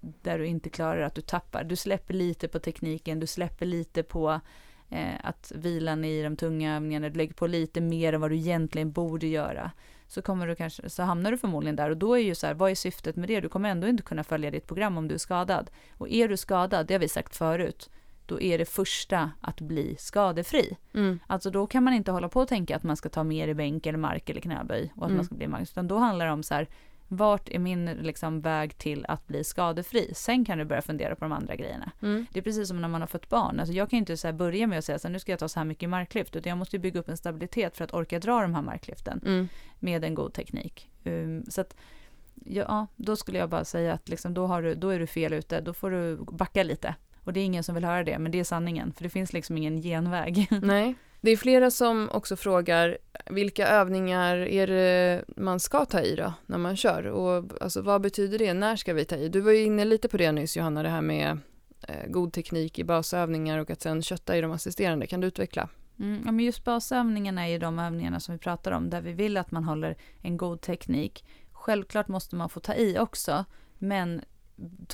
där 0.00 0.38
du 0.38 0.46
inte 0.46 0.70
klarar 0.70 1.00
att 1.00 1.14
du 1.14 1.20
tappar, 1.20 1.64
du 1.64 1.76
släpper 1.76 2.14
lite 2.14 2.48
på 2.48 2.58
tekniken, 2.58 3.20
du 3.20 3.26
släpper 3.26 3.66
lite 3.66 4.02
på 4.02 4.40
eh, 4.90 5.14
att 5.22 5.52
vilan 5.54 6.04
i 6.04 6.22
de 6.22 6.36
tunga 6.36 6.76
övningarna, 6.76 7.08
du 7.08 7.16
lägger 7.16 7.34
på 7.34 7.46
lite 7.46 7.80
mer 7.80 8.12
än 8.12 8.20
vad 8.20 8.30
du 8.30 8.36
egentligen 8.36 8.92
borde 8.92 9.26
göra. 9.26 9.70
Så, 10.06 10.22
kommer 10.22 10.46
du 10.46 10.54
kanske, 10.54 10.90
så 10.90 11.02
hamnar 11.02 11.30
du 11.30 11.38
förmodligen 11.38 11.76
där 11.76 11.90
och 11.90 11.96
då 11.96 12.14
är 12.14 12.22
ju 12.22 12.34
så 12.34 12.46
här, 12.46 12.54
vad 12.54 12.70
är 12.70 12.74
syftet 12.74 13.16
med 13.16 13.28
det? 13.28 13.40
Du 13.40 13.48
kommer 13.48 13.68
ändå 13.68 13.88
inte 13.88 14.02
kunna 14.02 14.24
följa 14.24 14.50
ditt 14.50 14.66
program 14.66 14.98
om 14.98 15.08
du 15.08 15.14
är 15.14 15.18
skadad. 15.18 15.70
Och 15.98 16.08
är 16.08 16.28
du 16.28 16.36
skadad, 16.36 16.86
det 16.86 16.94
har 16.94 16.98
vi 16.98 17.08
sagt 17.08 17.36
förut, 17.36 17.90
då 18.26 18.40
är 18.40 18.58
det 18.58 18.64
första 18.64 19.30
att 19.40 19.60
bli 19.60 19.96
skadefri. 19.98 20.76
Mm. 20.94 21.18
Alltså 21.26 21.50
då 21.50 21.66
kan 21.66 21.84
man 21.84 21.94
inte 21.94 22.12
hålla 22.12 22.28
på 22.28 22.40
och 22.40 22.48
tänka 22.48 22.76
att 22.76 22.82
man 22.82 22.96
ska 22.96 23.08
ta 23.08 23.24
mer 23.24 23.48
i 23.48 23.54
bänk 23.54 23.86
eller 23.86 23.98
mark 23.98 24.30
eller 24.30 24.40
knäböj 24.40 24.92
och 24.96 25.02
att 25.02 25.08
Mm. 25.08 25.16
man 25.16 25.24
ska 25.24 25.34
bli 25.34 25.48
max, 25.48 25.70
utan 25.70 25.88
då 25.88 25.98
handlar 25.98 26.26
det 26.26 26.32
om 26.32 26.42
så 26.42 26.54
här, 26.54 26.68
vart 27.08 27.48
är 27.48 27.58
min 27.58 27.84
liksom, 27.84 28.40
väg 28.40 28.78
till 28.78 29.04
att 29.08 29.26
bli 29.26 29.44
skadefri? 29.44 30.10
Sen 30.14 30.44
kan 30.44 30.58
du 30.58 30.64
börja 30.64 30.82
fundera 30.82 31.14
på 31.14 31.24
de 31.24 31.32
andra 31.32 31.56
grejerna. 31.56 31.92
Mm. 32.02 32.26
Det 32.32 32.38
är 32.38 32.42
precis 32.42 32.68
som 32.68 32.80
när 32.80 32.88
man 32.88 33.00
har 33.00 33.08
fått 33.08 33.28
barn. 33.28 33.60
Alltså 33.60 33.74
jag 33.74 33.90
kan 33.90 33.98
inte 33.98 34.16
så 34.16 34.32
börja 34.32 34.66
med 34.66 34.78
att 34.78 34.84
säga 34.84 34.98
så 34.98 35.08
här, 35.08 35.12
nu 35.12 35.18
ska 35.18 35.32
jag 35.32 35.38
ta 35.38 35.48
så 35.48 35.60
här 35.60 35.64
mycket 35.64 35.88
marklyft, 35.88 36.36
utan 36.36 36.50
jag 36.50 36.58
måste 36.58 36.78
bygga 36.78 37.00
upp 37.00 37.08
en 37.08 37.16
stabilitet 37.16 37.76
för 37.76 37.84
att 37.84 37.94
orka 37.94 38.18
dra 38.18 38.40
de 38.42 38.54
här 38.54 38.62
marklyften 38.62 39.20
Mm. 39.26 39.48
med 39.78 40.04
en 40.04 40.14
god 40.14 40.32
teknik. 40.32 40.90
Um, 41.04 41.44
så 41.48 41.60
att, 41.60 41.76
ja, 42.44 42.86
då 42.96 43.16
skulle 43.16 43.38
jag 43.38 43.48
bara 43.50 43.64
säga 43.64 43.92
att 43.92 44.08
liksom, 44.08 44.34
då, 44.34 44.46
har 44.46 44.62
du, 44.62 44.74
då 44.74 44.88
är 44.88 44.98
du 44.98 45.06
fel 45.06 45.32
ute, 45.32 45.60
då 45.60 45.72
får 45.72 45.90
du 45.90 46.16
backa 46.16 46.62
lite. 46.62 46.94
Och 47.24 47.32
det 47.32 47.40
är 47.40 47.44
ingen 47.44 47.64
som 47.64 47.74
vill 47.74 47.84
höra 47.84 48.04
det, 48.04 48.18
men 48.18 48.32
det 48.32 48.40
är 48.40 48.44
sanningen, 48.44 48.92
för 48.92 49.02
det 49.02 49.10
finns 49.10 49.32
liksom 49.32 49.56
ingen 49.58 49.82
genväg. 49.82 50.46
Nej, 50.62 50.94
det 51.24 51.30
är 51.30 51.36
flera 51.36 51.70
som 51.70 52.08
också 52.12 52.36
frågar 52.36 52.98
vilka 53.26 53.68
övningar 53.68 54.36
är 54.36 54.66
det 54.66 55.24
man 55.36 55.60
ska 55.60 55.84
ta 55.84 56.00
i 56.00 56.16
då 56.16 56.32
när 56.46 56.58
man 56.58 56.76
kör 56.76 57.04
och 57.06 57.44
alltså, 57.60 57.82
vad 57.82 58.00
betyder 58.00 58.38
det? 58.38 58.54
När 58.54 58.76
ska 58.76 58.92
vi 58.92 59.04
ta 59.04 59.16
i? 59.16 59.28
Du 59.28 59.40
var 59.40 59.52
ju 59.52 59.62
inne 59.62 59.84
lite 59.84 60.08
på 60.08 60.16
det 60.16 60.32
nyss 60.32 60.56
Johanna, 60.56 60.82
det 60.82 60.88
här 60.88 61.02
med 61.02 61.38
eh, 61.88 62.06
god 62.08 62.32
teknik 62.32 62.78
i 62.78 62.84
basövningar 62.84 63.58
och 63.58 63.70
att 63.70 63.82
sen 63.82 64.02
kötta 64.02 64.36
i 64.36 64.40
de 64.40 64.52
assisterande. 64.52 65.06
Kan 65.06 65.20
du 65.20 65.26
utveckla? 65.26 65.68
Mm, 65.98 66.22
ja, 66.24 66.32
men 66.32 66.44
just 66.44 66.64
basövningarna 66.64 67.46
är 67.46 67.50
ju 67.50 67.58
de 67.58 67.78
övningarna 67.78 68.20
som 68.20 68.34
vi 68.34 68.38
pratar 68.38 68.72
om 68.72 68.90
där 68.90 69.00
vi 69.00 69.12
vill 69.12 69.36
att 69.36 69.50
man 69.50 69.64
håller 69.64 69.96
en 70.20 70.36
god 70.36 70.60
teknik. 70.60 71.24
Självklart 71.52 72.08
måste 72.08 72.36
man 72.36 72.48
få 72.48 72.60
ta 72.60 72.74
i 72.74 72.98
också, 72.98 73.44
men 73.78 74.22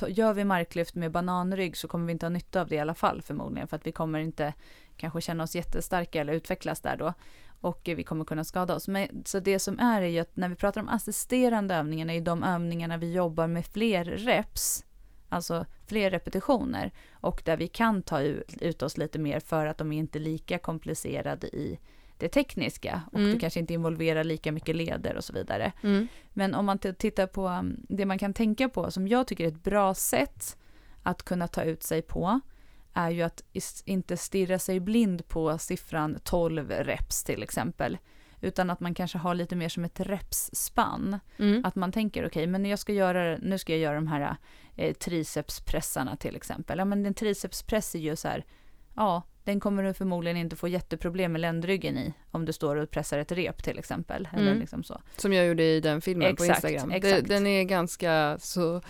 gör 0.07 0.33
vi 0.33 0.45
marklyft 0.45 0.95
med 0.95 1.11
bananrygg 1.11 1.77
så 1.77 1.87
kommer 1.87 2.05
vi 2.05 2.11
inte 2.11 2.25
ha 2.25 2.29
nytta 2.29 2.61
av 2.61 2.67
det 2.67 2.75
i 2.75 2.79
alla 2.79 2.95
fall 2.95 3.21
förmodligen 3.21 3.67
för 3.67 3.75
att 3.75 3.87
vi 3.87 3.91
kommer 3.91 4.19
inte 4.19 4.53
kanske 4.97 5.21
känna 5.21 5.43
oss 5.43 5.55
jättestarka 5.55 6.21
eller 6.21 6.33
utvecklas 6.33 6.81
där 6.81 6.97
då 6.97 7.13
och 7.61 7.89
eh, 7.89 7.95
vi 7.95 8.03
kommer 8.03 8.25
kunna 8.25 8.43
skada 8.43 8.75
oss. 8.75 8.87
Men, 8.87 9.23
så 9.25 9.39
det 9.39 9.59
som 9.59 9.79
är 9.79 10.01
är 10.01 10.07
ju 10.07 10.19
att 10.19 10.35
när 10.35 10.49
vi 10.49 10.55
pratar 10.55 10.81
om 10.81 10.89
assisterande 10.89 11.75
övningar 11.75 12.09
är 12.09 12.13
ju 12.13 12.21
de 12.21 12.43
övningarna 12.43 12.97
vi 12.97 13.13
jobbar 13.13 13.47
med 13.47 13.65
fler 13.65 14.05
reps, 14.05 14.85
alltså 15.29 15.65
fler 15.87 16.09
repetitioner 16.09 16.91
och 17.11 17.41
där 17.45 17.57
vi 17.57 17.67
kan 17.67 18.03
ta 18.03 18.21
ut 18.21 18.83
oss 18.83 18.97
lite 18.97 19.19
mer 19.19 19.39
för 19.39 19.65
att 19.65 19.77
de 19.77 19.91
är 19.91 19.97
inte 19.97 20.19
lika 20.19 20.57
komplicerade 20.57 21.47
i 21.47 21.79
det 22.21 22.29
tekniska 22.29 23.01
och 23.11 23.19
mm. 23.19 23.31
du 23.31 23.39
kanske 23.39 23.59
inte 23.59 23.73
involverar 23.73 24.23
lika 24.23 24.51
mycket 24.51 24.75
leder 24.75 25.15
och 25.17 25.23
så 25.23 25.33
vidare. 25.33 25.71
Mm. 25.83 26.07
Men 26.29 26.55
om 26.55 26.65
man 26.65 26.77
tittar 26.77 27.27
på 27.27 27.47
um, 27.47 27.85
det 27.89 28.05
man 28.05 28.19
kan 28.19 28.33
tänka 28.33 28.69
på 28.69 28.91
som 28.91 29.07
jag 29.07 29.27
tycker 29.27 29.43
är 29.43 29.47
ett 29.47 29.63
bra 29.63 29.93
sätt 29.93 30.57
att 31.03 31.23
kunna 31.23 31.47
ta 31.47 31.63
ut 31.63 31.83
sig 31.83 32.01
på 32.01 32.39
är 32.93 33.09
ju 33.09 33.21
att 33.21 33.43
inte 33.85 34.17
stirra 34.17 34.59
sig 34.59 34.79
blind 34.79 35.27
på 35.27 35.57
siffran 35.57 36.19
12 36.23 36.69
reps 36.69 37.23
till 37.23 37.43
exempel. 37.43 37.97
Utan 38.41 38.69
att 38.69 38.79
man 38.79 38.93
kanske 38.93 39.17
har 39.17 39.35
lite 39.35 39.55
mer 39.55 39.69
som 39.69 39.85
ett 39.85 39.99
repsspann. 39.99 41.19
Mm. 41.37 41.65
Att 41.65 41.75
man 41.75 41.91
tänker 41.91 42.21
okej, 42.21 42.27
okay, 42.27 42.47
men 42.47 42.65
jag 42.65 42.79
ska 42.79 42.93
göra, 42.93 43.37
nu 43.37 43.57
ska 43.57 43.73
jag 43.73 43.81
göra 43.81 43.95
de 43.95 44.07
här 44.07 44.35
eh, 44.75 44.93
tricepspressarna 44.93 46.15
till 46.15 46.35
exempel. 46.35 46.79
Ja 46.79 46.85
men 46.85 47.05
en 47.05 47.13
tricepspress 47.13 47.95
är 47.95 47.99
ju 47.99 48.15
så 48.15 48.27
här, 48.27 48.45
ja 48.95 49.23
den 49.43 49.59
kommer 49.59 49.83
du 49.83 49.93
förmodligen 49.93 50.37
inte 50.37 50.55
få 50.55 50.67
jätteproblem 50.67 51.31
med 51.31 51.41
ländryggen 51.41 51.97
i 51.97 52.13
om 52.31 52.45
du 52.45 52.53
står 52.53 52.75
och 52.75 52.91
pressar 52.91 53.19
ett 53.19 53.31
rep 53.31 53.63
till 53.63 53.79
exempel. 53.79 54.29
Eller 54.33 54.47
mm. 54.47 54.59
liksom 54.59 54.83
så. 54.83 55.01
Som 55.17 55.33
jag 55.33 55.47
gjorde 55.47 55.63
i 55.63 55.79
den 55.79 56.01
filmen 56.01 56.27
exakt, 56.27 56.61
på 56.61 56.67
Instagram. 56.67 56.91
Exakt. 56.91 57.27
Den 57.27 57.47
är 57.47 57.63
ganska 57.63 58.37
så 58.39 58.81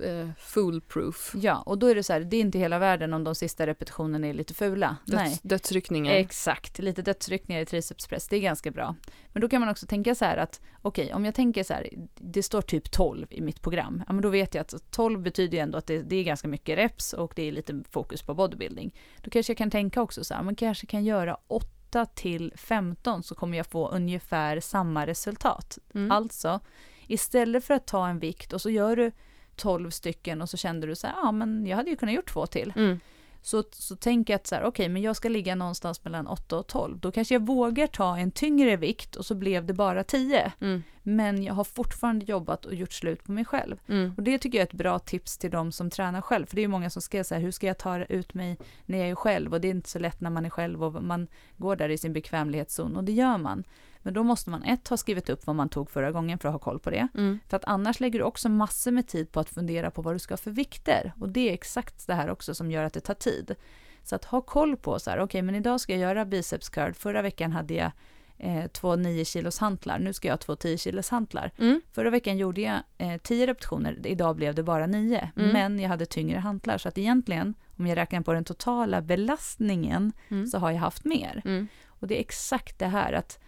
eh, 0.00 0.28
foolproof. 0.38 1.32
Ja, 1.34 1.62
och 1.66 1.78
då 1.78 1.86
är 1.86 1.94
det 1.94 2.02
så 2.02 2.12
här, 2.12 2.20
det 2.20 2.36
är 2.36 2.40
inte 2.40 2.58
hela 2.58 2.78
världen 2.78 3.12
om 3.12 3.24
de 3.24 3.34
sista 3.34 3.66
repetitionerna 3.66 4.26
är 4.26 4.34
lite 4.34 4.54
fula. 4.54 4.96
Döds, 5.06 5.22
Nej. 5.22 5.38
Dödsryckningar. 5.42 6.14
Exakt, 6.14 6.78
lite 6.78 7.02
dödsryckningar 7.02 7.62
i 7.62 7.66
tricepspress, 7.66 8.28
det 8.28 8.36
är 8.36 8.40
ganska 8.40 8.70
bra. 8.70 8.94
Men 9.32 9.40
då 9.40 9.48
kan 9.48 9.60
man 9.60 9.68
också 9.68 9.86
tänka 9.86 10.14
så 10.14 10.24
här 10.24 10.36
att, 10.36 10.60
okej, 10.82 11.04
okay, 11.04 11.14
om 11.14 11.24
jag 11.24 11.34
tänker 11.34 11.64
så 11.64 11.74
här, 11.74 11.88
det 12.14 12.42
står 12.42 12.62
typ 12.62 12.90
12 12.90 13.26
i 13.30 13.40
mitt 13.40 13.62
program, 13.62 14.02
ja 14.06 14.12
men 14.12 14.22
då 14.22 14.28
vet 14.28 14.54
jag 14.54 14.62
att 14.62 14.90
12 14.90 15.20
betyder 15.20 15.58
ju 15.58 15.62
ändå 15.62 15.78
att 15.78 15.86
det, 15.86 16.02
det 16.02 16.16
är 16.16 16.24
ganska 16.24 16.48
mycket 16.48 16.78
reps 16.78 17.12
och 17.12 17.32
det 17.36 17.48
är 17.48 17.52
lite 17.52 17.82
fokus 17.90 18.22
på 18.22 18.34
bodybuilding. 18.34 18.94
Då 19.22 19.30
kanske 19.30 19.50
jag 19.50 19.58
kan 19.58 19.70
tänka 19.70 20.02
också 20.02 20.24
så 20.24 20.34
här, 20.34 20.42
man 20.42 20.56
kanske 20.56 20.86
kan 20.86 21.04
göra 21.04 21.36
8 21.46 22.06
till 22.06 22.52
15 22.56 23.22
så 23.22 23.34
kommer 23.34 23.56
jag 23.56 23.66
få 23.66 23.88
ungefär 23.88 24.60
samma 24.60 25.06
resultat. 25.06 25.78
Mm. 25.94 26.10
Alltså, 26.10 26.60
istället 27.06 27.64
för 27.64 27.74
att 27.74 27.86
ta 27.86 28.08
en 28.08 28.18
vikt 28.18 28.52
och 28.52 28.60
så 28.60 28.70
gör 28.70 28.96
du 28.96 29.12
12 29.56 29.90
stycken 29.90 30.42
och 30.42 30.48
så 30.50 30.56
kände 30.56 30.86
du 30.86 30.94
så 30.94 31.06
här, 31.06 31.14
ja 31.22 31.32
men 31.32 31.66
jag 31.66 31.76
hade 31.76 31.90
ju 31.90 31.96
kunnat 31.96 32.14
gjort 32.14 32.32
två 32.32 32.46
till. 32.46 32.72
Mm. 32.76 33.00
Så, 33.44 33.64
så 33.72 33.96
tänk 33.96 34.30
att 34.30 34.46
så 34.46 34.54
här, 34.54 34.62
okej, 34.62 34.68
okay, 34.68 34.88
men 34.88 35.02
jag 35.02 35.16
ska 35.16 35.28
ligga 35.28 35.54
någonstans 35.54 36.04
mellan 36.04 36.26
8 36.26 36.58
och 36.58 36.66
12. 36.66 36.98
Då 36.98 37.12
kanske 37.12 37.34
jag 37.34 37.46
vågar 37.46 37.86
ta 37.86 38.18
en 38.18 38.30
tyngre 38.30 38.76
vikt 38.76 39.16
och 39.16 39.26
så 39.26 39.34
blev 39.34 39.66
det 39.66 39.72
bara 39.72 40.04
10. 40.04 40.52
Mm. 40.60 40.82
Men 41.02 41.42
jag 41.42 41.54
har 41.54 41.64
fortfarande 41.64 42.24
jobbat 42.24 42.64
och 42.64 42.74
gjort 42.74 42.92
slut 42.92 43.24
på 43.24 43.32
mig 43.32 43.44
själv. 43.44 43.76
Mm. 43.88 44.14
Och 44.16 44.22
det 44.22 44.38
tycker 44.38 44.58
jag 44.58 44.62
är 44.62 44.66
ett 44.66 44.78
bra 44.78 44.98
tips 44.98 45.38
till 45.38 45.50
de 45.50 45.72
som 45.72 45.90
tränar 45.90 46.20
själv. 46.20 46.46
För 46.46 46.56
det 46.56 46.62
är 46.62 46.68
många 46.68 46.90
som 46.90 47.02
ska 47.02 47.24
säga, 47.24 47.40
hur 47.40 47.50
ska 47.50 47.66
jag 47.66 47.78
ta 47.78 48.04
ut 48.04 48.34
mig 48.34 48.58
när 48.86 48.98
jag 48.98 49.08
är 49.08 49.14
själv? 49.14 49.52
Och 49.54 49.60
det 49.60 49.68
är 49.68 49.70
inte 49.70 49.88
så 49.88 49.98
lätt 49.98 50.20
när 50.20 50.30
man 50.30 50.46
är 50.46 50.50
själv 50.50 50.84
och 50.84 51.04
man 51.04 51.28
går 51.56 51.76
där 51.76 51.88
i 51.88 51.98
sin 51.98 52.12
bekvämlighetszon. 52.12 52.96
Och 52.96 53.04
det 53.04 53.12
gör 53.12 53.38
man. 53.38 53.64
Men 54.02 54.14
då 54.14 54.22
måste 54.22 54.50
man 54.50 54.62
ett 54.62 54.88
ha 54.88 54.96
skrivit 54.96 55.28
upp 55.28 55.46
vad 55.46 55.56
man 55.56 55.68
tog 55.68 55.90
förra 55.90 56.12
gången 56.12 56.38
för 56.38 56.48
att 56.48 56.54
ha 56.54 56.58
koll 56.58 56.78
på 56.78 56.90
det. 56.90 57.08
Mm. 57.14 57.38
För 57.48 57.56
att 57.56 57.64
annars 57.64 58.00
lägger 58.00 58.18
du 58.18 58.24
också 58.24 58.48
massor 58.48 58.90
med 58.90 59.08
tid 59.08 59.32
på 59.32 59.40
att 59.40 59.48
fundera 59.48 59.90
på 59.90 60.02
vad 60.02 60.14
du 60.14 60.18
ska 60.18 60.32
ha 60.32 60.38
för 60.38 60.50
vikter. 60.50 61.12
Och 61.20 61.28
det 61.28 61.48
är 61.48 61.52
exakt 61.52 62.06
det 62.06 62.14
här 62.14 62.30
också 62.30 62.54
som 62.54 62.70
gör 62.70 62.84
att 62.84 62.92
det 62.92 63.00
tar 63.00 63.14
tid. 63.14 63.54
Så 64.02 64.14
att 64.14 64.24
ha 64.24 64.40
koll 64.40 64.76
på 64.76 64.98
så 64.98 65.10
här, 65.10 65.16
okej 65.16 65.24
okay, 65.24 65.42
men 65.42 65.54
idag 65.54 65.80
ska 65.80 65.92
jag 65.92 66.00
göra 66.00 66.24
biceps 66.24 66.68
curl. 66.68 66.92
Förra 66.92 67.22
veckan 67.22 67.52
hade 67.52 67.74
jag 67.74 67.92
eh, 68.38 68.66
två 68.66 68.96
9 68.96 69.24
kilos 69.24 69.58
hantlar. 69.58 69.98
Nu 69.98 70.12
ska 70.12 70.28
jag 70.28 70.32
ha 70.32 70.38
två 70.38 70.56
10 70.56 70.78
kilos 70.78 71.10
hantlar. 71.10 71.50
Mm. 71.58 71.80
Förra 71.92 72.10
veckan 72.10 72.38
gjorde 72.38 72.60
jag 72.60 72.78
eh, 72.98 73.16
10 73.22 73.46
repetitioner, 73.46 73.98
idag 74.04 74.36
blev 74.36 74.54
det 74.54 74.62
bara 74.62 74.86
9. 74.86 75.30
Mm. 75.36 75.52
Men 75.52 75.78
jag 75.78 75.88
hade 75.88 76.06
tyngre 76.06 76.38
hantlar. 76.38 76.78
Så 76.78 76.88
att 76.88 76.98
egentligen, 76.98 77.54
om 77.76 77.86
jag 77.86 77.96
räknar 77.96 78.20
på 78.20 78.32
den 78.32 78.44
totala 78.44 79.02
belastningen, 79.02 80.12
mm. 80.28 80.46
så 80.46 80.58
har 80.58 80.70
jag 80.70 80.78
haft 80.78 81.04
mer. 81.04 81.42
Mm. 81.44 81.68
Och 81.86 82.06
det 82.06 82.16
är 82.16 82.20
exakt 82.20 82.78
det 82.78 82.86
här 82.86 83.12
att 83.12 83.38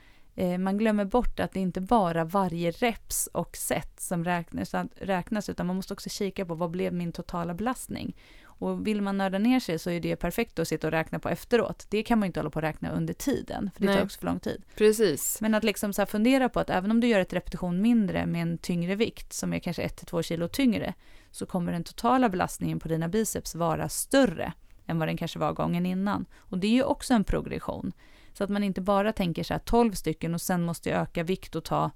man 0.59 0.79
glömmer 0.79 1.05
bort 1.05 1.40
att 1.40 1.53
det 1.53 1.61
inte 1.61 1.81
bara 1.81 2.25
varje 2.25 2.70
reps 2.70 3.27
och 3.27 3.57
set 3.57 4.01
som 4.01 4.25
räknas, 4.25 4.75
räknas, 4.97 5.49
utan 5.49 5.66
man 5.66 5.77
måste 5.77 5.92
också 5.92 6.11
kika 6.11 6.47
på 6.47 6.55
vad 6.55 6.70
blev 6.70 6.92
min 6.92 7.12
totala 7.12 7.55
belastning. 7.55 8.16
Och 8.44 8.87
vill 8.87 9.03
man 9.03 9.18
nörda 9.18 9.38
ner 9.38 9.61
sig 9.61 9.79
så 9.79 9.90
är 9.90 10.01
det 10.01 10.16
perfekt 10.16 10.59
att 10.59 10.68
sitta 10.68 10.87
och 10.87 10.90
räkna 10.90 11.18
på 11.18 11.29
efteråt. 11.29 11.87
Det 11.88 12.03
kan 12.03 12.18
man 12.18 12.27
inte 12.27 12.40
hålla 12.40 12.51
på 12.51 12.59
att 12.59 12.64
räkna 12.64 12.90
under 12.90 13.14
tiden, 13.14 13.70
för 13.75 13.81
det 13.81 13.87
Nej. 13.87 13.97
tar 13.97 14.05
också 14.05 14.18
för 14.18 14.27
lång 14.27 14.40
tid. 14.40 14.62
Precis. 14.77 15.40
Men 15.40 15.55
att 15.55 15.64
liksom 15.64 15.92
så 15.92 16.07
fundera 16.07 16.49
på 16.49 16.61
att 16.61 16.70
även 16.70 16.90
om 16.90 17.01
du 17.01 17.07
gör 17.07 17.20
ett 17.20 17.33
repetition 17.33 17.81
mindre 17.81 18.27
med 18.27 18.42
en 18.42 18.59
tyngre 18.59 18.94
vikt, 18.94 19.33
som 19.33 19.53
är 19.53 19.59
kanske 19.59 19.87
1-2 19.87 20.23
kilo 20.23 20.49
tyngre, 20.49 20.94
så 21.31 21.47
kommer 21.47 21.73
den 21.73 21.85
totala 21.85 22.29
belastningen 22.29 22.81
på 22.81 22.88
dina 22.88 23.09
biceps 23.09 23.55
vara 23.55 23.88
större 23.88 24.53
än 24.87 24.99
vad 24.99 25.09
den 25.09 25.16
kanske 25.16 25.38
var 25.38 25.53
gången 25.53 25.87
innan. 25.87 26.27
Och 26.37 26.59
det 26.59 26.66
är 26.66 26.73
ju 26.73 26.83
också 26.83 27.14
en 27.14 27.25
progression. 27.25 27.92
Så 28.35 28.44
att 28.44 28.51
man 28.51 28.64
inte 28.64 28.81
bara 28.81 29.12
tänker 29.12 29.42
så 29.42 29.55
här 29.55 29.59
12 29.59 29.92
stycken 29.92 30.35
och 30.35 30.40
sen 30.40 30.62
måste 30.62 30.90
jag 30.90 31.01
öka 31.03 31.23
vikt 31.23 31.55
och 31.55 31.64
ta 31.64 31.90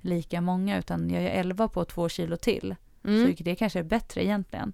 lika 0.00 0.40
många, 0.40 0.78
utan 0.78 1.10
jag 1.10 1.22
gör 1.22 1.30
11 1.30 1.68
på 1.68 1.84
2 1.84 2.08
kilo 2.08 2.36
till. 2.36 2.74
Mm. 3.04 3.36
Så 3.36 3.42
det 3.42 3.54
kanske 3.54 3.78
är 3.78 3.82
bättre 3.82 4.24
egentligen. 4.24 4.72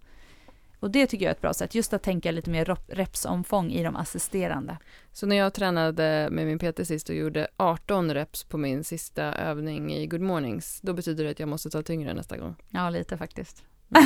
Och 0.80 0.90
det 0.90 1.06
tycker 1.06 1.24
jag 1.24 1.30
är 1.30 1.34
ett 1.34 1.40
bra 1.40 1.54
sätt, 1.54 1.74
just 1.74 1.92
att 1.92 2.02
tänka 2.02 2.30
lite 2.30 2.50
mer 2.50 2.76
repsomfång 2.86 3.70
i 3.70 3.82
de 3.82 3.96
assisterande. 3.96 4.78
Så 5.12 5.26
när 5.26 5.36
jag 5.36 5.54
tränade 5.54 6.28
med 6.30 6.46
min 6.46 6.58
PT 6.58 6.86
sist 6.86 7.08
och 7.08 7.14
gjorde 7.14 7.48
18 7.56 8.14
reps 8.14 8.44
på 8.44 8.58
min 8.58 8.84
sista 8.84 9.24
övning 9.24 9.92
i 9.92 10.06
Good 10.06 10.20
Mornings, 10.20 10.80
då 10.82 10.92
betyder 10.92 11.24
det 11.24 11.30
att 11.30 11.40
jag 11.40 11.48
måste 11.48 11.70
ta 11.70 11.82
tyngre 11.82 12.14
nästa 12.14 12.36
gång? 12.36 12.56
Ja, 12.70 12.90
lite 12.90 13.16
faktiskt. 13.16 13.64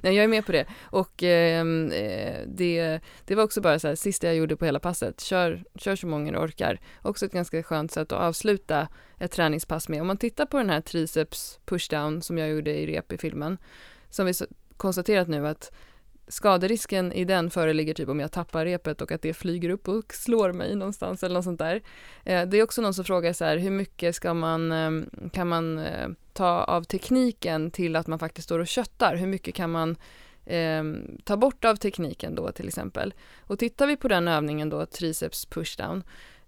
Nej, 0.00 0.14
jag 0.14 0.24
är 0.24 0.28
med 0.28 0.46
på 0.46 0.52
det. 0.52 0.66
Och 0.82 1.22
ehm, 1.22 1.92
eh, 1.92 2.38
det, 2.46 3.00
det 3.24 3.34
var 3.34 3.44
också 3.44 3.60
bara 3.60 3.78
så 3.78 3.88
här, 3.88 3.94
sista 3.94 4.26
jag 4.26 4.36
gjorde 4.36 4.56
på 4.56 4.64
hela 4.64 4.80
passet. 4.80 5.20
Kör, 5.20 5.64
kör 5.74 5.96
så 5.96 6.06
många 6.06 6.32
du 6.32 6.38
orkar. 6.38 6.80
Också 7.02 7.26
ett 7.26 7.32
ganska 7.32 7.62
skönt 7.62 7.92
sätt 7.92 8.12
att 8.12 8.20
avsluta 8.20 8.88
ett 9.18 9.32
träningspass 9.32 9.88
med. 9.88 10.00
Om 10.00 10.06
man 10.06 10.16
tittar 10.16 10.46
på 10.46 10.58
den 10.58 10.70
här 10.70 10.80
triceps 10.80 11.60
pushdown 11.64 12.22
som 12.22 12.38
jag 12.38 12.48
gjorde 12.48 12.74
i 12.74 12.86
rep 12.86 13.12
i 13.12 13.18
filmen, 13.18 13.58
som 14.10 14.26
vi 14.26 14.32
konstaterat 14.76 15.28
nu 15.28 15.48
att 15.48 15.72
skaderisken 16.30 17.12
i 17.12 17.24
den 17.24 17.50
föreligger 17.50 17.94
typ 17.94 18.08
om 18.08 18.20
jag 18.20 18.32
tappar 18.32 18.64
repet 18.64 19.00
och 19.00 19.12
att 19.12 19.22
det 19.22 19.34
flyger 19.34 19.70
upp 19.70 19.88
och 19.88 20.14
slår 20.14 20.52
mig 20.52 20.74
någonstans 20.74 21.22
eller 21.22 21.34
något 21.34 21.44
sånt 21.44 21.58
där. 21.58 21.82
Eh, 22.24 22.48
det 22.48 22.58
är 22.58 22.62
också 22.62 22.82
någon 22.82 22.94
som 22.94 23.04
frågar 23.04 23.32
så 23.32 23.44
här, 23.44 23.56
hur 23.56 23.70
mycket 23.70 24.14
ska 24.14 24.34
man, 24.34 24.72
ehm, 24.72 25.10
kan 25.32 25.48
man 25.48 25.78
eh, 25.78 26.08
ta 26.32 26.64
av 26.64 26.82
tekniken 26.82 27.70
till 27.70 27.96
att 27.96 28.06
man 28.06 28.18
faktiskt 28.18 28.44
står 28.44 28.58
och 28.58 28.66
köttar? 28.66 29.16
Hur 29.16 29.26
mycket 29.26 29.54
kan 29.54 29.70
man 29.70 29.96
eh, 30.46 30.84
ta 31.24 31.36
bort 31.36 31.64
av 31.64 31.76
tekniken 31.76 32.34
då 32.34 32.52
till 32.52 32.68
exempel? 32.68 33.14
Och 33.40 33.58
tittar 33.58 33.86
vi 33.86 33.96
på 33.96 34.08
den 34.08 34.28
övningen 34.28 34.68
då, 34.68 34.86
triceps 34.86 35.46
pushdown, 35.46 36.02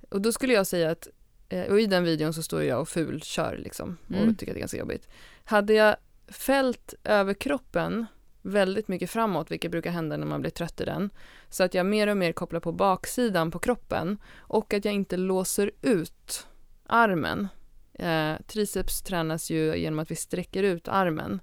och 0.08 0.20
då 0.20 0.32
skulle 0.32 0.52
jag 0.52 0.66
säga 0.66 0.90
att, 0.90 1.08
eh, 1.48 1.62
och 1.62 1.80
i 1.80 1.86
den 1.86 2.04
videon 2.04 2.34
så 2.34 2.42
står 2.42 2.62
jag 2.62 2.80
och 2.80 2.88
fulkör 2.88 3.56
liksom 3.56 3.96
och 4.08 4.14
mm. 4.14 4.34
tycker 4.34 4.52
att 4.52 4.54
det 4.54 4.58
är 4.58 4.62
ganska 4.62 4.78
jobbigt. 4.78 5.08
Hade 5.44 5.74
jag 5.74 5.96
fällt 6.28 6.94
över 7.04 7.34
kroppen 7.34 8.06
väldigt 8.42 8.88
mycket 8.88 9.10
framåt, 9.10 9.50
vilket 9.50 9.70
brukar 9.70 9.90
hända 9.90 10.16
när 10.16 10.26
man 10.26 10.40
blir 10.40 10.50
trött 10.50 10.80
i 10.80 10.84
den. 10.84 11.10
Så 11.48 11.64
att 11.64 11.74
jag 11.74 11.86
mer 11.86 12.06
och 12.06 12.16
mer 12.16 12.32
kopplar 12.32 12.60
på 12.60 12.72
baksidan 12.72 13.50
på 13.50 13.58
kroppen 13.58 14.18
och 14.36 14.74
att 14.74 14.84
jag 14.84 14.94
inte 14.94 15.16
låser 15.16 15.70
ut 15.82 16.46
armen. 16.86 17.48
Eh, 17.94 18.34
triceps 18.46 19.02
tränas 19.02 19.50
ju 19.50 19.76
genom 19.76 19.98
att 19.98 20.10
vi 20.10 20.16
sträcker 20.16 20.62
ut 20.62 20.88
armen. 20.88 21.40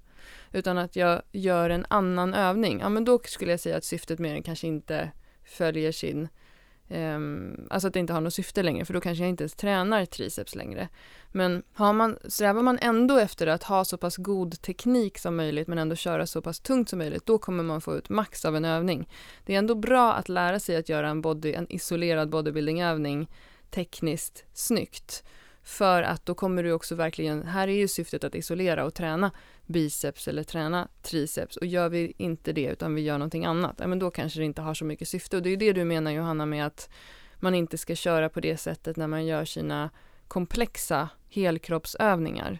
Utan 0.52 0.78
att 0.78 0.96
jag 0.96 1.22
gör 1.32 1.70
en 1.70 1.86
annan 1.88 2.34
övning. 2.34 2.80
Ja, 2.80 2.88
men 2.88 3.04
då 3.04 3.18
skulle 3.24 3.50
jag 3.50 3.60
säga 3.60 3.76
att 3.76 3.84
syftet 3.84 4.18
med 4.18 4.34
den 4.34 4.42
kanske 4.42 4.66
inte 4.66 5.10
följer 5.44 5.92
sin 5.92 6.28
Um, 6.92 7.66
alltså 7.70 7.88
att 7.88 7.94
det 7.94 8.00
inte 8.00 8.12
har 8.12 8.20
något 8.20 8.34
syfte 8.34 8.62
längre 8.62 8.84
för 8.84 8.94
då 8.94 9.00
kanske 9.00 9.24
jag 9.24 9.28
inte 9.28 9.42
ens 9.42 9.54
tränar 9.54 10.04
triceps 10.04 10.54
längre. 10.54 10.88
Men 11.32 11.62
har 11.72 11.92
man, 11.92 12.18
strävar 12.24 12.62
man 12.62 12.78
ändå 12.82 13.18
efter 13.18 13.46
att 13.46 13.62
ha 13.62 13.84
så 13.84 13.96
pass 13.96 14.16
god 14.16 14.62
teknik 14.62 15.18
som 15.18 15.36
möjligt 15.36 15.68
men 15.68 15.78
ändå 15.78 15.96
köra 15.96 16.26
så 16.26 16.42
pass 16.42 16.60
tungt 16.60 16.88
som 16.88 16.98
möjligt 16.98 17.26
då 17.26 17.38
kommer 17.38 17.62
man 17.62 17.80
få 17.80 17.96
ut 17.96 18.08
max 18.08 18.44
av 18.44 18.56
en 18.56 18.64
övning. 18.64 19.08
Det 19.46 19.54
är 19.54 19.58
ändå 19.58 19.74
bra 19.74 20.12
att 20.12 20.28
lära 20.28 20.60
sig 20.60 20.76
att 20.76 20.88
göra 20.88 21.08
en, 21.08 21.22
body, 21.22 21.52
en 21.52 21.72
isolerad 21.72 22.30
bodybuildingövning 22.30 23.30
tekniskt 23.70 24.44
snyggt. 24.52 25.24
För 25.62 26.02
att 26.02 26.26
då 26.26 26.34
kommer 26.34 26.62
du 26.62 26.72
också 26.72 26.94
verkligen, 26.94 27.42
här 27.42 27.68
är 27.68 27.72
ju 27.72 27.88
syftet 27.88 28.24
att 28.24 28.34
isolera 28.34 28.84
och 28.84 28.94
träna 28.94 29.30
biceps 29.70 30.28
eller 30.28 30.42
träna 30.42 30.88
triceps 31.02 31.56
och 31.56 31.66
gör 31.66 31.88
vi 31.88 32.12
inte 32.16 32.52
det 32.52 32.66
utan 32.66 32.94
vi 32.94 33.02
gör 33.02 33.18
någonting 33.18 33.44
annat, 33.44 33.76
ja, 33.78 33.86
men 33.86 33.98
då 33.98 34.10
kanske 34.10 34.40
det 34.40 34.44
inte 34.44 34.62
har 34.62 34.74
så 34.74 34.84
mycket 34.84 35.08
syfte 35.08 35.36
och 35.36 35.42
det 35.42 35.48
är 35.48 35.50
ju 35.50 35.56
det 35.56 35.72
du 35.72 35.84
menar 35.84 36.10
Johanna 36.10 36.46
med 36.46 36.66
att 36.66 36.90
man 37.36 37.54
inte 37.54 37.78
ska 37.78 37.94
köra 37.94 38.28
på 38.28 38.40
det 38.40 38.56
sättet 38.56 38.96
när 38.96 39.06
man 39.06 39.26
gör 39.26 39.44
sina 39.44 39.90
komplexa 40.28 41.08
helkroppsövningar. 41.30 42.58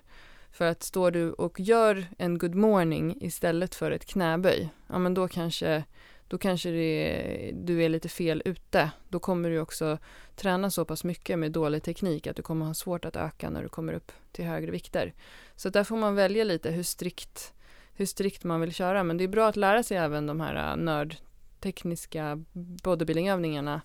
För 0.52 0.64
att 0.64 0.82
står 0.82 1.10
du 1.10 1.32
och 1.32 1.60
gör 1.60 2.06
en 2.18 2.38
good 2.38 2.54
morning 2.54 3.16
istället 3.20 3.74
för 3.74 3.90
ett 3.90 4.04
knäböj, 4.04 4.68
ja 4.86 4.98
men 4.98 5.14
då 5.14 5.28
kanske 5.28 5.84
då 6.30 6.38
kanske 6.38 6.70
det, 6.70 7.50
du 7.54 7.82
är 7.84 7.88
lite 7.88 8.08
fel 8.08 8.42
ute. 8.44 8.90
Då 9.08 9.18
kommer 9.18 9.50
du 9.50 9.60
också 9.60 9.98
träna 10.36 10.70
så 10.70 10.84
pass 10.84 11.04
mycket 11.04 11.38
med 11.38 11.52
dålig 11.52 11.82
teknik 11.82 12.26
att 12.26 12.36
du 12.36 12.42
kommer 12.42 12.66
ha 12.66 12.74
svårt 12.74 13.04
att 13.04 13.16
öka 13.16 13.50
när 13.50 13.62
du 13.62 13.68
kommer 13.68 13.92
upp 13.92 14.12
till 14.32 14.44
högre 14.44 14.70
vikter. 14.70 15.14
Så 15.56 15.68
där 15.68 15.84
får 15.84 15.96
man 15.96 16.14
välja 16.14 16.44
lite 16.44 16.70
hur 16.70 16.82
strikt, 16.82 17.52
hur 17.92 18.06
strikt 18.06 18.44
man 18.44 18.60
vill 18.60 18.74
köra. 18.74 19.04
Men 19.04 19.16
det 19.16 19.24
är 19.24 19.28
bra 19.28 19.48
att 19.48 19.56
lära 19.56 19.82
sig 19.82 19.96
även 19.96 20.26
de 20.26 20.40
här 20.40 20.70
äh, 20.70 20.76
nördtekniska 20.76 22.44
bodybuildingövningarna 22.82 23.80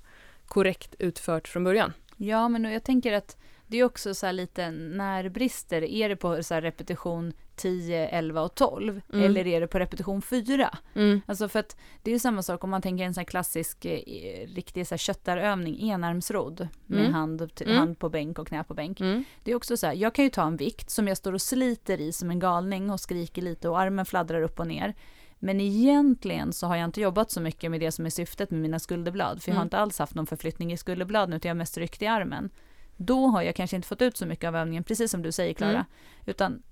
korrekt 0.46 0.96
utfört 1.00 1.48
från 1.48 1.64
början. 1.64 1.94
Ja, 2.18 2.50
men 2.50 2.64
jag 2.64 2.84
tänker 2.84 3.14
att 3.14 3.38
det 3.68 3.78
är 3.78 3.84
också 3.84 4.16
så 4.16 4.32
lite 4.32 4.72
när 4.72 5.30
brister, 5.30 5.82
är 5.82 6.10
det 6.10 6.16
på 6.16 6.44
så 6.44 6.56
repetition 6.56 7.34
10, 7.56 8.08
11 8.08 8.42
och 8.42 8.56
12 8.56 9.02
mm. 9.14 9.26
eller 9.26 9.48
är 9.48 9.62
det 9.62 9.68
på 9.68 9.80
repetition 9.80 10.22
4? 10.22 10.78
Mm. 10.96 11.22
Alltså 11.26 11.50
för 11.50 11.60
att 11.60 11.78
det 12.04 12.12
är 12.12 12.14
ju 12.14 12.20
samma 12.20 12.44
sak 12.44 12.64
om 12.64 12.70
man 12.70 12.82
tänker 12.82 13.04
en 13.04 13.14
sån 13.14 13.22
här 13.22 13.26
klassisk 13.26 13.86
eh, 13.86 14.48
riktig 14.48 14.88
så 14.88 14.94
här 14.94 14.98
köttarövning, 14.98 15.90
enarmsrodd 15.90 16.68
med 16.86 17.00
mm. 17.00 17.14
hand, 17.14 17.52
mm. 17.62 17.78
hand 17.78 18.00
på 18.00 18.10
bänk 18.10 18.40
och 18.40 18.48
knä 18.48 18.64
på 18.64 18.74
bänk. 18.74 19.02
Mm. 19.02 19.24
Det 19.44 19.52
är 19.52 19.56
också 19.56 19.78
så 19.78 19.88
här, 19.88 19.94
jag 19.94 20.16
kan 20.16 20.26
ju 20.26 20.30
ta 20.30 20.44
en 20.44 20.58
vikt 20.58 20.90
som 20.90 21.08
jag 21.08 21.18
står 21.18 21.34
och 21.34 21.42
sliter 21.42 22.02
i 22.02 22.12
som 22.12 22.32
en 22.32 22.40
galning 22.40 22.90
och 22.90 23.00
skriker 23.00 23.42
lite 23.42 23.70
och 23.70 23.80
armen 23.80 24.06
fladdrar 24.06 24.42
upp 24.42 24.60
och 24.60 24.68
ner. 24.68 24.94
Men 25.40 25.62
egentligen 25.62 26.54
så 26.54 26.68
har 26.68 26.76
jag 26.76 26.86
inte 26.86 27.02
jobbat 27.02 27.32
så 27.32 27.42
mycket 27.42 27.72
med 27.72 27.80
det 27.80 27.92
som 27.92 28.06
är 28.06 28.10
syftet 28.10 28.52
med 28.52 28.62
mina 28.62 28.80
skulderblad, 28.80 29.44
för 29.44 29.50
jag 29.50 29.56
har 29.56 29.62
mm. 29.62 29.66
inte 29.66 29.78
alls 29.78 30.00
haft 30.00 30.16
någon 30.16 30.28
förflyttning 30.28 30.74
i 30.74 30.78
skulderbladen 30.78 31.34
utan 31.34 31.50
jag 31.50 31.56
har 31.56 31.58
mest 31.58 31.78
ryckt 31.78 32.02
i 32.02 32.08
armen. 32.08 32.50
Då 32.98 33.28
har 33.28 33.42
jag 33.42 33.56
kanske 33.56 33.76
inte 33.76 33.88
fått 33.88 34.02
ut 34.02 34.18
så 34.18 34.26
mycket 34.26 34.48
av 34.48 34.56
övningen, 34.56 34.84
precis 34.84 35.12
som 35.12 35.22
du 35.22 35.32
säger 35.32 35.54
Klara. 35.54 35.72
Mm. 35.72 35.86
Utan 36.26 36.64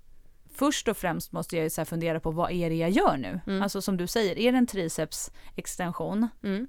först 0.54 0.88
och 0.88 0.98
främst 0.98 1.32
måste 1.32 1.58
jag 1.58 1.72
så 1.72 1.86
fundera 1.86 2.20
på 2.20 2.32
vad 2.32 2.52
är 2.52 2.70
det 2.70 2.76
jag 2.76 2.90
gör 2.90 3.18
nu? 3.18 3.40
Mm. 3.48 3.64
Alltså 3.64 3.82
som 3.82 3.98
du 3.98 4.08
säger, 4.08 4.40
är 4.40 4.52
det 4.52 4.58
en 4.58 4.68
tricepsextension? 4.68 6.28
Mm. 6.44 6.68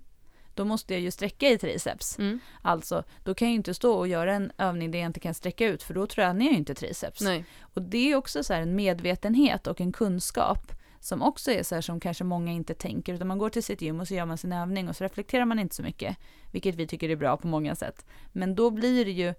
Då 0.54 0.64
måste 0.64 0.94
jag 0.94 1.00
ju 1.00 1.10
sträcka 1.10 1.48
i 1.48 1.58
triceps. 1.58 2.18
Mm. 2.18 2.38
Alltså, 2.62 3.04
då 3.24 3.34
kan 3.34 3.48
jag 3.48 3.52
ju 3.52 3.56
inte 3.56 3.74
stå 3.74 3.92
och 3.94 4.08
göra 4.08 4.34
en 4.34 4.52
övning 4.58 4.90
där 4.90 4.98
jag 4.98 5.06
inte 5.06 5.20
kan 5.20 5.34
sträcka 5.34 5.66
ut, 5.66 5.82
för 5.82 5.94
då 5.94 6.06
tränar 6.06 6.40
jag 6.40 6.52
ju 6.52 6.58
inte 6.58 6.74
triceps. 6.74 7.20
Nej. 7.20 7.44
Och 7.60 7.82
det 7.82 8.12
är 8.12 8.16
också 8.16 8.44
så 8.44 8.52
en 8.52 8.76
medvetenhet 8.76 9.66
och 9.66 9.80
en 9.80 9.92
kunskap 9.92 10.72
som 11.00 11.22
också 11.22 11.50
är 11.50 11.62
så 11.62 11.74
här 11.74 11.82
som 11.82 12.00
kanske 12.00 12.24
många 12.24 12.52
inte 12.52 12.74
tänker, 12.74 13.14
utan 13.14 13.28
man 13.28 13.38
går 13.38 13.50
till 13.50 13.62
sitt 13.62 13.82
gym 13.82 14.00
och 14.00 14.08
så 14.08 14.14
gör 14.14 14.24
man 14.24 14.38
sin 14.38 14.52
övning 14.52 14.88
och 14.88 14.96
så 14.96 15.04
reflekterar 15.04 15.44
man 15.44 15.58
inte 15.58 15.74
så 15.74 15.82
mycket, 15.82 16.16
vilket 16.52 16.74
vi 16.74 16.86
tycker 16.86 17.08
är 17.08 17.16
bra 17.16 17.36
på 17.36 17.46
många 17.46 17.74
sätt. 17.74 18.06
Men 18.32 18.54
då 18.54 18.70
blir 18.70 19.04
det 19.04 19.10
ju 19.10 19.34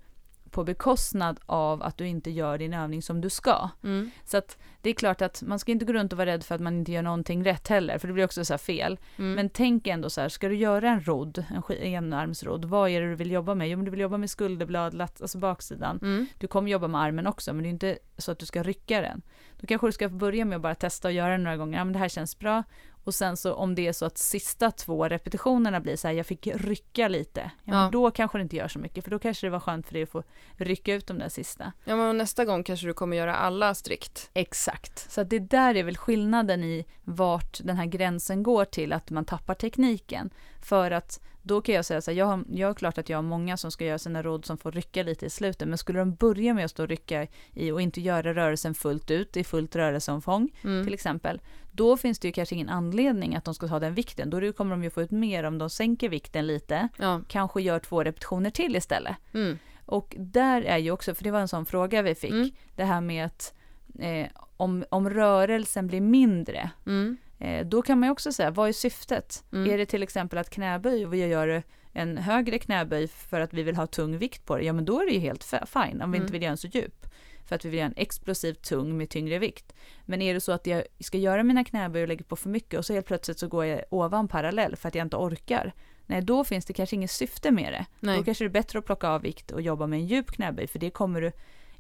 på 0.56 0.64
bekostnad 0.64 1.40
av 1.46 1.84
att 1.84 1.98
du 1.98 2.08
inte 2.08 2.32
gör 2.32 2.58
din 2.58 2.74
övning 2.74 3.02
som 3.02 3.22
du 3.22 3.30
ska. 3.30 3.70
Mm. 3.84 4.12
Så 4.26 4.38
att 4.38 4.58
det 4.82 4.90
är 4.90 4.94
klart 4.94 5.22
att 5.22 5.42
man 5.42 5.60
ska 5.60 5.72
inte 5.72 5.86
gå 5.86 5.94
runt 5.94 6.14
och 6.14 6.18
vara 6.18 6.30
rädd 6.30 6.44
för 6.44 6.56
att 6.56 6.62
man 6.62 6.78
inte 6.78 6.92
gör 6.92 7.02
någonting 7.02 7.46
rätt 7.46 7.68
heller, 7.68 7.98
för 7.98 8.08
det 8.08 8.14
blir 8.14 8.26
också 8.26 8.46
så 8.46 8.58
fel. 8.58 9.00
Mm. 9.18 9.34
Men 9.34 9.50
tänk 9.50 9.88
ändå 9.88 10.10
så 10.10 10.22
här, 10.22 10.30
ska 10.30 10.48
du 10.48 10.56
göra 10.56 10.90
en 10.90 11.02
rodd, 11.02 11.46
en 11.68 11.76
enarmsrodd, 11.76 12.66
vad 12.66 12.90
är 12.90 13.02
det 13.02 13.08
du 13.08 13.16
vill 13.16 13.32
jobba 13.32 13.56
med? 13.56 13.70
Jo, 13.70 13.78
men 13.78 13.86
du 13.86 13.92
vill 13.92 14.00
jobba 14.00 14.18
med 14.18 14.30
skulderblad, 14.30 15.02
alltså 15.02 15.38
baksidan. 15.38 16.00
Mm. 16.02 16.28
Du 16.38 16.48
kommer 16.48 16.72
jobba 16.72 16.88
med 16.88 17.02
armen 17.02 17.28
också, 17.28 17.54
men 17.54 17.64
det 17.64 17.70
är 17.70 17.72
inte 17.72 17.98
så 18.18 18.32
att 18.32 18.40
du 18.40 18.46
ska 18.46 18.64
rycka 18.64 19.02
den. 19.02 19.22
Då 19.60 19.68
kanske 19.68 19.88
du 19.88 19.92
ska 19.92 20.10
börja 20.10 20.46
med 20.46 20.56
att 20.56 20.62
bara 20.62 20.76
testa 20.76 21.08
och 21.08 21.14
göra 21.14 21.32
det 21.32 21.44
några 21.44 21.58
gånger. 21.58 21.78
Ja, 21.78 21.84
men 21.84 21.94
det 21.94 22.00
här 22.00 22.10
känns 22.10 22.40
bra. 22.40 22.64
Och 23.06 23.16
sen 23.16 23.38
så 23.38 23.54
om 23.54 23.76
det 23.76 23.88
är 23.88 23.94
så 23.94 24.06
att 24.06 24.18
sista 24.18 24.72
två 24.72 25.08
repetitionerna 25.08 25.80
blir 25.80 25.96
så 25.96 26.08
här, 26.08 26.16
jag 26.16 26.26
fick 26.26 26.48
rycka 26.48 27.08
lite. 27.08 27.42
Ja, 27.42 27.74
ja. 27.74 27.82
Men 27.82 27.92
då 27.92 28.12
kanske 28.12 28.38
det 28.38 28.42
inte 28.42 28.56
gör 28.56 28.68
så 28.68 28.80
mycket, 28.80 29.04
för 29.04 29.12
då 29.12 29.20
kanske 29.20 29.48
det 29.48 29.52
var 29.52 29.60
skönt 29.60 29.88
för 29.88 29.94
dig 29.94 30.04
att 30.04 30.10
få 30.10 30.24
rycka 30.58 30.94
ut 30.94 31.08
de 31.08 31.20
där 31.20 31.30
sista. 31.30 31.72
Ja, 31.84 31.96
men 31.96 32.18
nästa 32.18 32.46
gång 32.46 32.64
kanske 32.64 32.88
du 32.88 32.94
kommer 32.94 33.18
göra 33.18 33.36
alla 33.36 33.76
strikt. 33.76 34.30
Exakt. 34.34 35.12
Så 35.12 35.24
det 35.24 35.40
där 35.40 35.76
är 35.76 35.84
väl 35.84 35.98
skillnaden 35.98 36.64
i 36.64 36.86
vart 37.04 37.60
den 37.64 37.78
här 37.78 37.86
gränsen 37.86 38.44
går 38.44 38.66
till 38.66 38.94
att 38.94 39.10
man 39.10 39.26
tappar 39.26 39.54
tekniken. 39.54 40.30
För 40.62 40.92
att 40.92 41.20
då 41.46 41.62
kan 41.62 41.76
jag 41.76 41.86
säga 41.86 42.02
så 42.02 42.12
här, 42.12 42.18
jag 42.18 42.26
har, 42.26 42.44
jag 42.50 42.68
har 42.68 42.74
klart 42.74 42.98
att 42.98 43.10
jag 43.10 43.18
har 43.18 43.24
många 43.24 43.58
som 43.58 43.72
ska 43.72 43.86
göra 43.86 44.00
sina 44.00 44.24
råd 44.24 44.46
som 44.46 44.58
får 44.58 44.72
rycka 44.72 45.04
lite 45.04 45.26
i 45.26 45.30
slutet, 45.30 45.68
men 45.68 45.78
skulle 45.78 46.00
de 46.00 46.16
börja 46.16 46.54
med 46.54 46.66
att 46.66 46.72
stå 46.72 46.84
och 46.84 46.90
rycka 46.90 47.28
i 47.54 47.72
och 47.72 47.82
inte 47.82 48.02
göra 48.02 48.34
rörelsen 48.34 48.76
fullt 48.76 49.12
ut 49.12 49.38
i 49.38 49.44
fullt 49.44 49.76
rörelseomfång 49.76 50.50
mm. 50.64 50.84
till 50.84 50.94
exempel, 50.94 51.42
då 51.76 51.98
finns 51.98 52.20
det 52.20 52.28
ju 52.28 52.32
kanske 52.32 52.56
ingen 52.56 52.70
anledning 52.70 53.36
att 53.36 53.46
de 53.46 53.54
ska 53.54 53.68
ta 53.68 53.80
den 53.80 53.94
vikten. 53.94 54.30
Då 54.30 54.54
kommer 54.54 54.72
de 54.72 54.84
ju 54.84 54.90
få 54.90 55.02
ut 55.02 55.12
mer 55.12 55.44
om 55.44 55.58
de 55.58 55.70
sänker 55.70 56.10
vikten 56.10 56.48
lite, 56.48 56.90
ja. 56.98 57.22
kanske 57.28 57.62
gör 57.62 57.80
två 57.80 58.04
repetitioner 58.04 58.50
till 58.50 58.76
istället. 58.76 59.16
Mm. 59.34 59.58
Och 59.86 60.16
där 60.18 60.62
är 60.62 60.78
ju 60.78 60.92
också, 60.92 61.16
för 61.16 61.24
det 61.24 61.32
var 61.32 61.40
en 61.40 61.48
sån 61.48 61.66
fråga 61.66 62.02
vi 62.02 62.16
fick, 62.16 62.32
mm. 62.32 62.50
det 62.76 62.84
här 62.84 63.02
med 63.02 63.26
att 63.26 63.54
eh, 64.00 64.28
om, 64.58 64.86
om 64.90 65.10
rörelsen 65.10 65.88
blir 65.88 66.02
mindre, 66.02 66.70
mm. 66.86 67.18
eh, 67.40 67.66
då 67.66 67.82
kan 67.82 68.00
man 68.00 68.08
ju 68.08 68.12
också 68.12 68.32
säga, 68.32 68.52
vad 68.52 68.70
är 68.70 68.74
syftet? 68.74 69.44
Mm. 69.54 69.72
Är 69.72 69.78
det 69.78 69.86
till 69.86 70.04
exempel 70.04 70.40
att 70.40 70.50
knäböj 70.50 71.06
och 71.06 71.14
vi 71.14 71.28
gör 71.28 71.64
en 71.92 72.18
högre 72.18 72.60
knäböj 72.60 73.08
för 73.08 73.40
att 73.40 73.54
vi 73.54 73.64
vill 73.64 73.76
ha 73.76 73.88
tung 73.88 74.18
vikt 74.18 74.46
på 74.46 74.58
det, 74.58 74.64
ja 74.64 74.74
men 74.74 74.86
då 74.86 75.02
är 75.02 75.06
det 75.06 75.12
ju 75.12 75.20
helt 75.20 75.44
fine 75.44 76.02
om 76.02 76.12
vi 76.12 76.18
inte 76.18 76.28
mm. 76.28 76.32
vill 76.32 76.42
göra 76.42 76.52
den 76.52 76.58
så 76.58 76.68
djup 76.68 77.06
för 77.46 77.56
att 77.56 77.66
vi 77.66 77.70
vill 77.70 77.78
göra 77.78 77.88
en 77.88 77.94
explosivt 77.98 78.62
tung 78.62 78.98
med 78.98 79.10
tyngre 79.10 79.40
vikt. 79.40 79.74
Men 80.06 80.22
är 80.22 80.34
det 80.34 80.42
så 80.42 80.52
att 80.52 80.68
jag 80.68 80.84
ska 81.00 81.18
göra 81.18 81.44
mina 81.44 81.64
knäböj 81.64 82.02
och 82.02 82.08
lägger 82.08 82.24
på 82.24 82.36
för 82.36 82.50
mycket 82.50 82.78
och 82.78 82.86
så 82.86 82.94
helt 82.94 83.06
plötsligt 83.06 83.40
så 83.40 83.48
går 83.48 83.66
jag 83.66 83.82
ovan 83.90 84.28
parallell 84.28 84.76
för 84.76 84.88
att 84.88 84.96
jag 84.96 85.06
inte 85.06 85.18
orkar. 85.18 85.74
Nej, 86.06 86.22
då 86.22 86.44
finns 86.44 86.66
det 86.66 86.74
kanske 86.74 86.96
inget 86.96 87.12
syfte 87.12 87.52
med 87.52 87.74
det. 87.74 87.86
Nej. 88.00 88.18
Då 88.18 88.24
kanske 88.24 88.44
det 88.44 88.48
är 88.48 88.50
bättre 88.50 88.80
att 88.80 88.86
plocka 88.86 89.10
av 89.10 89.22
vikt 89.22 89.52
och 89.52 89.62
jobba 89.62 89.88
med 89.88 90.00
en 90.00 90.08
djup 90.08 90.32
knäböj 90.32 90.68
för 90.68 90.80
det 90.80 90.90
kommer 90.90 91.22
du 91.22 91.32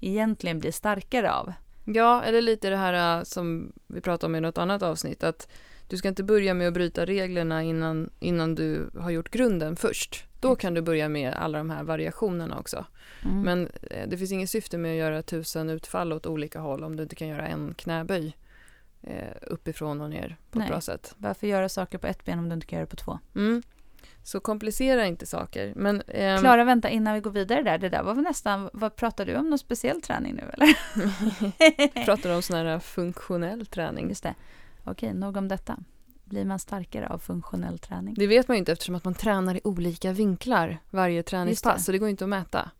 egentligen 0.01 0.59
bli 0.59 0.71
starkare 0.71 1.31
av. 1.31 1.53
Ja, 1.85 2.23
eller 2.23 2.41
lite 2.41 2.69
det 2.69 2.77
här 2.77 3.17
äh, 3.17 3.23
som 3.23 3.73
vi 3.87 4.01
pratade 4.01 4.31
om 4.31 4.35
i 4.35 4.41
något 4.41 4.57
annat 4.57 4.83
avsnitt 4.83 5.23
att 5.23 5.47
du 5.87 5.97
ska 5.97 6.07
inte 6.07 6.23
börja 6.23 6.53
med 6.53 6.67
att 6.67 6.73
bryta 6.73 7.05
reglerna 7.05 7.63
innan, 7.63 8.09
innan 8.19 8.55
du 8.55 8.89
har 8.99 9.09
gjort 9.09 9.29
grunden 9.29 9.75
först. 9.75 10.25
Då 10.45 10.55
kan 10.55 10.73
du 10.73 10.81
börja 10.81 11.09
med 11.09 11.33
alla 11.33 11.57
de 11.57 11.69
här 11.69 11.83
variationerna 11.83 12.59
också. 12.59 12.85
Mm. 13.23 13.41
Men 13.41 13.69
eh, 13.91 14.07
det 14.07 14.17
finns 14.17 14.31
inget 14.31 14.49
syfte 14.49 14.77
med 14.77 14.91
att 14.91 14.97
göra 14.97 15.21
tusen 15.21 15.69
utfall 15.69 16.13
åt 16.13 16.25
olika 16.25 16.59
håll 16.59 16.83
om 16.83 16.95
du 16.95 17.03
inte 17.03 17.15
kan 17.15 17.27
göra 17.27 17.47
en 17.47 17.73
knäböj 17.73 18.37
eh, 19.01 19.35
uppifrån 19.41 20.01
och 20.01 20.09
ner 20.09 20.37
på 20.51 20.59
Nej. 20.59 20.65
ett 20.65 20.71
bra 20.71 20.81
sätt. 20.81 21.15
Varför 21.17 21.47
göra 21.47 21.69
saker 21.69 21.97
på 21.97 22.07
ett 22.07 22.25
ben 22.25 22.39
om 22.39 22.49
du 22.49 22.53
inte 22.53 22.67
kan 22.67 22.77
göra 22.77 22.85
det 22.85 22.89
på 22.89 22.95
två? 22.95 23.19
Mm. 23.35 23.63
Så 24.23 24.39
komplicera 24.39 25.05
inte 25.05 25.25
saker. 25.25 25.73
Men, 25.75 26.01
ehm... 26.07 26.39
Klara, 26.39 26.63
vänta 26.63 26.89
innan 26.89 27.13
vi 27.13 27.19
går 27.19 27.31
vidare 27.31 27.63
där. 27.63 27.77
Det 27.77 27.89
där 27.89 28.03
var 28.03 28.15
nästan, 28.15 28.69
vad 28.73 28.95
pratar 28.95 29.25
du 29.25 29.35
om 29.35 29.49
någon 29.49 29.59
speciell 29.59 30.01
träning 30.01 30.35
nu 30.35 30.43
eller? 30.53 30.75
pratar 32.05 32.35
om 32.35 32.41
sån 32.41 32.55
här 32.55 32.79
funktionell 32.79 33.65
träning. 33.65 34.09
Just 34.09 34.23
det. 34.23 34.35
Okej, 34.83 35.13
nog 35.13 35.37
om 35.37 35.47
detta. 35.47 35.77
Blir 36.35 36.45
man 36.45 36.59
starkare 36.59 37.07
av 37.07 37.17
funktionell 37.17 37.79
träning? 37.79 38.15
Det 38.17 38.27
vet 38.27 38.47
man 38.47 38.55
ju 38.55 38.59
inte 38.59 38.71
eftersom 38.71 38.95
att 38.95 39.03
man 39.03 39.13
tränar 39.13 39.55
i 39.55 39.61
olika 39.63 40.11
vinklar 40.11 40.77
varje 40.89 41.23
träningspass. 41.23 41.77
Det. 41.77 41.83
Så 41.83 41.91
det 41.91 41.97
går 41.97 42.09
inte 42.09 42.23
att 42.23 42.29
mäta. 42.29 42.71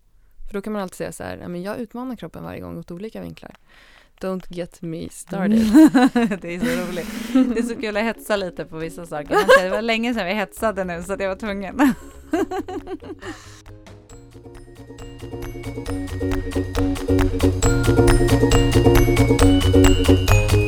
För 0.48 0.54
då 0.54 0.62
kan 0.62 0.74
man 0.74 0.82
alltid 0.82 0.96
säga 0.96 1.12
så 1.12 1.24
här, 1.24 1.48
men 1.48 1.62
jag 1.64 1.78
utmanar 1.78 2.16
kroppen 2.16 2.44
varje 2.44 2.60
gång 2.60 2.78
åt 2.78 2.92
olika 2.92 3.22
vinklar. 3.22 3.56
Don't 4.20 4.46
get 4.50 4.82
me 4.82 5.10
started. 5.10 5.52
det 6.42 6.56
är 6.56 6.60
så 6.60 6.66
roligt. 6.90 7.08
Det 7.56 7.60
är 7.60 7.64
så 7.64 7.76
kul 7.76 7.98
att 7.98 8.04
hetsa 8.04 8.36
lite 8.36 8.66
på 8.66 8.78
vissa 8.78 9.06
saker. 9.06 9.64
Det 9.64 9.70
var 9.70 9.82
länge 9.82 10.14
sedan 10.14 10.26
vi 10.26 10.34
hetsade 10.34 10.84
nu 10.84 11.04
så 11.04 11.16
det 11.16 11.28
var 11.28 11.36
tvungen. 11.36 11.94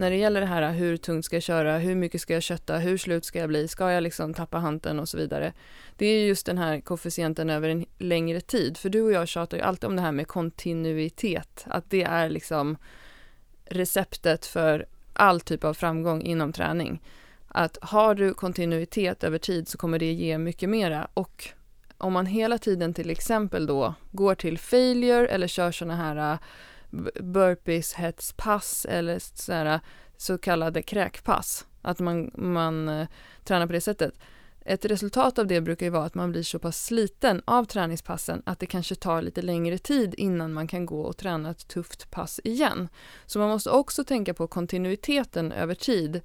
när 0.00 0.10
det 0.10 0.16
gäller 0.16 0.40
det 0.40 0.46
här 0.46 0.72
hur 0.72 0.96
tungt 0.96 1.24
ska 1.24 1.36
jag 1.36 1.42
köra, 1.42 1.78
hur 1.78 1.94
mycket 1.94 2.20
ska 2.20 2.32
jag 2.32 2.42
kötta, 2.42 2.78
hur 2.78 2.98
slut 2.98 3.24
ska 3.24 3.38
jag 3.38 3.48
bli, 3.48 3.68
ska 3.68 3.90
jag 3.90 4.02
liksom 4.02 4.34
tappa 4.34 4.58
hanten 4.58 5.00
och 5.00 5.08
så 5.08 5.16
vidare. 5.16 5.52
Det 5.96 6.06
är 6.06 6.26
just 6.26 6.46
den 6.46 6.58
här 6.58 6.80
koefficienten 6.80 7.50
över 7.50 7.68
en 7.68 7.86
längre 7.98 8.40
tid, 8.40 8.76
för 8.76 8.88
du 8.88 9.02
och 9.02 9.12
jag 9.12 9.28
tjatar 9.28 9.56
ju 9.56 9.62
alltid 9.62 9.84
om 9.84 9.96
det 9.96 10.02
här 10.02 10.12
med 10.12 10.28
kontinuitet, 10.28 11.64
att 11.66 11.90
det 11.90 12.02
är 12.02 12.28
liksom 12.28 12.76
receptet 13.64 14.46
för 14.46 14.86
all 15.12 15.40
typ 15.40 15.64
av 15.64 15.74
framgång 15.74 16.22
inom 16.22 16.52
träning. 16.52 17.02
att 17.48 17.78
har 17.80 18.14
du 18.14 18.34
kontinuitet 18.34 19.24
över 19.24 19.38
tid 19.38 19.68
så 19.68 19.78
kommer 19.78 19.98
det 19.98 20.12
ge 20.12 20.38
mycket 20.38 20.68
mera 20.68 21.08
och 21.14 21.48
om 21.98 22.12
man 22.12 22.26
hela 22.26 22.58
tiden 22.58 22.94
till 22.94 23.10
exempel 23.10 23.66
då 23.66 23.94
går 24.10 24.34
till 24.34 24.58
failure 24.58 25.28
eller 25.28 25.46
kör 25.46 25.72
sådana 25.72 25.96
här 25.96 26.32
uh, 26.32 26.38
burpees, 27.20 27.92
hetspass 27.92 28.86
eller 28.88 29.18
sådana 29.18 29.80
så 30.16 30.38
kallade 30.38 30.82
kräkpass, 30.82 31.66
att 31.82 31.98
man, 31.98 32.30
man 32.34 32.88
uh, 32.88 33.06
tränar 33.44 33.66
på 33.66 33.72
det 33.72 33.80
sättet. 33.80 34.14
Ett 34.64 34.84
resultat 34.84 35.38
av 35.38 35.46
det 35.46 35.60
brukar 35.60 35.86
ju 35.86 35.90
vara 35.90 36.04
att 36.04 36.14
man 36.14 36.32
blir 36.32 36.42
så 36.42 36.58
pass 36.58 36.84
sliten 36.84 37.42
av 37.44 37.64
träningspassen 37.64 38.42
att 38.46 38.58
det 38.58 38.66
kanske 38.66 38.94
tar 38.94 39.22
lite 39.22 39.42
längre 39.42 39.78
tid 39.78 40.14
innan 40.14 40.52
man 40.52 40.66
kan 40.66 40.86
gå 40.86 41.00
och 41.00 41.16
träna 41.16 41.50
ett 41.50 41.68
tufft 41.68 42.10
pass 42.10 42.40
igen. 42.44 42.88
Så 43.26 43.38
man 43.38 43.48
måste 43.48 43.70
också 43.70 44.04
tänka 44.04 44.34
på 44.34 44.46
kontinuiteten 44.46 45.52
över 45.52 45.74
tid 45.74 46.20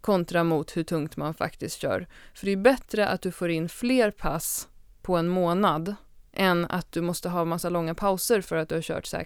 kontra 0.00 0.44
mot 0.44 0.76
hur 0.76 0.84
tungt 0.84 1.16
man 1.16 1.34
faktiskt 1.34 1.80
kör. 1.80 2.06
För 2.34 2.46
det 2.46 2.52
är 2.52 2.56
bättre 2.56 3.08
att 3.08 3.22
du 3.22 3.32
får 3.32 3.50
in 3.50 3.68
fler 3.68 4.10
pass 4.10 4.68
på 5.02 5.16
en 5.16 5.28
månad 5.28 5.94
än 6.32 6.64
att 6.64 6.92
du 6.92 7.00
måste 7.00 7.28
ha 7.28 7.44
massa 7.44 7.68
långa 7.68 7.94
pauser 7.94 8.40
för 8.40 8.56
att 8.56 8.68
du 8.68 8.74
har 8.74 8.82
kört 8.82 9.06
så 9.06 9.16
här 9.16 9.24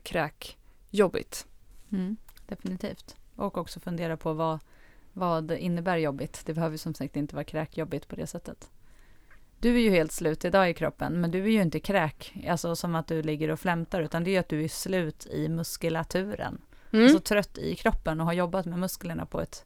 kräkjobbigt. 0.91 1.47
Mm, 1.93 2.17
definitivt. 2.47 3.17
Och 3.37 3.59
också 3.59 3.81
fundera 3.81 4.17
på 4.17 4.33
vad, 4.33 4.59
vad 5.13 5.51
innebär 5.51 5.97
jobbigt. 5.97 6.43
Det 6.47 6.55
behöver 6.55 6.77
som 6.77 6.95
sagt 6.95 7.17
inte 7.17 7.35
vara 7.35 7.45
kräkjobbigt 7.45 8.09
på 8.09 8.17
det 8.17 8.27
sättet. 8.27 8.71
Du 9.61 9.77
är 9.77 9.81
ju 9.81 9.91
helt 9.91 10.13
slut 10.13 10.45
idag 10.45 10.71
i 10.71 10.75
kroppen, 10.75 11.21
men 11.21 11.31
du 11.31 11.43
är 11.43 11.49
ju 11.49 11.63
inte 11.63 11.81
kräk, 11.81 12.35
alltså 12.49 12.77
som 12.77 12.95
att 12.95 13.07
du 13.07 13.23
ligger 13.23 13.51
och 13.51 13.61
flämtar, 13.61 14.03
utan 14.03 14.25
det 14.25 14.31
är 14.31 14.33
ju 14.33 14.39
att 14.39 14.49
du 14.49 14.65
är 14.65 14.69
slut 14.69 15.27
i 15.27 15.49
muskulaturen. 15.49 16.61
Mm. 16.93 17.05
Alltså 17.05 17.21
trött 17.21 17.59
i 17.59 17.75
kroppen 17.75 18.21
och 18.21 18.27
har 18.27 18.33
jobbat 18.33 18.67
med 18.67 18.79
musklerna 18.79 19.27
på 19.27 19.41
ett 19.41 19.65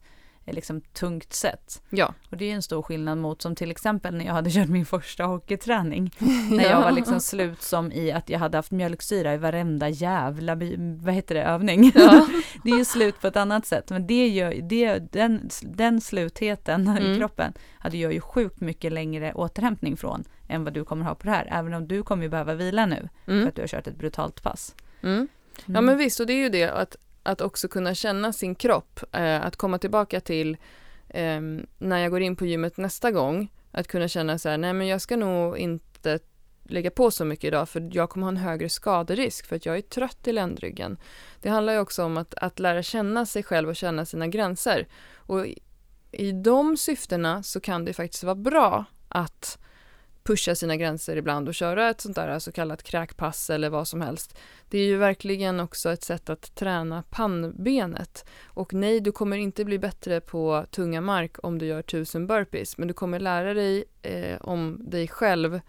liksom 0.52 0.80
tungt 0.80 1.32
sätt. 1.32 1.82
Ja. 1.90 2.14
Och 2.30 2.36
det 2.36 2.50
är 2.50 2.54
en 2.54 2.62
stor 2.62 2.82
skillnad 2.82 3.18
mot 3.18 3.42
som 3.42 3.54
till 3.54 3.70
exempel 3.70 4.14
när 4.14 4.24
jag 4.24 4.32
hade 4.32 4.50
kört 4.54 4.68
min 4.68 4.86
första 4.86 5.24
hockeyträning. 5.24 6.10
när 6.50 6.64
jag 6.64 6.80
var 6.80 6.92
liksom 6.92 7.20
slut 7.20 7.62
som 7.62 7.92
i 7.92 8.12
att 8.12 8.28
jag 8.28 8.38
hade 8.38 8.58
haft 8.58 8.70
mjölksyra 8.70 9.34
i 9.34 9.36
varenda 9.36 9.88
jävla, 9.88 10.54
vad 11.02 11.14
heter 11.14 11.34
det, 11.34 11.42
övning. 11.42 11.92
Ja. 11.94 12.28
det 12.64 12.70
är 12.70 12.78
ju 12.78 12.84
slut 12.84 13.20
på 13.20 13.26
ett 13.26 13.36
annat 13.36 13.66
sätt. 13.66 13.90
Men 13.90 14.06
det 14.06 14.28
gör, 14.28 14.54
det, 14.54 14.98
den, 15.12 15.50
den 15.62 16.00
slutheten 16.00 16.88
mm. 16.88 17.12
i 17.12 17.18
kroppen 17.18 17.52
hade 17.78 17.96
jag 17.96 18.12
ju 18.12 18.20
sjukt 18.20 18.60
mycket 18.60 18.92
längre 18.92 19.32
återhämtning 19.32 19.96
från 19.96 20.24
än 20.48 20.64
vad 20.64 20.72
du 20.72 20.84
kommer 20.84 21.04
ha 21.04 21.14
på 21.14 21.26
det 21.26 21.30
här. 21.30 21.48
Även 21.52 21.74
om 21.74 21.88
du 21.88 22.02
kommer 22.02 22.28
behöva 22.28 22.54
vila 22.54 22.86
nu 22.86 23.08
mm. 23.26 23.42
för 23.42 23.48
att 23.48 23.54
du 23.54 23.62
har 23.62 23.68
kört 23.68 23.86
ett 23.86 23.98
brutalt 23.98 24.42
pass. 24.42 24.74
Mm. 25.02 25.28
Ja 25.66 25.70
mm. 25.70 25.84
men 25.84 25.98
visst, 25.98 26.20
och 26.20 26.26
det 26.26 26.32
är 26.32 26.42
ju 26.42 26.48
det 26.48 26.70
att 26.70 26.96
att 27.24 27.40
också 27.40 27.68
kunna 27.68 27.94
känna 27.94 28.32
sin 28.32 28.54
kropp, 28.54 29.00
eh, 29.12 29.44
att 29.44 29.56
komma 29.56 29.78
tillbaka 29.78 30.20
till 30.20 30.56
eh, 31.08 31.40
när 31.78 31.98
jag 31.98 32.10
går 32.10 32.20
in 32.20 32.36
på 32.36 32.46
gymmet 32.46 32.76
nästa 32.76 33.10
gång, 33.10 33.52
att 33.70 33.88
kunna 33.88 34.08
känna 34.08 34.38
så 34.38 34.48
här, 34.48 34.58
nej 34.58 34.72
men 34.72 34.86
jag 34.86 35.00
ska 35.00 35.16
nog 35.16 35.58
inte 35.58 36.18
lägga 36.64 36.90
på 36.90 37.10
så 37.10 37.24
mycket 37.24 37.44
idag 37.44 37.68
för 37.68 37.90
jag 37.92 38.10
kommer 38.10 38.24
ha 38.24 38.30
en 38.30 38.36
högre 38.36 38.68
skaderisk 38.68 39.46
för 39.46 39.56
att 39.56 39.66
jag 39.66 39.76
är 39.76 39.82
trött 39.82 40.28
i 40.28 40.32
ländryggen. 40.32 40.98
Det 41.42 41.48
handlar 41.48 41.72
ju 41.72 41.78
också 41.78 42.04
om 42.04 42.16
att, 42.16 42.34
att 42.34 42.58
lära 42.58 42.82
känna 42.82 43.26
sig 43.26 43.42
själv 43.42 43.68
och 43.68 43.76
känna 43.76 44.04
sina 44.04 44.26
gränser. 44.26 44.88
Och 45.14 45.46
i, 45.46 45.58
i 46.12 46.32
de 46.32 46.76
syftena 46.76 47.42
så 47.42 47.60
kan 47.60 47.84
det 47.84 47.92
faktiskt 47.92 48.24
vara 48.24 48.34
bra 48.34 48.84
att 49.08 49.58
pusha 50.24 50.54
sina 50.54 50.76
gränser 50.76 51.16
ibland 51.16 51.48
och 51.48 51.54
köra 51.54 51.90
ett 51.90 52.00
sånt 52.00 52.16
där 52.16 52.38
så 52.38 52.52
kallat 52.52 52.82
kräkpass 52.82 53.50
eller 53.50 53.70
vad 53.70 53.88
som 53.88 54.00
helst. 54.00 54.38
Det 54.68 54.78
är 54.78 54.86
ju 54.86 54.96
verkligen 54.96 55.60
också 55.60 55.92
ett 55.92 56.02
sätt 56.02 56.30
att 56.30 56.54
träna 56.54 57.02
pannbenet. 57.02 58.24
Och 58.44 58.74
nej, 58.74 59.00
du 59.00 59.12
kommer 59.12 59.36
inte 59.36 59.64
bli 59.64 59.78
bättre 59.78 60.20
på 60.20 60.66
tunga 60.70 61.00
mark 61.00 61.36
om 61.42 61.58
du 61.58 61.66
gör 61.66 61.82
tusen 61.82 62.26
burpees, 62.26 62.78
men 62.78 62.88
du 62.88 62.94
kommer 62.94 63.20
lära 63.20 63.54
dig 63.54 63.84
eh, 64.02 64.40
om 64.40 64.80
dig 64.90 65.08
själv 65.08 65.60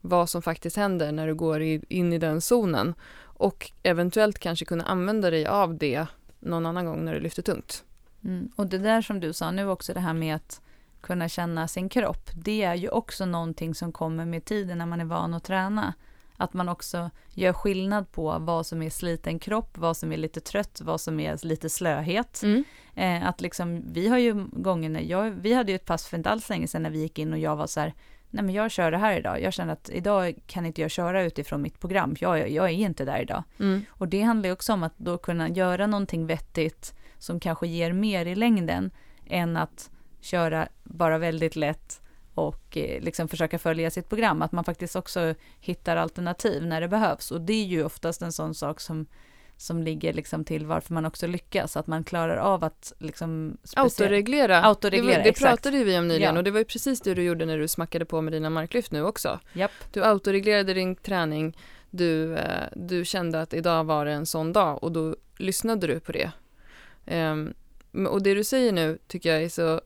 vad 0.00 0.30
som 0.30 0.42
faktiskt 0.42 0.76
händer 0.76 1.12
när 1.12 1.26
du 1.26 1.34
går 1.34 1.62
i, 1.62 1.82
in 1.88 2.12
i 2.12 2.18
den 2.18 2.40
zonen 2.40 2.94
och 3.22 3.72
eventuellt 3.82 4.38
kanske 4.38 4.64
kunna 4.64 4.84
använda 4.84 5.30
dig 5.30 5.46
av 5.46 5.78
det 5.78 6.06
någon 6.40 6.66
annan 6.66 6.86
gång 6.86 7.04
när 7.04 7.14
du 7.14 7.20
lyfter 7.20 7.42
tungt. 7.42 7.84
Mm. 8.24 8.48
Och 8.56 8.66
det 8.66 8.78
där 8.78 9.02
som 9.02 9.20
du 9.20 9.32
sa 9.32 9.50
nu 9.50 9.68
också, 9.68 9.94
det 9.94 10.00
här 10.00 10.14
med 10.14 10.36
att 10.36 10.60
kunna 11.04 11.28
känna 11.28 11.68
sin 11.68 11.88
kropp, 11.88 12.30
det 12.34 12.62
är 12.62 12.74
ju 12.74 12.88
också 12.88 13.26
någonting 13.26 13.74
som 13.74 13.92
kommer 13.92 14.24
med 14.24 14.44
tiden 14.44 14.78
när 14.78 14.86
man 14.86 15.00
är 15.00 15.04
van 15.04 15.34
att 15.34 15.44
träna. 15.44 15.94
Att 16.36 16.52
man 16.52 16.68
också 16.68 17.10
gör 17.30 17.52
skillnad 17.52 18.12
på 18.12 18.36
vad 18.38 18.66
som 18.66 18.82
är 18.82 18.90
sliten 18.90 19.38
kropp, 19.38 19.78
vad 19.78 19.96
som 19.96 20.12
är 20.12 20.16
lite 20.16 20.40
trött, 20.40 20.80
vad 20.84 21.00
som 21.00 21.20
är 21.20 21.46
lite 21.46 21.68
slöhet. 21.68 22.42
Mm. 22.42 22.64
Eh, 22.94 23.28
att 23.28 23.40
liksom, 23.40 23.92
vi 23.92 24.08
har 24.08 24.18
ju 24.18 24.46
gånger 24.52 24.88
när 24.88 25.00
jag, 25.00 25.30
vi 25.30 25.52
hade 25.52 25.72
ju 25.72 25.76
ett 25.76 25.84
pass 25.84 26.06
för 26.06 26.16
inte 26.16 26.30
alls 26.30 26.48
länge 26.48 26.68
sedan 26.68 26.82
när 26.82 26.90
vi 26.90 26.98
gick 26.98 27.18
in 27.18 27.32
och 27.32 27.38
jag 27.38 27.56
var 27.56 27.66
så 27.66 27.80
här, 27.80 27.94
nej 28.30 28.44
men 28.44 28.54
jag 28.54 28.70
kör 28.70 28.90
det 28.90 28.98
här 28.98 29.18
idag. 29.18 29.42
Jag 29.42 29.52
känner 29.52 29.72
att 29.72 29.90
idag 29.92 30.34
kan 30.46 30.66
inte 30.66 30.80
jag 30.80 30.90
köra 30.90 31.22
utifrån 31.22 31.62
mitt 31.62 31.80
program, 31.80 32.16
jag, 32.20 32.50
jag 32.50 32.66
är 32.66 32.72
inte 32.72 33.04
där 33.04 33.22
idag. 33.22 33.42
Mm. 33.60 33.84
Och 33.88 34.08
det 34.08 34.22
handlar 34.22 34.48
ju 34.48 34.52
också 34.52 34.72
om 34.72 34.82
att 34.82 34.98
då 34.98 35.18
kunna 35.18 35.48
göra 35.48 35.86
någonting 35.86 36.26
vettigt 36.26 36.94
som 37.18 37.40
kanske 37.40 37.66
ger 37.66 37.92
mer 37.92 38.26
i 38.26 38.34
längden 38.34 38.90
än 39.26 39.56
att 39.56 39.90
köra 40.24 40.68
bara 40.82 41.18
väldigt 41.18 41.56
lätt 41.56 42.00
och 42.34 42.76
eh, 42.76 43.02
liksom 43.02 43.28
försöka 43.28 43.58
följa 43.58 43.90
sitt 43.90 44.08
program, 44.08 44.42
att 44.42 44.52
man 44.52 44.64
faktiskt 44.64 44.96
också 44.96 45.34
hittar 45.60 45.96
alternativ 45.96 46.66
när 46.66 46.80
det 46.80 46.88
behövs. 46.88 47.30
Och 47.30 47.40
det 47.40 47.52
är 47.52 47.64
ju 47.64 47.84
oftast 47.84 48.22
en 48.22 48.32
sån 48.32 48.54
sak 48.54 48.80
som, 48.80 49.06
som 49.56 49.82
ligger 49.82 50.12
liksom 50.12 50.44
till 50.44 50.66
varför 50.66 50.94
man 50.94 51.04
också 51.04 51.26
lyckas, 51.26 51.76
att 51.76 51.86
man 51.86 52.04
klarar 52.04 52.36
av 52.36 52.64
att 52.64 52.92
liksom 52.98 53.58
autoreglera. 53.76 54.62
autoreglera. 54.62 55.22
Det, 55.22 55.30
det 55.30 55.38
pratade 55.38 55.84
vi 55.84 55.98
om 55.98 56.08
nyligen 56.08 56.34
ja. 56.34 56.38
och 56.38 56.44
det 56.44 56.50
var 56.50 56.58
ju 56.58 56.64
precis 56.64 57.00
det 57.00 57.14
du 57.14 57.22
gjorde 57.22 57.46
när 57.46 57.58
du 57.58 57.68
smackade 57.68 58.04
på 58.04 58.20
med 58.20 58.32
dina 58.32 58.50
marklyft 58.50 58.92
nu 58.92 59.04
också. 59.04 59.40
Yep. 59.54 59.70
Du 59.92 60.04
autoreglerade 60.04 60.74
din 60.74 60.96
träning, 60.96 61.56
du, 61.90 62.36
eh, 62.36 62.68
du 62.76 63.04
kände 63.04 63.40
att 63.40 63.54
idag 63.54 63.84
var 63.84 64.04
det 64.04 64.12
en 64.12 64.26
sån 64.26 64.52
dag 64.52 64.84
och 64.84 64.92
då 64.92 65.16
lyssnade 65.36 65.86
du 65.86 66.00
på 66.00 66.12
det. 66.12 66.30
Um, 67.06 67.54
och 68.06 68.22
det 68.22 68.34
du 68.34 68.44
säger 68.44 68.72
nu 68.72 68.98
tycker 69.06 69.32
jag 69.32 69.42
är 69.42 69.48
så, 69.48 69.80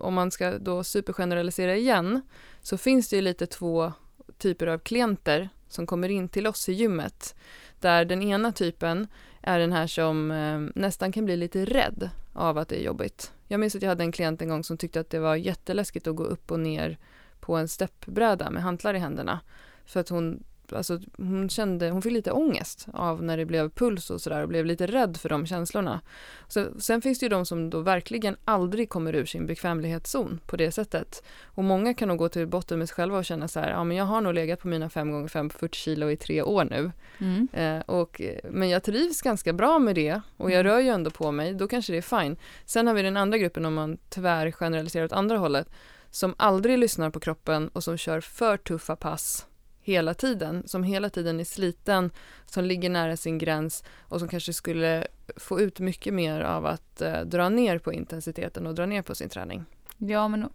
om 0.00 0.14
man 0.14 0.30
ska 0.30 0.58
då 0.58 0.84
supergeneralisera 0.84 1.76
igen, 1.76 2.20
så 2.60 2.78
finns 2.78 3.08
det 3.08 3.16
ju 3.16 3.22
lite 3.22 3.46
två 3.46 3.92
typer 4.38 4.66
av 4.66 4.78
klienter 4.78 5.48
som 5.68 5.86
kommer 5.86 6.08
in 6.08 6.28
till 6.28 6.46
oss 6.46 6.68
i 6.68 6.72
gymmet. 6.72 7.34
Där 7.80 8.04
den 8.04 8.22
ena 8.22 8.52
typen 8.52 9.06
är 9.40 9.58
den 9.58 9.72
här 9.72 9.86
som 9.86 10.30
eh, 10.30 10.80
nästan 10.80 11.12
kan 11.12 11.24
bli 11.24 11.36
lite 11.36 11.64
rädd 11.64 12.10
av 12.32 12.58
att 12.58 12.68
det 12.68 12.80
är 12.80 12.84
jobbigt. 12.84 13.32
Jag 13.48 13.60
minns 13.60 13.74
att 13.76 13.82
jag 13.82 13.88
hade 13.88 14.04
en 14.04 14.12
klient 14.12 14.42
en 14.42 14.48
gång 14.48 14.64
som 14.64 14.78
tyckte 14.78 15.00
att 15.00 15.10
det 15.10 15.18
var 15.18 15.36
jätteläskigt 15.36 16.06
att 16.06 16.16
gå 16.16 16.24
upp 16.24 16.50
och 16.50 16.60
ner 16.60 16.98
på 17.40 17.56
en 17.56 17.68
steppbräda 17.68 18.50
med 18.50 18.62
hantlar 18.62 18.94
i 18.94 18.98
händerna. 18.98 19.40
För 19.84 20.00
att 20.00 20.08
hon 20.08 20.44
alltså, 20.72 21.00
hon 21.16 21.48
kände, 21.48 21.90
hon 21.90 22.02
fick 22.02 22.12
lite 22.12 22.32
ångest 22.32 22.86
av 22.92 23.22
när 23.22 23.36
det 23.36 23.44
blev 23.44 23.70
puls 23.70 24.10
och 24.10 24.20
sådär 24.20 24.42
och 24.42 24.48
blev 24.48 24.66
lite 24.66 24.86
rädd 24.86 25.16
för 25.16 25.28
de 25.28 25.46
känslorna. 25.46 26.00
Så, 26.48 26.66
sen 26.78 27.02
finns 27.02 27.18
det 27.18 27.24
ju 27.24 27.30
de 27.30 27.46
som 27.46 27.70
då 27.70 27.80
verkligen 27.80 28.36
aldrig 28.44 28.88
kommer 28.88 29.14
ur 29.14 29.24
sin 29.24 29.46
bekvämlighetszon 29.46 30.40
på 30.46 30.56
det 30.56 30.70
sättet. 30.70 31.22
Och 31.44 31.64
många 31.64 31.94
kan 31.94 32.08
nog 32.08 32.18
gå 32.18 32.28
till 32.28 32.46
botten 32.46 32.78
med 32.78 32.88
sig 32.88 32.94
själva 32.94 33.18
och 33.18 33.24
känna 33.24 33.48
så 33.48 33.60
här, 33.60 33.70
ja 33.70 33.84
men 33.84 33.96
jag 33.96 34.04
har 34.04 34.20
nog 34.20 34.34
legat 34.34 34.60
på 34.60 34.68
mina 34.68 34.90
5 34.90 35.12
gånger 35.12 35.28
5 35.28 35.48
på 35.48 35.58
40 35.58 35.78
kilo 35.78 36.10
i 36.10 36.16
tre 36.16 36.42
år 36.42 36.64
nu. 36.64 36.92
Mm. 37.18 37.48
Eh, 37.52 37.82
och, 37.86 38.20
men 38.50 38.68
jag 38.68 38.82
trivs 38.82 39.22
ganska 39.22 39.52
bra 39.52 39.78
med 39.78 39.94
det 39.94 40.20
och 40.36 40.50
jag 40.50 40.60
mm. 40.60 40.72
rör 40.72 40.80
ju 40.80 40.88
ändå 40.88 41.10
på 41.10 41.32
mig, 41.32 41.54
då 41.54 41.68
kanske 41.68 41.92
det 41.92 41.98
är 41.98 42.22
fine. 42.22 42.36
Sen 42.64 42.86
har 42.86 42.94
vi 42.94 43.02
den 43.02 43.16
andra 43.16 43.38
gruppen 43.38 43.64
om 43.64 43.74
man 43.74 43.98
tyvärr 44.08 44.50
generaliserar 44.50 45.04
åt 45.04 45.12
andra 45.12 45.38
hållet 45.38 45.68
som 46.10 46.34
aldrig 46.38 46.78
lyssnar 46.78 47.10
på 47.10 47.20
kroppen 47.20 47.68
och 47.68 47.84
som 47.84 47.96
kör 47.96 48.20
för 48.20 48.56
tuffa 48.56 48.96
pass 48.96 49.46
hela 49.86 50.14
tiden, 50.14 50.62
som 50.66 50.82
hela 50.82 51.10
tiden 51.10 51.40
är 51.40 51.44
sliten, 51.44 52.10
som 52.46 52.64
ligger 52.64 52.90
nära 52.90 53.16
sin 53.16 53.38
gräns 53.38 53.84
och 54.00 54.20
som 54.20 54.28
kanske 54.28 54.52
skulle 54.52 55.06
få 55.36 55.60
ut 55.60 55.80
mycket 55.80 56.14
mer 56.14 56.40
av 56.40 56.66
att 56.66 57.02
eh, 57.02 57.20
dra 57.20 57.48
ner 57.48 57.78
på 57.78 57.92
intensiteten 57.92 58.66
och 58.66 58.74
dra 58.74 58.86
ner 58.86 59.02
på 59.02 59.14
sin 59.14 59.28
träning. 59.28 59.64
Ja, 59.98 60.28
men 60.28 60.48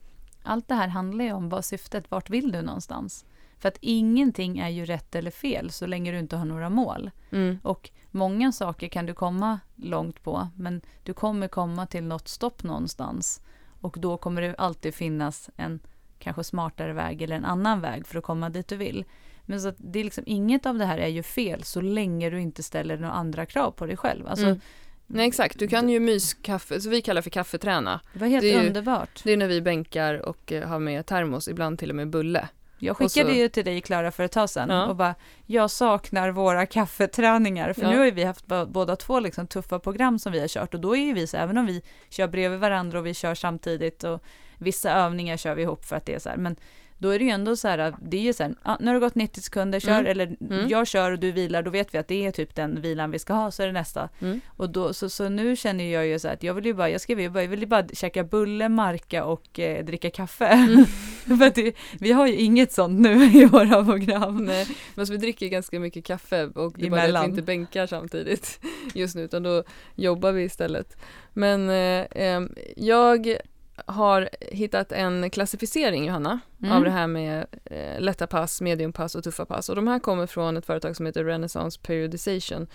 allt 0.44 0.68
det 0.68 0.76
här 0.76 0.88
handlar 0.88 1.26
ju 1.26 1.32
om 1.32 1.50
vad 1.50 1.66
syftet, 1.66 2.12
vart 2.12 2.30
vill 2.30 2.52
du 2.52 2.62
någonstans? 2.62 3.26
För 3.58 3.68
att 3.68 3.78
ingenting 3.82 4.60
är 4.60 4.70
ju 4.70 4.86
rätt 4.86 5.16
eller 5.16 5.32
fel 5.32 5.72
så 5.72 5.86
länge 5.86 6.12
du 6.12 6.20
inte 6.20 6.38
har 6.38 6.46
några 6.46 6.70
mål. 6.70 7.12
Mm. 7.32 7.60
Och 7.64 7.90
många 8.10 8.52
saker 8.52 8.88
kan 8.88 9.06
du 9.06 9.14
komma 9.14 9.60
långt 9.76 10.24
på, 10.24 10.48
men 10.56 10.82
du 11.04 11.14
kommer 11.14 11.48
komma 11.48 11.86
till 11.86 12.04
något 12.04 12.28
stopp 12.28 12.64
någonstans. 12.64 13.42
Och 13.82 13.98
då 14.00 14.18
kommer 14.18 14.42
det 14.42 14.56
alltid 14.56 14.96
finnas 14.96 15.50
en 15.56 15.80
kanske 16.22 16.43
smartare 16.43 16.93
väg 16.93 17.22
eller 17.22 17.36
en 17.36 17.45
annan 17.45 17.82
väg 17.82 18.07
för 18.07 18.17
att 18.17 18.24
komma 18.24 18.49
dit 18.49 18.67
du 18.67 18.76
vill. 18.76 19.05
Men 19.45 19.61
så 19.61 19.74
det 19.78 19.99
är 19.99 20.03
liksom, 20.03 20.24
inget 20.28 20.65
av 20.65 20.78
det 20.78 20.86
här 20.86 20.97
är 20.97 21.07
ju 21.07 21.24
fel 21.24 21.63
så 21.63 21.82
länge 21.82 22.30
du 22.30 22.41
inte 22.41 22.63
ställer 22.63 22.97
några 22.97 23.13
andra 23.13 23.45
krav 23.45 23.72
på 23.72 23.86
dig 23.86 23.97
själv. 23.97 24.28
Alltså, 24.28 24.45
mm. 24.45 24.59
Nej 25.07 25.28
exakt, 25.28 25.59
du 25.59 25.67
kan 25.67 25.89
ju 25.89 25.99
myskaffe, 25.99 26.82
så 26.82 26.89
vi 26.89 27.01
kallar 27.01 27.22
för 27.22 27.30
kaffeträna. 27.30 28.01
Det 28.13 28.19
var 28.19 28.28
helt 28.28 28.41
det 28.41 28.67
underbart. 28.67 29.09
Ju, 29.15 29.22
det 29.24 29.34
är 29.34 29.38
när 29.38 29.47
vi 29.47 29.61
bänkar 29.61 30.13
och 30.30 30.51
eh, 30.51 30.67
har 30.67 30.80
med 30.80 31.05
termos, 31.05 31.47
ibland 31.47 31.80
till 31.80 31.89
och 31.89 31.95
med 31.95 32.09
bulle. 32.09 32.47
Jag 32.80 32.97
skickade 32.97 33.30
så- 33.30 33.36
ju 33.36 33.49
till 33.49 33.65
dig 33.65 33.82
Klara 33.82 34.11
för 34.11 34.24
ett 34.24 34.32
tag 34.32 34.49
sedan 34.49 34.69
Ja. 34.69 34.86
och 34.86 34.95
bara, 34.95 35.15
jag 35.45 35.72
saknar 35.72 36.30
våra 36.32 36.65
kaffeträningar. 36.65 37.74
För 37.74 37.82
Ja. 37.82 37.91
nu 37.91 37.97
har 37.97 38.05
ju 38.05 38.11
vi 38.11 38.24
haft 38.24 38.45
båda 38.67 38.95
två 38.95 39.19
liksom 39.19 39.47
tuffa 39.47 39.80
program 39.80 40.19
som 40.19 40.32
vi 40.32 40.39
har 40.39 40.47
kört 40.47 40.74
och 40.74 40.80
då 40.80 40.95
är 40.95 41.01
ju 41.01 41.13
vi 41.13 41.28
så, 41.28 41.38
även 41.38 41.57
om 41.57 41.65
vi 41.65 41.82
kör 42.09 42.28
bredvid 42.28 42.59
varandra 42.59 42.99
och 42.99 43.05
vi 43.05 43.13
kör 43.13 43.36
samtidigt 43.36 44.03
och 44.03 44.24
vissa 44.62 44.91
övningar 44.91 45.38
kör 45.38 45.55
vi 45.55 45.62
ihop 45.62 45.86
för 45.86 45.95
att 45.95 46.05
det 46.05 46.14
är 46.14 46.20
så 46.20 46.30
här, 46.30 46.38
men 46.38 46.55
då 46.97 47.09
är 47.09 47.20
det 47.20 47.26
ju 47.26 47.32
ändå 47.32 47.55
så 47.55 47.68
här, 47.68 47.93
det 48.01 48.18
är 48.18 48.22
ju 48.22 48.34
så 48.34 48.43
här, 48.43 48.55
ja, 48.64 48.78
nu 48.80 48.88
har 48.88 48.93
det 48.93 48.99
gått 48.99 49.16
90 49.16 49.41
sekunder, 49.41 49.80
kör, 49.80 49.91
Mm. 49.99 50.05
eller 50.05 50.36
Mm. 50.51 50.70
jag 50.70 50.88
kör 50.88 51.12
och 51.12 51.20
du 51.20 51.32
vilar, 51.32 51.64
då 51.64 51.72
vet 51.72 51.93
vi 51.93 51.97
att 51.97 52.07
det 52.07 52.26
är 52.26 52.32
typ 52.32 52.55
den 52.55 52.82
vilan 52.82 53.12
vi 53.12 53.20
ska 53.20 53.34
ha, 53.34 53.51
så 53.51 53.64
är 53.64 53.68
det 53.68 53.74
nästa. 53.74 54.09
Mm. 54.20 54.41
Och 54.47 54.70
då, 54.70 54.93
så, 54.93 55.09
så 55.09 55.30
nu 55.30 55.55
känner 55.55 55.84
jag 55.93 56.07
ju 56.07 56.20
så 56.20 56.28
här 56.28 56.36
att 56.36 56.43
jag 56.43 56.53
vill 56.53 56.66
ju 56.66 56.74
bara, 56.74 56.89
jag 56.89 57.01
skrev 57.01 57.20
ju 57.20 57.30
bara, 57.30 57.43
jag 57.43 57.49
vill 57.49 57.59
ju 57.59 57.66
bara 57.66 57.88
käka 57.88 58.24
bulle, 58.24 58.70
marka 58.70 59.26
och 59.26 59.59
eh, 59.59 59.86
dricka 59.86 60.09
kaffe. 60.09 60.45
Mm. 60.47 60.86
För 61.39 61.55
det, 61.55 61.74
vi 61.99 62.12
har 62.12 62.28
ju 62.28 62.36
inget 62.36 62.72
sånt 62.72 62.99
nu 62.99 63.24
i 63.41 63.45
våra 63.45 63.86
program. 63.86 64.45
Nej, 64.45 64.68
men 64.95 65.07
så 65.07 65.14
vi 65.14 65.18
dricker 65.20 65.47
ganska 65.47 65.80
mycket 65.80 66.05
kaffe 66.05 66.45
och 66.45 66.74
det 66.78 66.86
är 66.86 66.89
bara 66.89 67.20
att 67.20 67.26
vi 67.26 67.30
inte 67.30 67.41
bänkar 67.41 67.88
samtidigt 67.88 68.59
just 68.93 69.16
nu 69.16 69.22
utan 69.22 69.43
då 69.43 69.64
jobbar 69.95 70.32
vi 70.32 70.43
istället. 70.43 70.97
Men 71.34 71.70
eh, 71.70 72.05
em, 72.12 72.55
jag 72.78 73.38
har 73.86 74.30
hittat 74.41 74.91
en 74.91 75.30
klassificering 75.30 76.05
Johanna 76.05 76.39
Mm. 76.59 76.72
av 76.72 76.84
det 76.84 76.89
här 76.89 77.07
med 77.07 77.45
eh, 77.65 77.99
lätta 77.99 78.28
pass, 78.28 78.61
mediumpass 78.61 79.15
och 79.15 79.24
tuffa 79.24 79.45
pass 79.45 79.69
och 79.69 79.76
de 79.76 79.88
här 79.88 79.99
kommer 79.99 80.28
från 80.28 80.57
ett 80.57 80.65
företag 80.65 80.95
som 80.95 81.05
heter 81.05 81.24
Renaissance 81.24 81.80
Periodization. 81.84 82.67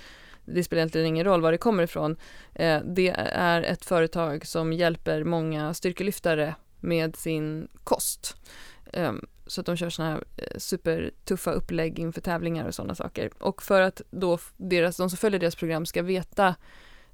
Det 0.44 0.64
spelar 0.64 0.80
egentligen 0.80 1.07
ingen 1.07 1.24
roll 1.24 1.40
var 1.40 1.53
det 1.53 1.59
kommer 1.59 1.82
ifrån. 1.82 2.16
Eh, 2.55 2.80
det 2.84 3.09
är 3.32 3.62
ett 3.62 3.84
företag 3.84 4.47
som 4.47 4.72
hjälper 4.72 5.24
många 5.24 5.74
styrkelyftare 5.74 6.55
med 6.80 7.16
sin 7.16 7.68
kost. 7.84 8.36
Ehm, 8.92 9.26
så 9.47 9.61
att 9.61 9.66
de 9.66 9.76
kör 9.76 9.90
såna 9.90 10.11
här 10.11 10.24
eh, 10.36 10.59
supertuffa 10.59 11.53
upplägg 11.53 11.99
inför 11.99 12.20
tävlingar 12.20 12.66
och 12.66 12.74
sådana 12.74 12.94
saker. 12.94 13.30
Och 13.38 13.62
för 13.62 13.80
att 13.80 14.01
då 14.11 14.38
deras, 14.57 14.97
de 14.97 15.11
som 15.11 15.16
följer 15.16 15.40
deras 15.40 15.57
program 15.57 15.86
ska 15.86 16.03
veta 16.03 16.55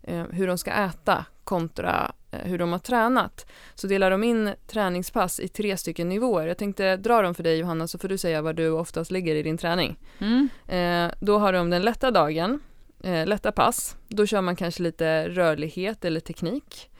eh, 0.02 0.24
hur 0.30 0.46
de 0.46 0.58
ska 0.58 0.70
äta 0.70 1.24
kontra 1.44 2.12
eh, 2.30 2.38
hur 2.38 2.58
de 2.58 2.72
har 2.72 2.78
tränat 2.78 3.46
så 3.74 3.86
delar 3.86 4.10
de 4.10 4.24
in 4.24 4.54
träningspass 4.66 5.40
i 5.40 5.48
tre 5.48 5.76
stycken 5.76 6.08
nivåer. 6.08 6.46
Jag 6.46 6.58
tänkte 6.58 6.96
dra 6.96 7.22
dem 7.22 7.34
för 7.34 7.42
dig 7.42 7.58
Johanna 7.58 7.86
så 7.86 7.98
får 7.98 8.08
du 8.08 8.18
säga 8.18 8.42
var 8.42 8.52
du 8.52 8.70
oftast 8.70 9.10
ligger 9.10 9.34
i 9.34 9.42
din 9.42 9.58
träning. 9.58 9.98
Mm. 10.18 10.48
Eh, 10.68 11.14
då 11.20 11.38
har 11.38 11.52
de 11.52 11.70
den 11.70 11.82
lätta 11.82 12.10
dagen, 12.10 12.60
eh, 13.04 13.26
lätta 13.26 13.52
pass. 13.52 13.96
Då 14.08 14.26
kör 14.26 14.40
man 14.40 14.56
kanske 14.56 14.82
lite 14.82 15.28
rörlighet 15.28 16.04
eller 16.04 16.20
teknik. 16.20 16.90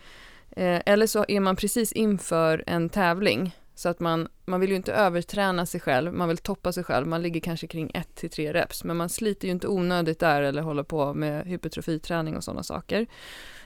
Eh, 0.57 0.81
eller 0.87 1.07
så 1.07 1.25
är 1.29 1.41
man 1.41 1.57
precis 1.57 1.93
inför 1.93 2.65
en 2.67 2.89
tävling 2.89 3.57
så 3.75 3.89
att 3.89 4.01
man, 4.01 4.29
man 4.45 4.61
vill 4.61 4.71
ju 4.71 4.77
inte 4.77 4.93
överträna 4.93 5.67
sig 5.67 5.81
själv, 5.81 6.13
man 6.13 6.29
vill 6.29 6.39
toppa 6.39 6.73
sig 6.73 6.85
själv, 6.85 7.07
man 7.07 7.23
ligger 7.23 7.41
kanske 7.41 7.67
kring 7.67 7.91
1 7.95 8.15
till 8.15 8.31
3 8.31 8.53
reps, 8.53 8.85
men 8.85 8.97
man 8.97 9.09
sliter 9.09 9.49
ju 9.49 9.53
inte 9.53 9.69
onödigt 9.69 10.19
där 10.19 10.43
eller 10.43 10.63
håller 10.63 10.83
på 10.83 11.15
med 11.15 11.47
hypertrofiträning 11.47 12.37
och 12.37 12.45
sådana 12.45 12.63
saker. 12.63 13.07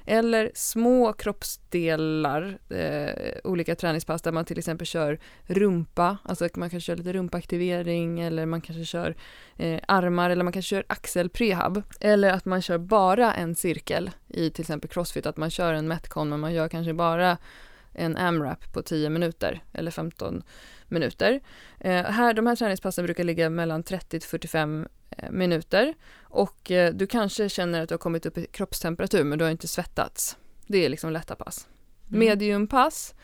Eller 0.08 0.50
små 0.54 1.12
kroppsdelar, 1.12 2.58
eh, 2.68 3.32
olika 3.44 3.74
träningspass 3.74 4.22
där 4.22 4.32
man 4.32 4.44
till 4.44 4.58
exempel 4.58 4.86
kör 4.86 5.18
rumpa, 5.46 6.18
alltså 6.22 6.48
man 6.54 6.70
kan 6.70 6.80
köra 6.80 6.96
lite 6.96 7.12
rumpaktivering 7.12 8.20
eller 8.20 8.46
man 8.46 8.60
kanske 8.60 8.84
kör 8.84 9.16
eh, 9.56 9.80
armar 9.88 10.30
eller 10.30 10.44
man 10.44 10.52
kanske 10.52 10.68
kör 10.68 10.84
axelprehab. 10.86 11.82
Eller 12.00 12.32
att 12.32 12.44
man 12.44 12.62
kör 12.62 12.78
bara 12.78 13.34
en 13.34 13.54
cirkel 13.54 14.10
i 14.28 14.50
till 14.50 14.62
exempel 14.62 14.90
crossfit, 14.90 15.26
att 15.26 15.36
man 15.36 15.50
kör 15.50 15.72
en 15.72 15.88
metcon 15.88 16.28
men 16.28 16.40
man 16.40 16.54
gör 16.54 16.68
kanske 16.68 16.92
bara 16.92 17.38
en 17.96 18.16
AMRAP 18.16 18.72
på 18.72 18.82
10 18.82 19.10
minuter 19.10 19.64
eller 19.72 19.90
15 19.90 20.42
minuter. 20.88 21.40
Eh, 21.80 22.04
här, 22.04 22.34
de 22.34 22.46
här 22.46 22.56
träningspassen 22.56 23.04
brukar 23.04 23.24
ligga 23.24 23.50
mellan 23.50 23.82
30 23.82 24.20
till 24.20 24.28
45 24.28 24.86
eh, 25.10 25.30
minuter 25.30 25.94
och 26.22 26.70
eh, 26.70 26.94
du 26.94 27.06
kanske 27.06 27.48
känner 27.48 27.82
att 27.82 27.88
du 27.88 27.92
har 27.92 27.98
kommit 27.98 28.26
upp 28.26 28.38
i 28.38 28.46
kroppstemperatur 28.46 29.24
men 29.24 29.38
du 29.38 29.44
har 29.44 29.52
inte 29.52 29.68
svettats. 29.68 30.36
Det 30.66 30.84
är 30.84 30.88
liksom 30.88 31.12
lätta 31.12 31.34
pass. 31.36 31.68
Mm. 32.08 32.18
Mediumpass, 32.18 33.14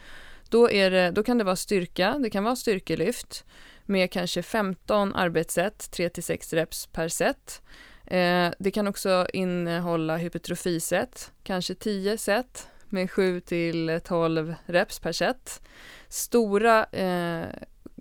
då, 0.48 0.70
är 0.70 0.90
det, 0.90 1.10
då 1.10 1.22
kan 1.22 1.38
det 1.38 1.44
vara 1.44 1.56
styrka, 1.56 2.18
det 2.18 2.30
kan 2.30 2.44
vara 2.44 2.56
styrkelyft 2.56 3.44
med 3.84 4.10
kanske 4.10 4.42
15 4.42 5.14
arbetssätt, 5.14 5.78
3-6 5.78 6.54
reps 6.54 6.86
per 6.86 7.08
set. 7.08 7.62
Eh, 8.06 8.50
det 8.58 8.70
kan 8.70 8.88
också 8.88 9.26
innehålla 9.32 10.16
hypertrofiset, 10.16 11.32
kanske 11.42 11.74
10 11.74 12.18
set 12.18 12.68
med 12.92 13.10
7 13.10 13.40
till 13.40 14.00
12 14.04 14.54
reps 14.66 15.00
per 15.00 15.12
set. 15.12 15.62
Stora 16.08 16.84
eh, 16.84 17.46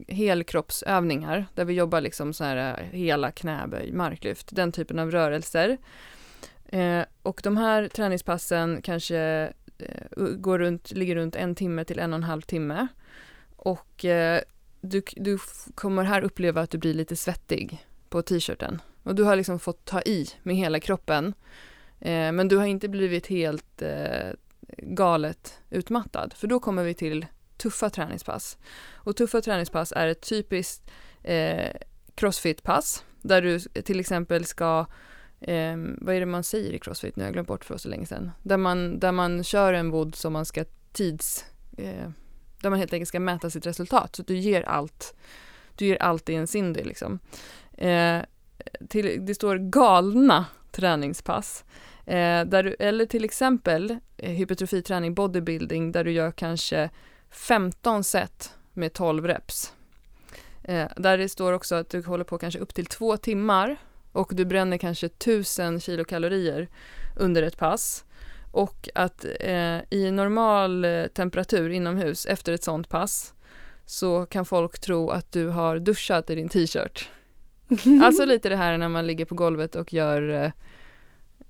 helkroppsövningar 0.07 1.45
där 1.55 1.65
vi 1.65 1.73
jobbar 1.73 2.01
liksom 2.01 2.33
så 2.33 2.43
här 2.43 2.79
eh, 2.79 2.85
hela 2.85 3.31
knäböj, 3.31 3.91
marklyft, 3.91 4.47
den 4.51 4.71
typen 4.71 4.99
av 4.99 5.11
rörelser. 5.11 5.77
Eh, 6.65 7.03
och 7.21 7.41
de 7.43 7.57
här 7.57 7.87
träningspassen 7.87 8.81
kanske 8.81 9.17
eh, 9.77 10.25
går 10.37 10.59
runt, 10.59 10.91
ligger 10.91 11.15
runt 11.15 11.35
en 11.35 11.55
timme 11.55 11.85
till 11.85 11.99
en 11.99 12.13
och 12.13 12.17
en 12.17 12.23
halv 12.23 12.41
timme. 12.41 12.87
Och 13.55 14.05
eh, 14.05 14.41
du, 14.81 15.01
du 15.15 15.39
kommer 15.75 16.03
här 16.03 16.21
uppleva 16.21 16.61
att 16.61 16.69
du 16.69 16.77
blir 16.77 16.93
lite 16.93 17.15
svettig 17.15 17.85
på 18.09 18.21
t-shirten. 18.21 18.81
Och 19.03 19.15
du 19.15 19.23
har 19.23 19.35
liksom 19.35 19.59
fått 19.59 19.85
ta 19.85 20.01
i 20.01 20.27
med 20.43 20.55
hela 20.55 20.79
kroppen. 20.79 21.33
Eh, 21.99 22.31
men 22.31 22.47
du 22.47 22.57
har 22.57 22.65
inte 22.65 22.89
blivit 22.89 23.27
helt 23.27 23.81
eh, 23.81 24.29
galet 24.77 25.59
utmattad. 25.69 26.33
För 26.33 26.47
då 26.47 26.59
kommer 26.59 26.83
vi 26.83 26.93
till 26.93 27.25
tuffa 27.57 27.89
träningspass. 27.89 28.57
Och 28.93 29.15
tuffa 29.15 29.41
träningspass 29.41 29.93
är 29.95 30.07
ett 30.07 30.21
typiskt 30.21 30.91
eh, 31.23 31.71
crossfit-pass. 32.15 33.03
Där 33.21 33.41
du 33.41 33.59
till 33.59 33.99
exempel 33.99 34.45
ska 34.45 34.85
eh, 35.39 35.75
vad 35.97 36.15
är 36.15 36.19
det 36.19 36.25
man 36.25 36.43
säger 36.43 36.73
i 36.73 36.79
crossfit? 36.79 37.15
Nu 37.15 37.23
har 37.23 37.27
jag 37.27 37.33
glömt 37.33 37.47
bort 37.47 37.65
för 37.65 37.77
så 37.77 37.89
länge 37.89 38.05
sedan. 38.05 38.31
Där 38.43 38.57
man, 38.57 38.99
där 38.99 39.11
man 39.11 39.43
kör 39.43 39.73
en 39.73 39.89
vod 39.91 40.15
som 40.15 40.33
man 40.33 40.45
ska 40.45 40.65
tids... 40.91 41.45
Eh, 41.77 42.09
där 42.61 42.69
man 42.69 42.79
helt 42.79 42.93
enkelt 42.93 43.09
ska 43.09 43.19
mäta 43.19 43.49
sitt 43.49 43.65
resultat. 43.65 44.15
Så 44.15 44.23
du 44.23 44.37
ger 44.37 44.61
allt. 44.61 45.15
Du 45.75 45.85
ger 45.85 46.01
allt 46.01 46.29
i 46.29 46.35
en 46.35 46.47
Cindy 46.47 46.83
liksom. 46.83 47.19
Eh, 47.73 48.21
till, 48.89 49.25
det 49.25 49.35
står 49.35 49.57
galna 49.57 50.45
träningspass. 50.71 51.63
Eh, 52.05 52.45
där 52.45 52.63
du, 52.63 52.75
eller 52.79 53.05
till 53.05 53.25
exempel 53.25 53.97
eh, 54.17 54.31
hypertrofiträning, 54.31 55.13
bodybuilding, 55.13 55.91
där 55.91 56.03
du 56.03 56.11
gör 56.11 56.31
kanske 56.31 56.89
15 57.31 58.03
set 58.03 58.53
med 58.73 58.93
12 58.93 59.27
reps. 59.27 59.73
Eh, 60.63 60.87
där 60.97 61.17
det 61.17 61.29
står 61.29 61.53
också 61.53 61.75
att 61.75 61.89
du 61.89 62.03
håller 62.03 62.23
på 62.23 62.37
kanske 62.37 62.59
upp 62.59 62.73
till 62.73 62.85
två 62.85 63.17
timmar 63.17 63.77
och 64.11 64.31
du 64.35 64.45
bränner 64.45 64.77
kanske 64.77 65.05
1000 65.05 65.79
kilokalorier 65.79 66.67
under 67.15 67.43
ett 67.43 67.57
pass. 67.57 68.05
Och 68.51 68.89
att 68.95 69.25
eh, 69.39 69.79
i 69.89 70.11
normal 70.11 70.85
eh, 70.85 71.05
temperatur 71.05 71.69
inomhus 71.69 72.25
efter 72.25 72.53
ett 72.53 72.63
sånt 72.63 72.89
pass 72.89 73.33
så 73.85 74.25
kan 74.25 74.45
folk 74.45 74.79
tro 74.79 75.09
att 75.09 75.31
du 75.31 75.47
har 75.47 75.79
duschat 75.79 76.29
i 76.29 76.35
din 76.35 76.49
t-shirt. 76.49 77.09
Alltså 78.03 78.25
lite 78.25 78.49
det 78.49 78.55
här 78.55 78.77
när 78.77 78.89
man 78.89 79.07
ligger 79.07 79.25
på 79.25 79.35
golvet 79.35 79.75
och 79.75 79.93
gör 79.93 80.51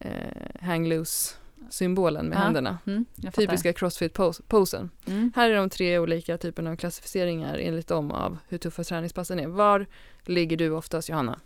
eh, 0.01 0.61
hang 0.61 0.87
loose 0.87 1.35
symbolen 1.69 2.25
med 2.25 2.35
Ja, 2.35 2.39
händerna. 2.41 2.77
Mm. 2.87 3.05
Typiska 3.33 3.71
crossfit-posen. 3.73 4.89
Mm. 5.07 5.31
Här 5.35 5.49
är 5.49 5.55
de 5.55 5.69
tre 5.69 5.99
olika 5.99 6.37
typerna 6.37 6.71
av 6.71 6.75
klassificeringar 6.75 7.57
enligt 7.57 7.87
dem 7.87 8.11
av 8.11 8.37
hur 8.47 8.57
tuffa 8.57 8.83
träningspassen 8.83 9.39
är. 9.39 9.47
Var 9.47 9.85
ligger 10.25 10.57
du 10.57 10.69
oftast 10.69 11.09
Johanna? 11.09 11.39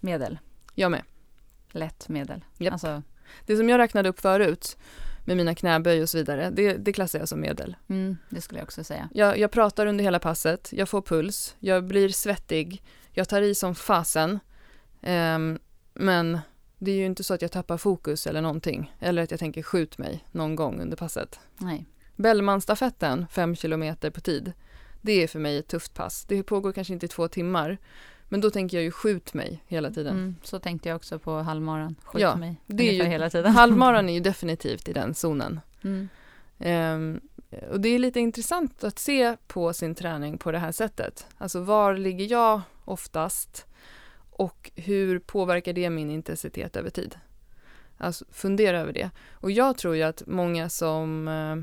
Medel. 0.00 0.38
Jag 0.74 0.90
med. 0.90 1.02
Lätt 1.70 2.08
medel. 2.08 2.44
Japp. 2.58 2.72
Alltså, 2.72 3.02
Det 3.46 3.56
som 3.56 3.68
jag 3.68 3.78
räknade 3.78 4.08
upp 4.08 4.20
förut 4.20 4.76
med 5.24 5.36
mina 5.36 5.54
knäböj 5.54 6.02
och 6.02 6.08
så 6.08 6.18
vidare, 6.18 6.50
det, 6.50 6.76
det 6.76 6.92
klassar 6.92 7.18
jag 7.18 7.28
som 7.28 7.40
medel. 7.40 7.76
mm, 7.88 8.16
det 8.28 8.40
skulle 8.40 8.60
jag 8.60 8.64
också 8.64 8.84
säga. 8.84 9.08
Jag, 9.14 9.38
jag 9.38 9.50
pratar 9.50 9.86
under 9.86 10.04
hela 10.04 10.18
passet, 10.18 10.68
jag 10.72 10.88
får 10.88 11.02
puls, 11.02 11.56
jag 11.58 11.84
blir 11.84 12.08
svettig, 12.08 12.82
jag 13.12 13.28
tar 13.28 13.42
i 13.42 13.54
som 13.54 13.74
fasen. 13.74 14.38
Ehm, 15.02 15.58
men 15.94 16.38
det 16.84 16.90
är 16.90 16.96
ju 16.96 17.06
inte 17.06 17.24
så 17.24 17.34
att 17.34 17.42
jag 17.42 17.52
tappar 17.52 17.76
fokus 17.76 18.26
eller 18.26 18.40
någonting. 18.40 18.94
Eller 19.00 19.22
att 19.22 19.30
jag 19.30 19.40
tänker 19.40 19.62
skjut 19.62 19.98
mig 19.98 20.24
någon 20.32 20.56
gång 20.56 20.80
under 20.80 20.96
passet. 20.96 21.40
Nej. 21.58 21.86
Bellmanstafetten, 22.16 23.26
fem 23.30 23.56
kilometer 23.56 24.10
på 24.10 24.20
tid, 24.20 24.52
det 25.00 25.12
är 25.22 25.28
för 25.28 25.38
mig 25.38 25.58
ett 25.58 25.68
tufft 25.68 25.94
pass. 25.94 26.24
Det 26.28 26.42
pågår 26.42 26.72
kanske 26.72 26.92
inte 26.92 27.06
i 27.06 27.08
två 27.08 27.28
timmar, 27.28 27.78
men 28.28 28.40
då 28.40 28.50
tänker 28.50 28.76
jag 28.76 28.84
ju 28.84 28.90
skjut 28.90 29.34
mig 29.34 29.62
hela 29.66 29.90
tiden. 29.90 30.16
Mm, 30.16 30.36
så 30.42 30.58
tänkte 30.58 30.88
jag 30.88 30.96
också 30.96 31.18
på 31.18 31.38
halvmaran. 31.38 31.94
Skjut 32.04 32.22
Ja, 32.22 32.36
mig. 32.36 32.56
det 32.66 32.88
är 32.88 32.92
ju- 32.92 33.10
hela 33.10 33.30
tiden. 33.30 33.52
Halvmaran 33.52 34.08
är 34.08 34.14
ju 34.14 34.20
definitivt 34.30 34.88
i 34.88 34.92
den 34.92 35.14
zonen. 35.14 35.60
Mm. 35.84 36.08
Ehm, 36.58 37.20
och 37.70 37.80
det 37.80 37.88
är 37.88 37.98
lite 37.98 38.20
intressant 38.20 38.84
att 38.84 38.98
se 38.98 39.36
på 39.46 39.72
sin 39.72 39.94
träning 39.94 40.38
på 40.38 40.52
det 40.52 40.58
här 40.58 40.72
sättet. 40.72 41.26
Alltså 41.38 41.60
var 41.60 41.94
ligger 41.94 42.30
jag 42.30 42.60
oftast 42.84 43.66
och 44.32 44.70
hur 44.74 45.18
påverkar 45.18 45.72
det 45.72 45.90
min 45.90 46.10
intensitet 46.10 46.76
över 46.76 46.90
tid? 46.90 47.16
Alltså 47.98 48.24
fundera 48.30 48.80
över 48.80 48.92
det. 48.92 49.10
Och 49.32 49.50
jag 49.50 49.78
tror 49.78 49.96
ju 49.96 50.02
att 50.02 50.22
många 50.26 50.68
som, 50.68 51.28
eh, 51.28 51.56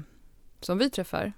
som 0.60 0.78
vi 0.78 0.90
träffar 0.90 1.34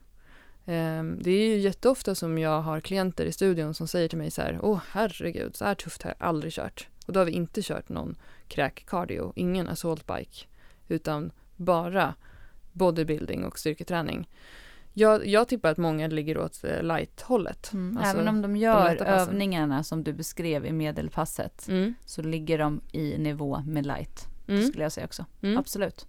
eh, 0.66 1.04
det 1.04 1.32
är 1.32 1.48
ju 1.48 1.58
jätteofta 1.58 2.16
som 2.16 2.38
jag 2.38 2.62
har 2.62 2.80
klienter 2.80 3.26
i 3.26 3.32
studion 3.32 3.74
som 3.74 3.88
säger 3.88 4.08
till 4.08 4.18
mig 4.18 4.32
så 4.32 4.42
här, 4.42 4.60
åh 4.62 4.82
herregud, 4.92 5.56
så 5.56 5.66
här 5.66 5.76
tufft 5.76 6.04
har 6.04 6.16
jag 6.18 6.28
aldrig 6.28 6.54
kört. 6.54 6.88
Och 7.06 7.14
då 7.14 7.20
har 7.20 7.26
vi 7.26 7.32
inte 7.32 7.62
kört 7.62 7.90
någon 7.90 8.16
kräk-cardio, 8.48 9.34
ingen 9.36 9.68
assault 9.68 10.08
bike, 10.08 10.46
utan 10.88 11.32
bara 11.56 12.16
bodybuilding 12.72 13.46
och 13.46 13.60
styrketräning. 13.60 14.28
Jag, 14.94 15.28
jag 15.28 15.48
tippar 15.48 15.70
att 15.70 15.78
många 15.78 16.08
ligger 16.08 16.38
åt 16.38 16.64
eh, 16.64 16.84
light-hållet. 16.84 17.74
Mm. 17.74 17.98
Alltså, 17.98 18.14
Även 18.14 18.28
om 18.28 18.42
de 18.42 18.56
gör 18.58 18.96
passen. 18.96 19.08
övningarna 19.08 19.84
som 19.84 20.04
du 20.04 20.14
beskrev 20.14 20.66
i 20.66 20.72
medelpasset 20.72 21.68
Mm, 21.68 21.94
så 22.06 22.22
ligger 22.22 22.58
de 22.58 22.82
i 22.92 23.18
nivå 23.18 23.64
med 23.66 23.86
light, 23.86 24.28
mm, 24.48 24.68
skulle 24.68 24.84
jag 24.84 24.92
säga 24.92 25.06
också. 25.06 25.26
mm, 25.42 25.58
Absolut. 25.58 26.08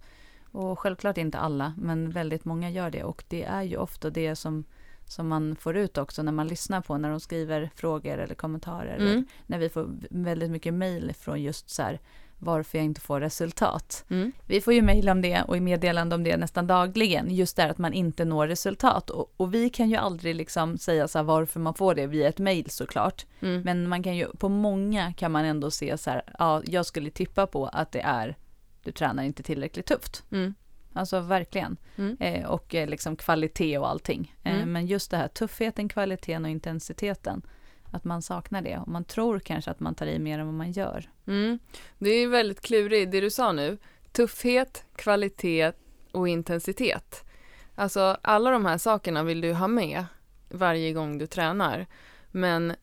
Och 0.51 0.79
självklart 0.79 1.17
inte 1.17 1.37
alla, 1.37 1.73
men 1.77 2.09
väldigt 2.09 2.45
många 2.45 2.69
gör 2.69 2.89
det. 2.91 3.03
Och 3.03 3.23
det 3.27 3.43
är 3.43 3.61
ju 3.63 3.77
ofta 3.77 4.09
det 4.09 4.35
som, 4.35 4.63
som 5.07 5.27
man 5.27 5.55
får 5.55 5.77
ut 5.77 5.97
också 5.97 6.23
när 6.23 6.31
man 6.31 6.47
lyssnar 6.47 6.81
på, 6.81 6.97
när 6.97 7.09
de 7.09 7.19
skriver 7.19 7.69
frågor 7.75 8.17
eller 8.17 8.35
kommentarer. 8.35 8.95
Mm. 8.95 9.07
Eller 9.07 9.23
när 9.45 9.59
vi 9.59 9.69
får 9.69 9.89
väldigt 10.09 10.51
mycket 10.51 10.73
mejl 10.73 11.13
från 11.19 11.41
just 11.41 11.69
så 11.69 11.81
här, 11.83 11.99
varför 12.43 12.77
jag 12.77 12.85
inte 12.85 13.01
får 13.01 13.19
resultat. 13.19 14.05
mm, 14.09 14.31
Vi 14.45 14.61
får 14.61 14.73
ju 14.73 14.81
mejl 14.81 15.09
om 15.09 15.21
det 15.21 15.41
och 15.41 15.61
meddelande 15.61 16.15
om 16.15 16.23
det 16.23 16.37
nästan 16.37 16.67
dagligen, 16.67 17.35
just 17.35 17.55
där 17.55 17.69
att 17.69 17.77
man 17.77 17.93
inte 17.93 18.25
når 18.25 18.47
resultat. 18.47 19.09
Och, 19.09 19.33
och 19.37 19.53
vi 19.53 19.69
kan 19.69 19.89
ju 19.89 19.95
aldrig 19.95 20.35
liksom 20.35 20.77
säga 20.77 21.07
så 21.07 21.17
här 21.17 21.23
varför 21.23 21.59
man 21.59 21.73
får 21.73 21.95
det 21.95 22.07
via 22.07 22.27
ett 22.27 22.39
mejl 22.39 22.69
såklart. 22.69 23.25
mm. 23.39 23.61
Men 23.61 23.89
man 23.89 24.03
kan 24.03 24.15
ju, 24.17 24.27
på 24.37 24.49
många 24.49 25.13
kan 25.13 25.31
man 25.31 25.45
ändå 25.45 25.71
se 25.71 25.97
så 25.97 26.09
här, 26.09 26.21
ja, 26.39 26.61
jag 26.65 26.85
skulle 26.85 27.09
tippa 27.09 27.47
på 27.47 27.65
att 27.67 27.91
det 27.91 28.01
är, 28.01 28.37
du 28.83 28.91
tränar 28.91 29.23
inte 29.23 29.43
tillräckligt 29.43 29.85
tufft. 29.85 30.23
Mm. 30.31 30.53
Alltså 30.95 31.19
verkligen. 31.19 31.77
Mm. 31.97 32.17
Eh, 32.19 32.45
och 32.45 32.75
eh, 32.75 32.87
liksom 32.89 33.15
kvalitet 33.15 33.77
och 33.77 33.89
allting. 33.89 34.35
Eh, 34.43 34.55
Mm. 34.55 34.71
Men 34.73 34.85
just 34.85 35.11
det 35.11 35.17
här 35.17 35.27
tuffheten, 35.27 35.89
kvaliteten 35.89 36.45
och 36.45 36.51
intensiteten. 36.51 37.41
Att 37.93 38.03
man 38.03 38.21
saknar 38.21 38.61
det. 38.61 38.77
Och 38.77 38.87
man 38.87 39.03
tror 39.03 39.39
kanske 39.39 39.71
att 39.71 39.79
man 39.79 39.95
tar 39.95 40.05
i 40.05 40.19
mer 40.19 40.39
än 40.39 40.45
vad 40.45 40.55
man 40.55 40.71
gör. 40.71 41.09
Mm. 41.27 41.59
Det 41.97 42.09
är 42.09 42.27
väldigt 42.27 42.61
klurigt, 42.61 43.11
det 43.11 43.21
du 43.21 43.29
sa 43.29 43.51
nu. 43.51 43.77
Tuffhet, 44.11 44.85
kvalitet 44.95 45.71
och 46.11 46.27
intensitet. 46.27 47.23
Alltså 47.75 48.17
alla 48.21 48.51
de 48.51 48.65
här 48.65 48.77
sakerna 48.77 49.23
vill 49.23 49.41
du 49.41 49.53
ha 49.53 49.67
med 49.67 50.05
varje 50.49 50.93
gång 50.93 51.17
du 51.17 51.27
tränar. 51.27 51.85
Men 52.31 52.73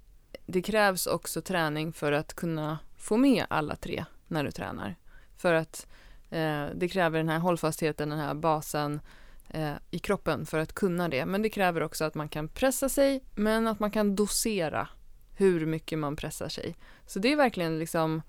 det 0.47 0.63
krävs 0.63 1.07
också 1.07 1.43
träning 1.43 1.93
för 1.93 2.13
att 2.13 2.35
kunna 2.35 2.79
få 2.97 3.17
med 3.17 3.45
alla 3.51 3.77
tre 3.77 4.05
när 4.29 4.45
du 4.45 4.51
tränar. 4.51 4.97
För 5.37 5.55
att 5.55 5.87
eh, 6.31 6.67
det 6.75 6.89
kräver 6.89 7.19
den 7.19 7.29
här 7.29 7.39
hållfastheten, 7.39 8.09
den 8.09 8.19
här 8.19 8.35
basen 8.35 9.01
eh, 9.49 9.73
i 9.91 9.99
kroppen 9.99 10.47
för 10.47 10.59
att 10.59 10.73
kunna 10.73 11.09
det. 11.09 11.27
Men 11.27 11.43
det 11.43 11.51
kräver 11.51 11.81
också 11.81 12.05
att 12.05 12.15
man 12.15 12.29
kan 12.29 12.49
pressa 12.49 12.89
sig, 12.89 13.25
men 13.35 13.67
att 13.67 13.81
man 13.81 13.91
kan 13.91 14.17
dosera 14.17 14.89
hur 15.41 15.67
mycket 15.67 15.99
man 15.99 16.17
pressar 16.17 16.49
sig. 16.49 16.77
Så 17.07 17.19
det 17.19 17.33
är 17.33 17.37
verkligen 17.37 17.79
liksom 17.79 18.23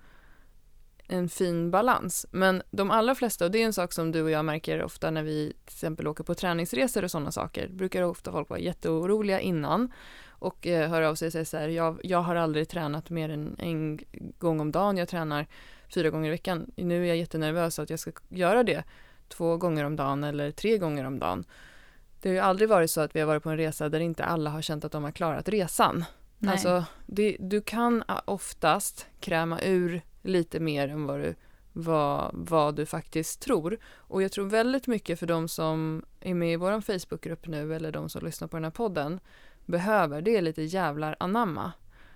en 1.08 1.28
fin 1.28 1.70
balans. 1.70 2.26
Men 2.30 2.62
de 2.70 2.90
allra 2.90 3.14
flesta, 3.14 3.44
och 3.44 3.50
det 3.50 3.62
är 3.62 3.66
en 3.66 3.72
sak 3.72 3.92
som 3.92 4.12
du 4.12 4.22
och 4.22 4.30
jag 4.30 4.44
märker 4.44 4.82
ofta 4.82 5.10
när 5.10 5.22
vi 5.22 5.52
till 5.64 5.74
exempel 5.74 6.08
åker 6.08 6.24
på 6.24 6.34
träningsresor 6.34 7.04
och 7.04 7.10
sådana 7.10 7.32
saker, 7.32 7.68
brukar 7.68 8.02
ofta 8.02 8.32
folk 8.32 8.48
vara 8.48 8.60
jätteoroliga 8.60 9.40
innan 9.40 9.92
och 10.28 10.66
eh, 10.66 10.90
höra 10.90 11.08
av 11.08 11.14
sig 11.14 11.26
och 11.26 11.32
säga 11.32 11.44
så 11.44 11.56
här, 11.56 11.68
jag, 11.68 12.00
jag 12.02 12.22
har 12.22 12.36
aldrig 12.36 12.68
tränat 12.68 13.10
mer 13.10 13.28
än 13.28 13.56
en 13.58 13.98
gång 14.38 14.60
om 14.60 14.72
dagen, 14.72 14.96
jag 14.96 15.08
tränar 15.08 15.46
fyra 15.94 16.10
gånger 16.10 16.28
i 16.28 16.30
veckan. 16.30 16.70
Nu 16.76 17.02
är 17.02 17.08
jag 17.08 17.16
jättenervös 17.16 17.78
att 17.78 17.90
jag 17.90 17.98
ska 17.98 18.12
göra 18.28 18.62
det 18.62 18.84
två 19.28 19.56
gånger 19.56 19.84
om 19.84 19.96
dagen 19.96 20.24
eller 20.24 20.50
tre 20.50 20.78
gånger 20.78 21.04
om 21.04 21.18
dagen. 21.18 21.44
Det 22.20 22.28
har 22.28 22.34
ju 22.34 22.40
aldrig 22.40 22.68
varit 22.68 22.90
så 22.90 23.00
att 23.00 23.16
vi 23.16 23.20
har 23.20 23.26
varit 23.26 23.42
på 23.42 23.50
en 23.50 23.56
resa 23.56 23.88
där 23.88 24.00
inte 24.00 24.24
alla 24.24 24.50
har 24.50 24.62
känt 24.62 24.84
att 24.84 24.92
de 24.92 25.04
har 25.04 25.10
klarat 25.10 25.48
resan. 25.48 26.04
Nej. 26.42 26.52
Alltså, 26.52 26.84
det, 27.06 27.36
du 27.40 27.60
kan 27.60 28.04
ah, 28.08 28.20
oftast 28.24 29.06
kräma 29.20 29.60
ur 29.60 30.02
lite 30.22 30.60
mer 30.60 30.88
än 30.88 31.06
vad 31.06 31.20
du, 31.20 31.34
vad, 31.72 32.30
vad 32.32 32.76
du 32.76 32.86
faktiskt 32.86 33.40
tror. 33.40 33.78
Och 33.94 34.22
jag 34.22 34.32
tror 34.32 34.46
väldigt 34.46 34.86
mycket 34.86 35.18
för 35.18 35.26
de 35.26 35.48
som 35.48 36.04
är 36.20 36.34
med 36.34 36.52
i 36.52 36.56
vår 36.56 36.80
Facebookgrupp 36.80 37.46
nu 37.46 37.74
eller 37.74 37.92
de 37.92 38.08
som 38.08 38.24
lyssnar 38.24 38.48
på 38.48 38.56
den 38.56 38.64
här 38.64 38.70
podden 38.70 39.20
behöver, 39.66 40.22
det 40.22 40.36
är 40.36 40.42
lite 40.42 40.62
jävlar 40.62 41.16
anamma. 41.20 41.72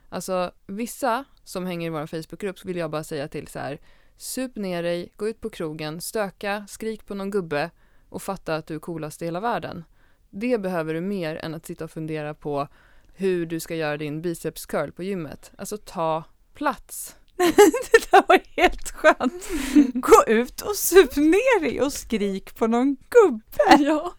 Alltså 0.08 0.50
vissa 0.66 1.24
som 1.44 1.66
hänger 1.66 1.86
i 1.86 1.90
vår 1.90 2.06
Facebookgrupp 2.06 2.64
vill 2.64 2.76
jag 2.76 2.90
bara 2.90 3.04
säga 3.04 3.28
till 3.28 3.48
så 3.48 3.58
här, 3.58 3.80
sup 4.16 4.56
ner 4.56 4.82
dig, 4.82 5.12
gå 5.16 5.28
ut 5.28 5.40
på 5.40 5.50
krogen, 5.50 6.00
stöka, 6.00 6.66
skrik 6.68 7.06
på 7.06 7.14
någon 7.14 7.30
gubbe 7.30 7.70
och 8.08 8.22
fatta 8.22 8.56
att 8.56 8.66
du 8.66 8.74
är 8.74 8.78
coolast 8.78 9.22
i 9.22 9.24
hela 9.24 9.40
världen. 9.40 9.84
Det 10.30 10.58
behöver 10.58 10.94
du 10.94 11.00
mer 11.00 11.36
än 11.36 11.54
att 11.54 11.66
sitta 11.66 11.84
och 11.84 11.90
fundera 11.90 12.34
på 12.34 12.68
hur 13.16 13.46
du 13.46 13.60
ska 13.60 13.74
göra 13.74 13.96
din 13.96 14.22
biceps 14.22 14.66
curl 14.66 14.90
på 14.92 15.02
gymmet. 15.02 15.52
Alltså 15.58 15.76
ta 15.78 16.24
plats. 16.54 17.14
det 17.36 18.10
där 18.10 18.24
var 18.28 18.40
helt 18.56 18.90
skönt. 18.90 19.48
Gå 19.94 20.24
ut 20.26 20.60
och 20.60 20.76
sup 20.76 21.16
ner 21.16 21.60
dig 21.60 21.80
och 21.80 21.92
skrik 21.92 22.54
på 22.54 22.66
någon 22.66 22.96
gubbe. 23.10 23.82
Ja. 23.84 24.14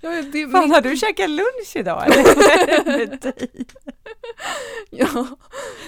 Ja, 0.00 0.22
det, 0.32 0.48
Fan, 0.48 0.70
har 0.70 0.80
du 0.80 0.96
käkat 0.96 1.30
lunch 1.30 1.72
idag 1.76 2.04
eller? 2.06 3.32
Ja. 4.90 5.26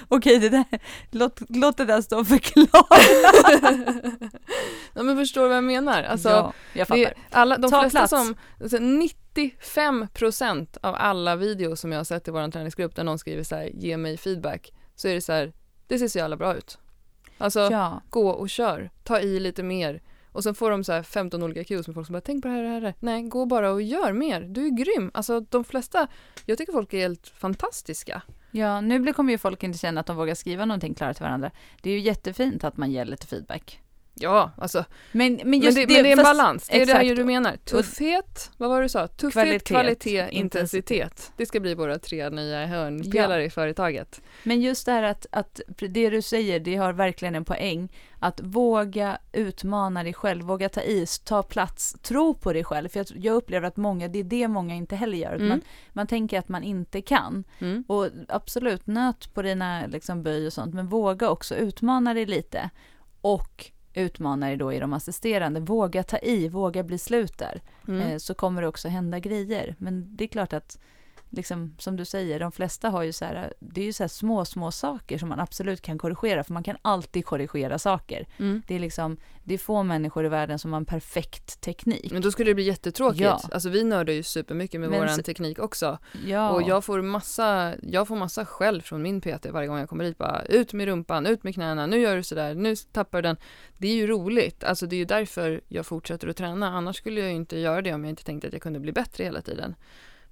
Okej, 0.08 0.38
det 0.38 0.48
där, 0.48 0.64
låt, 1.10 1.40
låt 1.48 1.76
det 1.76 1.84
där 1.84 2.02
stå 2.02 2.24
förklara. 2.24 3.00
ja, 4.94 5.02
men 5.02 5.16
förstår 5.16 5.42
du 5.42 5.48
vad 5.48 5.56
jag 5.56 5.64
menar? 5.64 6.02
Alltså, 6.02 6.28
ja, 6.28 6.52
jag 6.72 6.88
fattar. 6.88 7.00
det, 7.00 7.14
alla, 7.30 7.58
de 7.58 7.70
Ta 7.70 7.80
flesta 7.80 7.98
plats. 7.98 8.10
som, 8.10 8.36
alltså 8.60 8.78
95% 9.34 10.78
av 10.80 10.94
alla 10.94 11.36
videos 11.36 11.80
som 11.80 11.92
jag 11.92 11.98
har 11.98 12.04
sett 12.04 12.28
i 12.28 12.30
vår 12.30 12.50
träningsgrupp 12.50 12.96
där 12.96 13.04
någon 13.04 13.18
skriver 13.18 13.42
så 13.42 13.54
här, 13.56 13.70
ge 13.74 13.96
mig 13.96 14.16
feedback, 14.16 14.72
så 14.94 15.08
är 15.08 15.14
det 15.14 15.20
så 15.20 15.32
här, 15.32 15.52
det 15.86 15.98
ser 15.98 16.08
så 16.08 16.18
jävla 16.18 16.36
bra 16.36 16.56
ut. 16.56 16.78
Alltså, 17.38 17.60
Ja, 17.60 18.02
gå 18.10 18.28
och 18.30 18.50
kör, 18.50 18.90
ta 19.02 19.20
i 19.20 19.40
lite 19.40 19.62
mer. 19.62 20.02
Och 20.32 20.42
sen 20.42 20.54
får 20.54 20.70
de 20.70 20.84
så 20.84 20.92
här 20.92 21.02
15 21.02 21.42
olika 21.42 21.64
cues 21.64 21.86
med 21.86 21.94
folk 21.94 22.06
som 22.06 22.12
bara 22.12 22.20
tänk 22.20 22.42
på 22.42 22.48
det 22.48 22.54
här, 22.54 22.62
det 22.62 22.68
här, 22.68 22.80
det 22.80 22.86
här. 22.86 22.94
Nej, 23.00 23.22
gå 23.22 23.46
bara 23.46 23.72
och 23.72 23.82
gör 23.82 24.12
mer. 24.12 24.40
Du 24.40 24.66
är 24.66 24.70
grym. 24.70 25.10
Alltså 25.14 25.40
de 25.40 25.64
flesta, 25.64 26.08
jag 26.46 26.58
tycker 26.58 26.72
folk 26.72 26.94
är 26.94 26.98
helt 26.98 27.28
fantastiska. 27.28 28.22
ja, 28.50 28.80
nu 28.80 29.12
kommer 29.12 29.32
ju 29.32 29.38
folk 29.38 29.62
inte 29.62 29.78
känna 29.78 30.00
att 30.00 30.06
de 30.06 30.16
vågar 30.16 30.34
skriva 30.34 30.64
någonting 30.64 30.94
klart 30.94 31.16
till 31.16 31.24
varandra. 31.24 31.50
Det 31.82 31.90
är 31.90 31.94
ju 31.94 32.00
jättefint 32.00 32.64
att 32.64 32.76
man 32.76 32.90
ger 32.90 33.04
lite 33.04 33.26
feedback. 33.26 33.80
Ja, 34.14 34.50
alltså. 34.56 34.84
Men, 35.12 35.34
men 35.34 35.50
Men, 35.50 35.60
just 35.60 35.76
det, 35.76 35.86
men 35.86 36.02
det 36.02 36.08
är 36.08 36.12
en 36.12 36.16
fast- 36.16 36.38
balans. 36.38 36.68
Det 36.68 36.82
är 36.82 36.86
det 36.86 36.92
här 36.92 37.16
du 37.16 37.24
menar. 37.24 37.56
Tuffhet, 37.56 38.50
vad 38.56 38.68
var 38.68 38.76
det 38.80 38.84
du 38.84 38.88
sa? 38.88 39.06
Tuffhet, 39.08 39.32
Kvalitet, 39.32 39.64
kvalitet, 39.64 40.28
intensitet. 40.30 41.32
Det 41.36 41.46
ska 41.46 41.60
bli 41.60 41.74
våra 41.74 41.98
tre 41.98 42.30
nya 42.30 42.66
hörnpelare 42.66 43.44
i 43.44 43.50
företaget. 43.50 44.20
Men 44.42 44.60
just 44.60 44.86
det 44.86 44.92
här 44.92 45.02
att, 45.02 45.26
att 45.30 45.60
det 45.76 46.10
du 46.10 46.22
säger, 46.22 46.60
det 46.60 46.76
har 46.76 46.92
verkligen 46.92 47.34
en 47.34 47.44
poäng. 47.44 47.92
Att 48.18 48.40
våga 48.42 49.18
utmana 49.32 50.02
dig 50.02 50.12
själv, 50.12 50.44
våga 50.44 50.68
ta 50.68 50.80
i, 50.80 51.06
ta 51.24 51.42
plats, 51.42 51.96
tro 52.02 52.34
på 52.34 52.52
dig 52.52 52.64
själv. 52.64 52.88
För 52.88 53.00
jag, 53.00 53.06
jag 53.16 53.34
upplever 53.34 53.68
att 53.68 53.76
många, 53.76 54.08
det 54.08 54.18
är 54.18 54.24
det 54.24 54.48
många 54.48 54.74
inte 54.74 54.96
heller 54.96 55.18
gör. 55.18 55.34
Mm. 55.34 55.48
Man, 55.48 55.60
man 55.92 56.06
tänker 56.06 56.38
att 56.38 56.48
man 56.48 56.62
inte 56.62 57.02
kan. 57.02 57.44
Mm. 57.58 57.84
Och 57.88 58.08
absolut, 58.28 58.86
nöt 58.86 59.34
på 59.34 59.42
dina 59.42 59.86
liksom, 59.86 60.22
böj 60.22 60.46
och 60.46 60.52
sånt, 60.52 60.74
men 60.74 60.88
våga 60.88 61.30
också 61.30 61.54
utmana 61.54 62.14
dig 62.14 62.26
lite. 62.26 62.70
Och 63.20 63.70
utmana 63.94 64.46
dig 64.46 64.56
då 64.56 64.72
i 64.72 64.78
de 64.78 64.92
assisterande. 64.92 65.60
Våga 65.60 66.02
ta 66.02 66.18
i, 66.18 66.48
våga 66.48 66.82
bli 66.82 66.98
slut 66.98 67.38
där. 67.38 67.62
Mm. 67.88 68.00
Eh, 68.00 68.16
så 68.16 68.34
kommer 68.34 68.62
det 68.62 68.68
också 68.68 68.88
hända 68.88 69.18
grejer. 69.18 69.74
Men 69.78 70.16
det 70.16 70.24
är 70.24 70.28
klart 70.28 70.52
att, 70.52 70.78
liksom, 71.30 71.74
som 71.78 71.96
du 71.96 72.04
säger, 72.04 72.40
de 72.40 72.52
flesta 72.52 72.88
har 72.90 73.02
ju 73.02 73.12
så 73.12 73.24
här, 73.24 73.52
det 73.60 73.80
är 73.80 73.84
ju 73.84 73.92
så 73.92 74.02
här 74.02 74.08
små, 74.08 74.44
små 74.44 74.70
saker 74.70 75.18
som 75.18 75.28
man 75.28 75.40
absolut 75.40 75.80
kan 75.80 75.98
korrigera, 75.98 76.44
för 76.44 76.52
man 76.52 76.62
kan 76.62 76.76
alltid 76.82 77.26
korrigera 77.26 77.78
saker. 77.78 78.26
Mm. 78.38 78.62
Det 78.66 78.74
är 78.74 78.78
liksom, 78.78 79.16
det 79.44 79.54
är 79.54 79.58
få 79.58 79.82
människor 79.82 80.26
i 80.26 80.28
världen 80.28 80.58
som 80.58 80.72
har 80.72 80.80
en 80.80 80.84
perfekt 80.86 81.60
teknik. 81.60 82.12
Men 82.12 82.22
då 82.22 82.30
skulle 82.30 82.50
det 82.50 82.54
bli 82.54 82.64
jättetråkigt. 82.64 83.20
Ja. 83.22 83.40
Alltså 83.52 83.68
vi 83.68 83.84
nördar 83.84 84.12
ju 84.12 84.22
supermycket 84.22 84.80
med 84.80 84.90
Men 84.90 84.98
våran 85.00 85.16
så- 85.16 85.22
teknik 85.22 85.58
också. 85.58 85.98
Ja, 86.26 86.50
Och 86.50 86.62
jag 86.62 86.84
får 86.84 87.02
massa, 87.02 87.74
jag 87.82 88.08
får 88.08 88.16
massa 88.16 88.46
skäll 88.46 88.82
från 88.82 89.02
min 89.02 89.20
PT 89.20 89.46
varje 89.50 89.68
gång 89.68 89.78
jag 89.78 89.88
kommer 89.88 90.04
hit. 90.04 90.18
Bara, 90.18 90.42
ut 90.42 90.72
med 90.72 90.86
rumpan, 90.86 91.26
ut 91.26 91.42
med 91.44 91.54
knäna, 91.54 91.86
nu 91.86 91.98
gör 92.00 92.16
du 92.16 92.22
sådär, 92.22 92.54
nu 92.54 92.76
tappar 92.76 93.18
du 93.22 93.28
den. 93.28 93.36
Det 93.78 93.88
är 93.88 93.94
ju 93.94 94.06
roligt, 94.06 94.64
alltså 94.64 94.86
det 94.86 94.96
är 94.96 94.98
ju 94.98 95.04
därför 95.04 95.60
jag 95.68 95.86
fortsätter 95.86 96.28
att 96.28 96.36
träna. 96.36 96.68
Annars 96.68 96.96
skulle 96.96 97.20
jag 97.20 97.28
ju 97.30 97.36
inte 97.36 97.58
göra 97.58 97.82
det 97.82 97.92
om 97.94 98.04
jag 98.04 98.10
inte 98.10 98.24
tänkte 98.24 98.46
att 98.46 98.52
jag 98.52 98.62
kunde 98.62 98.80
bli 98.80 98.92
bättre 98.92 99.24
hela 99.24 99.40
tiden. 99.40 99.74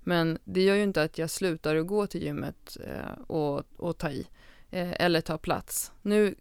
Men 0.05 0.39
det 0.45 0.63
gör 0.63 0.75
ju 0.75 0.83
inte 0.83 1.03
att 1.03 1.19
jag 1.19 1.31
slutar 1.31 1.77
att 1.77 1.87
gå 1.87 2.07
till 2.07 2.23
gymmet 2.23 2.77
eh, 2.87 3.23
och, 3.27 3.63
och 3.77 3.99
ta 3.99 4.11
i. 4.11 4.27
Eh, 4.71 4.93
eller 4.99 5.21
ta 5.21 5.39
plats. 5.39 5.93
Nu, 6.03 6.35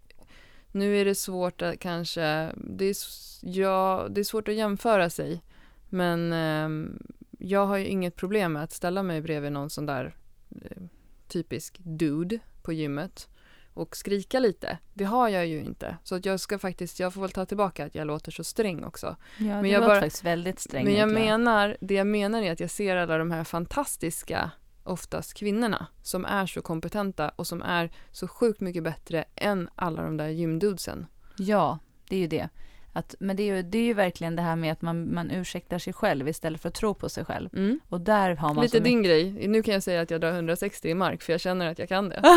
nu 0.72 0.98
är 0.98 1.06
det 1.06 1.16
svårt 1.16 1.62
att 1.62 1.80
kanske, 1.80 2.52
det 2.56 2.86
är, 2.86 2.96
ja, 3.42 4.08
det 4.10 4.22
är 4.22 4.26
svårt 4.26 4.48
att 4.48 4.56
jämföra 4.56 5.10
sig. 5.10 5.44
Men 5.90 6.34
ehm, 6.34 7.04
jag 7.40 7.66
har 7.66 7.78
ju 7.78 7.86
inget 7.86 8.16
problem 8.16 8.54
med 8.54 8.64
att 8.64 8.72
ställa 8.72 9.04
mig 9.04 9.22
bredvid 9.22 9.52
någon 9.52 9.70
sån 9.70 9.86
där 9.86 10.16
eh, 10.50 10.82
typisk 11.28 11.78
dude 11.80 12.40
på 12.62 12.74
gymmet 12.74 13.30
och 13.74 13.96
skrika 13.96 14.40
lite. 14.40 14.78
Det 14.94 15.04
har 15.04 15.30
jag 15.30 15.48
ju 15.48 15.64
inte. 15.64 15.98
Så 16.04 16.16
att 16.16 16.26
jag 16.26 16.40
ska 16.40 16.60
faktiskt, 16.60 17.00
jag 17.00 17.14
får 17.14 17.22
väl 17.22 17.32
ta 17.32 17.46
tillbaka 17.46 17.86
att 17.86 17.96
jag 17.96 18.08
låter 18.08 18.32
så 18.32 18.44
sträng 18.44 18.84
också. 18.84 19.16
Ja, 19.38 19.62
Men 19.62 19.66
jag 19.72 19.84
bara- 19.84 20.00
faktiskt 20.02 20.24
väldigt 20.24 20.60
sträng 20.60 20.84
Men 20.86 20.94
jag 20.94 21.10
egentligen. 21.10 21.44
menar, 21.44 21.78
det 21.82 21.94
jag 21.94 22.08
menar 22.08 22.42
är 22.42 22.52
att 22.52 22.60
jag 22.60 22.70
ser 22.70 22.96
alla 22.96 23.18
de 23.18 23.32
här 23.32 23.44
fantastiska, 23.44 24.52
oftast 24.84 25.34
kvinnorna, 25.34 25.88
som 26.04 26.26
är 26.26 26.46
så 26.46 26.62
kompetenta 26.62 27.30
och 27.30 27.48
som 27.48 27.62
är 27.62 27.92
så 28.12 28.28
sjukt 28.28 28.60
mycket 28.62 28.84
bättre 28.84 29.26
än 29.36 29.70
alla 29.76 30.02
de 30.04 30.18
där 30.18 30.28
gymdudesen. 30.28 31.06
Ja, 31.38 31.80
det 32.10 32.16
är 32.16 32.20
ju 32.20 32.28
det. 32.28 32.50
Att, 32.94 33.16
men 33.20 33.36
det 33.36 33.44
är, 33.44 33.56
ju, 33.56 33.62
det 33.64 33.78
är 33.78 33.84
ju 33.84 33.94
verkligen 33.94 34.36
det 34.36 34.42
här 34.42 34.56
med 34.56 34.72
att 34.72 34.82
man, 34.82 35.14
man 35.14 35.32
ursäktar 35.32 35.80
sig 35.80 35.94
själv 35.94 36.28
istället 36.28 36.62
för 36.62 36.70
att 36.70 36.76
tro 36.76 36.94
på 36.94 37.10
sig 37.10 37.26
själv. 37.26 37.50
Mm. 37.54 37.80
Och 37.90 38.02
där 38.02 38.36
har 38.36 38.54
man 38.54 38.64
Lite 38.64 38.80
din 38.80 39.04
grej. 39.04 39.48
Nu 39.48 39.64
kan 39.64 39.74
jag 39.74 39.84
säga 39.84 40.02
att 40.02 40.12
jag 40.12 40.22
drar 40.22 40.32
160 40.32 40.90
i 40.90 40.94
mark 40.96 41.22
för 41.22 41.34
jag 41.34 41.42
känner 41.42 41.72
att 41.72 41.80
jag 41.80 41.90
kan 41.90 42.10
det. 42.10 42.22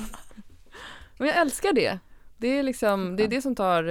Men 1.20 1.28
jag 1.28 1.38
älskar 1.38 1.72
det. 1.72 1.98
Det 2.36 2.58
är 2.58 2.62
liksom, 2.62 3.16
det 3.16 3.24
är 3.24 3.28
det 3.28 3.42
som 3.42 3.54
tar, 3.54 3.82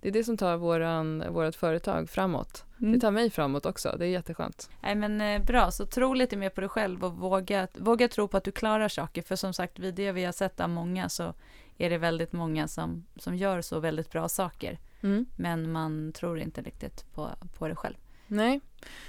det 0.00 0.08
är 0.08 0.12
det 0.12 0.24
som 0.24 0.36
tar 0.36 0.56
våran, 0.56 1.24
vårat 1.32 1.56
företag 1.56 2.10
framåt. 2.10 2.64
Det 2.76 2.86
Mm. 2.86 3.00
tar 3.00 3.10
mig 3.10 3.30
framåt 3.30 3.66
också. 3.66 3.96
Det 3.98 4.06
är 4.06 4.08
jätteskönt. 4.08 4.70
Nej 4.82 4.94
men 4.94 5.20
eh, 5.20 5.42
bra, 5.44 5.70
så 5.70 5.86
tro 5.86 6.14
lite 6.14 6.36
mer 6.36 6.50
på 6.50 6.60
dig 6.60 6.70
själv 6.70 7.04
och 7.04 7.12
våga, 7.12 7.68
våga 7.74 8.08
tro 8.08 8.28
på 8.28 8.36
att 8.36 8.44
du 8.44 8.52
klarar 8.52 8.88
saker. 8.88 9.22
För 9.22 9.36
som 9.36 9.54
sagt, 9.54 9.78
vid 9.78 9.94
det 9.94 10.12
vi 10.12 10.24
har 10.24 10.32
sett 10.32 10.60
av 10.60 10.68
många 10.68 11.08
så 11.08 11.34
är 11.78 11.90
det 11.90 11.98
väldigt 11.98 12.32
många 12.32 12.68
som, 12.68 13.04
som 13.16 13.36
gör 13.36 13.60
så 13.62 13.80
väldigt 13.80 14.10
bra 14.10 14.28
saker. 14.28 14.78
Mm. 15.02 15.26
Men 15.36 15.72
man 15.72 16.12
tror 16.12 16.38
inte 16.38 16.62
riktigt 16.62 17.14
på, 17.14 17.30
på 17.58 17.68
det 17.68 17.76
själv. 17.76 17.94
Nej, 18.26 18.60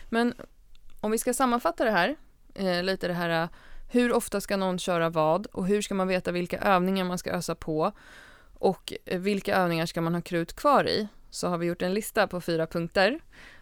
men 0.09 0.33
om 1.01 1.11
vi 1.11 1.17
ska 1.17 1.33
sammanfatta 1.33 1.85
det 1.85 1.91
här, 1.91 2.15
eh, 2.53 2.83
lite 2.83 3.07
det 3.07 3.13
här 3.13 3.49
hur 3.91 4.13
ofta 4.13 4.41
ska 4.41 4.57
någon 4.57 4.79
köra 4.79 5.09
vad 5.09 5.45
och 5.45 5.67
hur 5.67 5.81
ska 5.81 5.95
man 5.95 6.07
veta 6.07 6.31
vilka 6.31 6.59
övningar 6.59 7.05
man 7.05 7.17
ska 7.17 7.31
ösa 7.31 7.55
på 7.55 7.91
och 8.53 8.93
eh, 9.05 9.19
vilka 9.19 9.55
övningar 9.55 9.85
ska 9.85 10.01
man 10.01 10.13
ha 10.13 10.21
krut 10.21 10.53
kvar 10.53 10.87
i 10.87 11.07
så 11.29 11.47
har 11.47 11.57
vi 11.57 11.65
gjort 11.65 11.81
en 11.81 11.93
lista 11.93 12.27
på 12.27 12.41
fyra 12.41 12.67
punkter. 12.67 13.19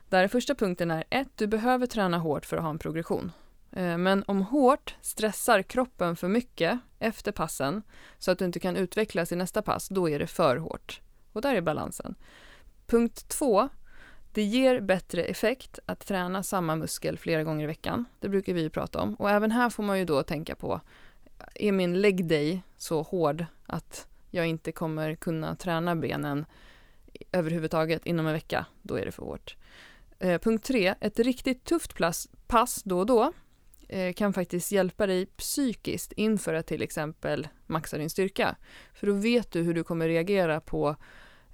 Där 0.09 0.27
första 0.27 0.55
punkten 0.55 0.91
är 0.91 1.03
1. 1.09 1.27
du 1.35 1.47
behöver 1.47 1.85
träna 1.87 2.17
hårt 2.17 2.45
för 2.45 2.57
att 2.57 2.63
ha 2.63 2.69
en 2.69 2.79
progression. 2.79 3.31
Eh, 3.71 3.97
men 3.97 4.23
om 4.27 4.41
hårt 4.41 4.95
stressar 5.01 5.61
kroppen 5.61 6.15
för 6.15 6.27
mycket 6.27 6.79
efter 6.99 7.31
passen 7.31 7.83
så 8.17 8.31
att 8.31 8.39
du 8.39 8.45
inte 8.45 8.59
kan 8.59 8.75
utvecklas 8.75 9.31
i 9.31 9.35
nästa 9.35 9.61
pass, 9.61 9.87
då 9.87 10.09
är 10.09 10.19
det 10.19 10.27
för 10.27 10.57
hårt. 10.57 11.01
Och 11.33 11.41
där 11.41 11.55
är 11.55 11.61
balansen. 11.61 12.15
Punkt 12.87 13.27
2 13.27 13.69
det 14.37 14.43
ger 14.43 14.81
bättre 14.81 15.23
effekt 15.23 15.79
att 15.85 15.99
träna 15.99 16.43
samma 16.43 16.75
muskel 16.75 17.17
flera 17.17 17.43
gånger 17.43 17.63
i 17.63 17.67
veckan. 17.67 18.05
Det 18.19 18.29
brukar 18.29 18.53
vi 18.53 18.61
ju 18.61 18.69
prata 18.69 19.01
om. 19.01 19.15
Och 19.15 19.29
även 19.29 19.51
här 19.51 19.69
får 19.69 19.83
man 19.83 19.99
ju 19.99 20.05
då 20.05 20.23
tänka 20.23 20.55
på, 20.55 20.81
är 21.55 21.71
min 21.71 22.01
leg 22.01 22.25
day 22.25 22.61
så 22.75 23.01
hård 23.01 23.45
att 23.65 24.07
jag 24.31 24.47
inte 24.47 24.71
kommer 24.71 25.15
kunna 25.15 25.55
träna 25.55 25.95
benen 25.95 26.45
överhuvudtaget 27.31 28.05
inom 28.05 28.27
en 28.27 28.33
vecka, 28.33 28.65
då 28.81 28.95
är 28.95 29.05
det 29.05 29.11
för 29.11 29.23
hårt. 29.23 29.55
Eh, 30.19 30.41
punkt 30.41 30.65
tre, 30.65 30.95
ett 30.99 31.19
riktigt 31.19 31.63
tufft 31.63 31.97
pass, 31.97 32.27
pass 32.47 32.83
då 32.83 32.99
och 32.99 33.05
då 33.05 33.33
eh, 33.89 34.13
kan 34.13 34.33
faktiskt 34.33 34.71
hjälpa 34.71 35.07
dig 35.07 35.25
psykiskt 35.25 36.11
inför 36.11 36.53
att 36.53 36.67
till 36.67 36.81
exempel 36.81 37.47
maxa 37.65 37.97
din 37.97 38.09
styrka. 38.09 38.55
För 38.93 39.07
då 39.07 39.13
vet 39.13 39.51
du 39.51 39.61
hur 39.61 39.73
du 39.73 39.83
kommer 39.83 40.07
reagera 40.07 40.61
på 40.61 40.95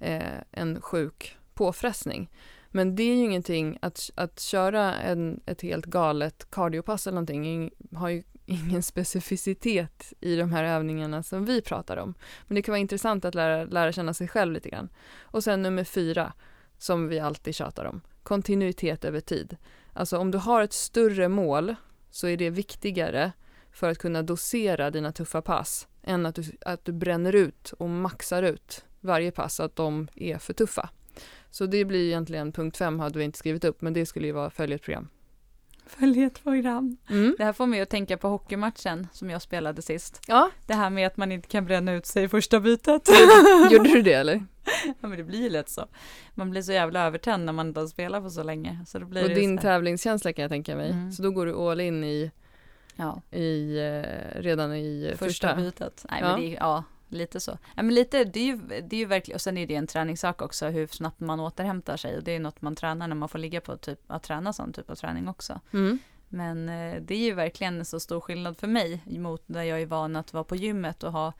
eh, 0.00 0.40
en 0.50 0.80
sjuk 0.80 1.36
påfrestning. 1.54 2.30
Men 2.76 2.96
det 2.96 3.02
är 3.02 3.14
ju 3.14 3.24
ingenting, 3.24 3.78
att, 3.82 4.10
att 4.14 4.40
köra 4.40 4.94
en, 4.94 5.40
ett 5.46 5.62
helt 5.62 5.86
galet 5.86 6.50
cardiopass 6.50 7.06
eller 7.06 7.14
någonting 7.14 7.70
har 7.92 8.08
ju 8.08 8.22
ingen 8.46 8.82
specificitet 8.82 10.12
i 10.20 10.36
de 10.36 10.52
här 10.52 10.64
övningarna 10.64 11.22
som 11.22 11.44
vi 11.44 11.62
pratar 11.62 11.96
om. 11.96 12.14
Men 12.46 12.54
det 12.54 12.62
kan 12.62 12.72
vara 12.72 12.80
intressant 12.80 13.24
att 13.24 13.34
lära, 13.34 13.64
lära 13.64 13.92
känna 13.92 14.14
sig 14.14 14.28
själv 14.28 14.52
lite 14.52 14.68
grann. 14.68 14.88
Och 15.20 15.44
sen 15.44 15.62
nummer 15.62 15.84
fyra, 15.84 16.32
som 16.78 17.08
vi 17.08 17.20
alltid 17.20 17.54
tjatar 17.54 17.84
om, 17.84 18.00
kontinuitet 18.22 19.04
över 19.04 19.20
tid. 19.20 19.56
Alltså 19.92 20.18
om 20.18 20.30
du 20.30 20.38
har 20.38 20.62
ett 20.62 20.72
större 20.72 21.28
mål 21.28 21.74
så 22.10 22.28
är 22.28 22.36
det 22.36 22.50
viktigare 22.50 23.32
för 23.72 23.90
att 23.90 23.98
kunna 23.98 24.22
dosera 24.22 24.90
dina 24.90 25.12
tuffa 25.12 25.42
pass 25.42 25.88
än 26.02 26.26
att 26.26 26.34
du, 26.34 26.44
att 26.60 26.84
du 26.84 26.92
bränner 26.92 27.34
ut 27.34 27.72
och 27.72 27.90
maxar 27.90 28.42
ut 28.42 28.84
varje 29.00 29.30
pass 29.30 29.54
så 29.54 29.62
att 29.62 29.76
de 29.76 30.08
är 30.14 30.38
för 30.38 30.52
tuffa. 30.52 30.90
Så 31.50 31.66
det 31.66 31.84
blir 31.84 32.06
egentligen 32.06 32.52
punkt 32.52 32.76
fem 32.76 33.00
hade 33.00 33.18
vi 33.18 33.24
inte 33.24 33.38
skrivit 33.38 33.64
upp 33.64 33.82
men 33.82 33.92
det 33.92 34.06
skulle 34.06 34.26
ju 34.26 34.32
vara 34.32 34.50
följa 34.50 34.74
ett 34.76 34.82
program. 34.82 35.08
Följ 35.86 36.22
ett 36.22 36.42
program. 36.42 36.96
Mm. 37.10 37.34
Det 37.38 37.44
här 37.44 37.52
får 37.52 37.66
mig 37.66 37.80
att 37.80 37.88
tänka 37.88 38.16
på 38.16 38.28
hockeymatchen 38.28 39.06
som 39.12 39.30
jag 39.30 39.42
spelade 39.42 39.82
sist. 39.82 40.20
Ja, 40.28 40.50
Det 40.66 40.74
här 40.74 40.90
med 40.90 41.06
att 41.06 41.16
man 41.16 41.32
inte 41.32 41.48
kan 41.48 41.64
bränna 41.64 41.92
ut 41.92 42.06
sig 42.06 42.24
i 42.24 42.28
första 42.28 42.60
bytet. 42.60 43.08
gjorde 43.70 43.88
du 43.88 44.02
det 44.02 44.12
eller? 44.12 44.34
ja 44.84 45.08
men 45.08 45.16
det 45.16 45.24
blir 45.24 45.42
ju 45.42 45.50
lätt 45.50 45.68
så. 45.68 45.86
Man 46.34 46.50
blir 46.50 46.62
så 46.62 46.72
jävla 46.72 47.06
övertänd 47.06 47.44
när 47.44 47.52
man 47.52 47.68
inte 47.68 47.80
har 47.80 47.86
spelat 47.86 48.22
på 48.22 48.30
så 48.30 48.42
länge. 48.42 48.84
Så 48.86 48.98
då 48.98 49.06
blir 49.06 49.22
Och 49.22 49.28
det 49.28 49.34
din 49.34 49.58
tävlingskänsla 49.58 50.32
kan 50.32 50.42
jag 50.42 50.50
tänka 50.50 50.76
mig. 50.76 50.90
Mm. 50.90 51.12
Så 51.12 51.22
då 51.22 51.30
går 51.30 51.46
du 51.46 51.54
all 51.54 51.80
in 51.80 52.04
i, 52.04 52.30
ja, 52.96 53.22
i 53.30 53.78
eh, 53.78 54.40
redan 54.40 54.74
i 54.74 55.08
första, 55.10 55.26
första. 55.26 55.54
bytet. 55.56 56.06
Nej 56.10 56.20
Ja. 56.22 56.28
men 56.32 56.40
det 56.40 56.46
ja, 56.48 56.84
lite 57.14 57.40
så. 57.40 57.58
Ja, 57.76 57.82
men 57.82 57.94
lite, 57.94 58.24
det 58.24 58.40
är 58.40 58.44
ju, 58.44 58.56
det 58.56 58.96
är 58.96 59.00
ju 59.00 59.04
verkligen, 59.06 59.36
och 59.36 59.40
sen 59.40 59.58
är 59.58 59.66
det 59.66 59.74
en 59.74 59.86
träningssak 59.86 60.42
också 60.42 60.66
hur 60.66 60.86
snabbt 60.86 61.20
man 61.20 61.40
återhämtar 61.40 61.96
sig. 61.96 62.16
Och 62.16 62.24
det 62.24 62.32
är 62.32 62.40
något 62.40 62.62
man 62.62 62.76
tränar 62.76 63.08
när 63.08 63.16
man 63.16 63.28
får 63.28 63.38
ligga 63.38 63.60
på 63.60 63.76
typ, 63.76 64.00
att 64.06 64.22
träna 64.22 64.52
sån 64.52 64.72
typ 64.72 64.90
av 64.90 64.94
träning 64.94 65.28
också. 65.28 65.60
Mm. 65.72 65.98
Men 66.28 66.68
eh, 66.68 67.02
det 67.02 67.14
är 67.14 67.24
ju 67.24 67.34
verkligen 67.34 67.78
en 67.78 67.84
så 67.84 68.00
stor 68.00 68.20
skillnad 68.20 68.56
för 68.56 68.66
mig 68.66 69.02
mot 69.06 69.48
när 69.48 69.62
jag 69.62 69.82
är 69.82 69.86
van 69.86 70.16
att 70.16 70.32
vara 70.32 70.44
på 70.44 70.56
gymmet 70.56 71.02
och 71.02 71.12
ha 71.12 71.32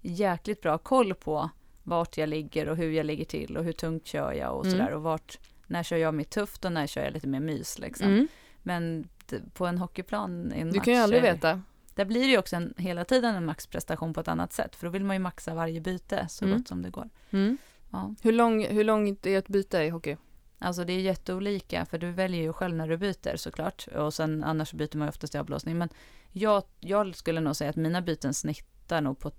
jäkligt 0.00 0.60
bra 0.60 0.78
koll 0.78 1.14
på 1.14 1.50
vart 1.82 2.16
jag 2.16 2.28
ligger 2.28 2.68
och 2.68 2.76
hur 2.76 2.90
jag 2.90 3.06
ligger 3.06 3.24
till 3.24 3.56
och 3.56 3.64
hur 3.64 3.72
tungt 3.72 4.06
kör 4.06 4.32
jag 4.32 4.56
och 4.56 4.66
Mm. 4.66 4.78
sådär 4.78 4.92
och 4.92 5.02
vart, 5.02 5.38
när 5.66 5.82
kör 5.82 5.96
jag 5.96 6.14
mitt 6.14 6.30
tufft 6.30 6.64
och 6.64 6.72
när 6.72 6.86
kör 6.86 7.04
jag 7.04 7.12
lite 7.12 7.28
mer 7.28 7.40
mys 7.40 7.78
liksom. 7.78 8.06
Mm. 8.06 8.28
Men 8.62 9.08
på 9.52 9.66
en 9.66 9.78
hockeyplan 9.78 10.52
i 10.56 10.60
en 10.60 10.70
Du 10.70 10.76
match 10.76 10.84
kan 10.84 10.94
ju 10.94 11.00
aldrig 11.00 11.22
veta. 11.22 11.62
Där 11.94 12.04
blir 12.04 12.20
det 12.20 12.26
ju 12.26 12.38
också 12.38 12.56
en, 12.56 12.74
hela 12.76 13.04
tiden 13.04 13.34
en 13.34 13.44
maxprestation 13.44 14.14
på 14.14 14.20
ett 14.20 14.28
annat 14.28 14.52
sätt 14.52 14.76
för 14.76 14.86
då 14.86 14.90
vill 14.90 15.04
man 15.04 15.16
ju 15.16 15.20
maxa 15.20 15.54
varje 15.54 15.80
byte 15.80 16.26
så 16.28 16.44
Mm. 16.44 16.58
gott 16.58 16.68
som 16.68 16.82
det 16.82 16.90
går. 16.90 17.08
Mm. 17.30 17.58
Ja. 17.90 18.14
Hur, 18.22 18.32
lång, 18.32 18.66
hur 18.66 18.84
långt 18.84 19.26
är 19.26 19.38
ett 19.38 19.48
byte 19.48 19.78
i 19.78 19.88
hockey? 19.88 20.16
Alltså 20.58 20.84
det 20.84 20.92
är 20.92 21.00
jätteolika 21.00 21.86
för 21.86 21.98
du 21.98 22.10
väljer 22.12 22.42
ju 22.42 22.52
själv 22.52 22.74
när 22.74 22.88
du 22.88 22.96
byter 22.96 23.36
såklart 23.36 23.86
och 23.94 24.14
sen 24.14 24.44
annars 24.44 24.72
byter 24.72 24.96
man 24.96 25.06
ju 25.06 25.08
oftast 25.08 25.34
i 25.34 25.38
avblåsning 25.38 25.78
men 25.78 25.88
jag, 26.32 26.62
jag 26.80 27.16
skulle 27.16 27.40
nog 27.40 27.56
säga 27.56 27.70
att 27.70 27.76
mina 27.76 28.02
byten 28.02 28.34
snittar 28.34 29.00
nog 29.00 29.18
på 29.18 29.30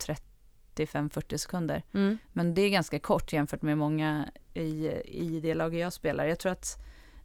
35-40 0.76 1.38
sekunder 1.38 1.84
Mm. 1.94 2.18
men 2.34 2.54
det 2.54 2.62
är 2.62 2.70
ganska 2.70 3.00
kort 3.00 3.34
jämfört 3.34 3.62
med 3.62 3.78
många 3.78 4.30
i, 4.54 4.88
i 5.06 5.40
det 5.44 5.54
laget 5.54 5.80
jag 5.82 5.94
spelar. 5.94 6.26
Jag 6.26 6.40
tror 6.40 6.52
att 6.52 6.78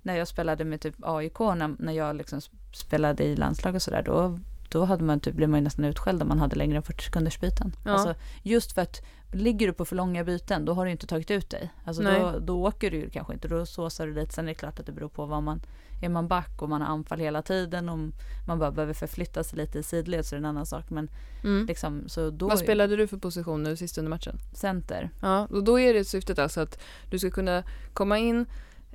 när 0.02 0.16
jag 0.16 0.28
spelade 0.28 0.64
med 0.64 0.80
typ 0.80 0.94
AIK, 1.02 1.38
när, 1.38 1.74
när 1.82 1.92
jag 1.92 2.16
liksom 2.16 2.40
spelade 2.74 3.24
i 3.24 3.36
landslag 3.36 3.74
och 3.74 3.82
sådär, 3.82 4.02
då, 4.02 4.38
då 4.68 4.84
hade 4.84 5.04
man 5.04 5.20
typ, 5.20 5.34
blev 5.34 5.48
man 5.48 5.60
ju 5.60 5.64
nästan 5.64 5.84
utskälld 5.84 6.22
om 6.22 6.28
man 6.28 6.38
hade 6.38 6.56
längre 6.56 6.76
än 6.76 6.82
40 6.82 7.04
sekunders 7.04 7.40
byten. 7.40 7.76
Ja. 7.84 7.90
Alltså, 7.90 8.14
just 8.42 8.72
för 8.72 8.82
att 8.82 9.02
ligger 9.32 9.66
du 9.66 9.72
på 9.72 9.84
för 9.84 9.96
långa 9.96 10.24
byten, 10.24 10.64
då 10.64 10.72
har 10.72 10.84
du 10.84 10.90
inte 10.90 11.06
tagit 11.06 11.30
ut 11.30 11.50
dig. 11.50 11.70
Alltså 11.84 12.02
Nej. 12.02 12.20
då, 12.20 12.38
då 12.38 12.66
åker 12.66 12.90
du 12.90 12.96
ju 12.96 13.10
kanske 13.10 13.32
inte, 13.32 13.48
då 13.48 13.66
såsar 13.66 14.06
du 14.06 14.14
lite. 14.14 14.34
Sen 14.34 14.44
är 14.44 14.48
det 14.48 14.54
klart 14.54 14.80
att 14.80 14.86
det 14.86 14.92
beror 14.92 15.08
på 15.08 15.26
vad 15.26 15.42
man, 15.42 15.60
är 16.02 16.08
man 16.08 16.28
back 16.28 16.62
och 16.62 16.68
man 16.68 16.80
har 16.82 16.88
anfall 16.88 17.18
hela 17.20 17.42
tiden 17.42 17.88
och 17.88 17.98
man 18.46 18.58
bara 18.58 18.70
behöver 18.70 18.94
förflytta 18.94 19.44
sig 19.44 19.58
lite 19.58 19.78
i 19.78 19.82
sidled 19.82 20.26
så 20.26 20.34
är 20.34 20.40
det 20.40 20.46
en 20.46 20.50
annan 20.50 20.66
sak. 20.66 20.90
Men 20.90 21.08
Mm. 21.44 21.66
liksom, 21.66 22.04
så 22.08 22.30
då 22.30 22.48
Vad 22.48 22.58
spelade 22.58 22.96
du 22.96 23.06
för 23.06 23.16
position 23.16 23.62
nu 23.62 23.76
sist 23.76 23.98
under 23.98 24.10
matchen? 24.10 24.38
center. 24.54 25.10
Ja, 25.22 25.46
och 25.50 25.64
då 25.64 25.80
är 25.80 25.94
det 25.94 26.04
syftet 26.04 26.38
alltså 26.38 26.60
att 26.60 26.78
du 27.10 27.18
ska 27.18 27.30
kunna 27.30 27.62
komma 27.92 28.18
in 28.18 28.46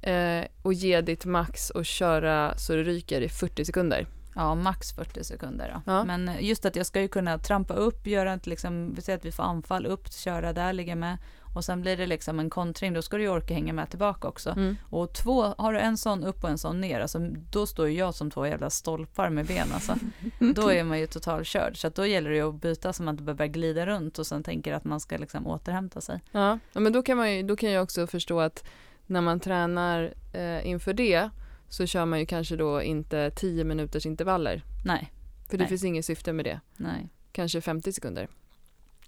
eh, 0.02 0.44
och 0.62 0.74
ge 0.74 1.02
ditt 1.02 1.26
max 1.26 1.70
och 1.70 1.86
köra 1.86 2.58
så 2.58 2.76
det 2.76 2.84
ryker 2.84 3.22
i 3.22 3.30
40 3.30 3.66
sekunder. 3.66 4.08
Ja, 4.36 4.56
max 4.56 4.92
40 4.92 5.24
sekunder 5.24 5.72
då. 5.74 5.92
Ja. 5.92 6.04
Men 6.04 6.32
just 6.40 6.66
att 6.66 6.76
jag 6.76 6.86
ska 6.86 7.02
ju 7.02 7.08
kunna 7.08 7.38
trampa 7.38 7.74
upp, 7.74 8.08
göra 8.08 8.34
ett 8.34 8.48
liksom, 8.48 8.94
vi 8.96 9.02
säger 9.02 9.20
att 9.20 9.26
vi 9.26 9.32
får 9.32 9.44
anfall 9.44 9.86
upp, 9.86 10.14
köra 10.14 10.54
där, 10.54 10.74
ligga 10.74 10.96
med. 10.96 11.18
Och 11.54 11.66
sen 11.66 11.82
blir 11.82 11.98
det 11.98 12.06
liksom 12.06 12.40
en 12.40 12.50
kontring, 12.50 12.94
då 12.94 13.02
ska 13.02 13.18
du 13.18 13.24
ju 13.24 13.30
orka 13.30 13.54
hänga 13.54 13.74
med 13.74 13.90
tillbaka 13.90 14.28
också. 14.28 14.50
Mm. 14.50 14.76
Och 14.90 15.14
två, 15.14 15.44
har 15.58 15.74
du 15.74 15.80
en 15.80 15.98
sån 15.98 16.24
upp 16.24 16.44
och 16.44 16.50
en 16.50 16.58
sån 16.58 16.82
ner, 16.82 17.00
alltså, 17.00 17.20
då 17.52 17.66
står 17.66 17.88
ju 17.88 17.98
jag 17.98 18.16
som 18.16 18.32
två 18.32 18.48
jävla 18.48 18.70
stolpar 18.70 19.30
med 19.30 19.46
ben 19.46 19.68
alltså. 19.74 19.96
Då 20.56 20.72
är 20.72 20.84
man 20.84 21.00
ju 21.00 21.08
totalkörd. 21.08 21.78
Så 21.78 21.90
då 21.90 22.06
gäller 22.06 22.30
det 22.30 22.36
ju 22.36 22.50
att 22.50 22.56
byta 22.56 22.94
så 22.94 23.04
man 23.04 23.14
inte 23.14 23.24
behöver 23.24 23.48
glida 23.48 23.86
runt 23.86 24.20
och 24.20 24.28
sen 24.28 24.44
tänker 24.44 24.74
att 24.74 24.84
man 24.84 25.00
ska 25.00 25.18
liksom 25.18 25.48
återhämta 25.48 26.02
sig. 26.02 26.22
Ja, 26.32 26.60
ja, 26.74 26.80
men 26.80 26.94
då 26.94 27.04
kan, 27.04 27.18
man 27.18 27.36
ju, 27.36 27.44
då 27.44 27.56
kan 27.56 27.72
jag 27.72 27.84
också 27.84 28.08
förstå 28.08 28.40
att 28.40 28.64
när 29.06 29.22
man 29.22 29.40
tränar 29.40 30.14
eh, 30.34 30.68
inför 30.68 30.94
det 30.94 31.30
så 31.74 31.86
kör 31.86 32.06
man 32.06 32.20
ju 32.20 32.26
kanske 32.26 32.56
då 32.56 32.82
inte 32.82 33.32
10 33.32 33.64
minuters 33.64 34.06
intervaller. 34.06 34.64
Nej, 34.86 35.12
För 35.50 35.58
det 35.58 35.64
Nej. 35.64 35.70
finns 35.70 35.84
inget 35.84 36.06
syfte 36.06 36.34
med 36.34 36.46
det. 36.46 36.60
nej. 36.78 37.10
Kanske 37.32 37.62
50 37.62 37.94
sekunder 37.94 38.28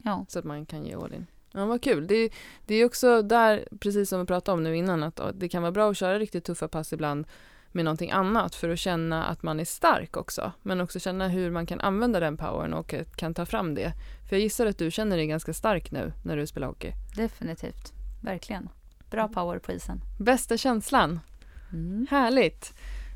Ja, 0.03 0.25
så 0.29 0.39
att 0.39 0.45
man 0.45 0.65
kan 0.65 0.85
ge 0.85 0.95
all 0.95 1.13
in. 1.13 1.25
Ja, 1.51 1.65
vad 1.65 1.81
kul. 1.83 2.07
Det, 2.07 2.29
det 2.65 2.75
är 2.75 2.85
också 2.85 3.21
där, 3.21 3.67
precis 3.79 4.09
som 4.09 4.19
vi 4.19 4.25
pratade 4.25 4.53
om 4.57 4.63
nu 4.63 4.77
innan, 4.77 5.03
att 5.03 5.19
det 5.33 5.49
kan 5.49 5.61
vara 5.61 5.71
bra 5.71 5.91
att 5.91 5.97
köra 5.97 6.19
riktigt 6.19 6.43
tuffa 6.43 6.67
pass 6.67 6.93
ibland. 6.93 7.27
med 7.71 7.85
någonting 7.85 8.11
annat 8.11 8.55
för 8.55 8.69
att 8.69 8.79
känna 8.79 9.25
att 9.25 9.43
man 9.43 9.59
är 9.59 9.65
stark 9.65 10.17
också. 10.17 10.51
Men 10.61 10.81
också 10.81 10.99
känna 10.99 11.27
hur 11.27 11.51
man 11.51 11.65
kan 11.65 11.79
använda 11.81 12.19
den 12.19 12.37
powern 12.37 12.73
och 12.73 12.95
kan 13.15 13.33
ta 13.33 13.45
fram 13.45 13.75
det. 13.75 13.93
För 14.29 14.35
jag 14.35 14.41
gissar 14.43 14.65
att 14.65 14.77
du 14.77 14.91
känner 14.91 15.17
dig 15.17 15.27
ganska 15.27 15.53
stark 15.53 15.91
nu 15.91 16.13
när 16.25 16.37
du 16.37 16.47
spelar 16.47 16.67
hockey. 16.67 16.91
Definitivt, 17.15 17.93
verkligen. 18.21 18.69
Bra 19.11 19.27
power 19.27 19.59
på 19.59 19.71
isen. 19.71 20.01
Bästa 20.19 20.57
känslan. 20.57 21.19
Mm. 21.73 22.07
Härligt. 22.09 22.73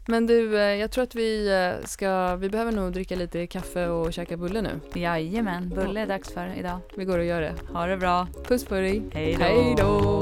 Men 0.08 0.28
du, 0.28 0.58
eh, 0.58 0.76
jag 0.76 0.92
tror 0.92 1.04
att 1.04 1.16
vi 1.16 1.50
eh, 1.50 1.88
ska, 1.88 2.36
vi 2.36 2.50
behöver 2.50 2.72
nog 2.72 2.94
dricka 2.94 3.16
lite 3.16 3.48
kaffe 3.48 3.88
och 3.88 4.14
käka 4.14 4.38
bulle 4.38 4.62
nu. 4.62 4.80
Jajamän, 4.94 5.70
bulle 5.70 6.02
är 6.02 6.08
dags 6.08 6.34
för 6.34 6.54
idag. 6.58 6.80
Vi 6.98 7.06
går 7.06 7.20
och 7.20 7.26
gör 7.26 7.42
det. 7.42 7.54
Ha 7.74 7.86
det 7.86 7.98
bra. 7.98 8.28
Puss 8.48 8.66
på 8.66 8.76
dig. 8.76 9.02
Hej 9.14 9.34
då. 9.34 9.44
Hej 9.44 9.76
då. 9.78 10.20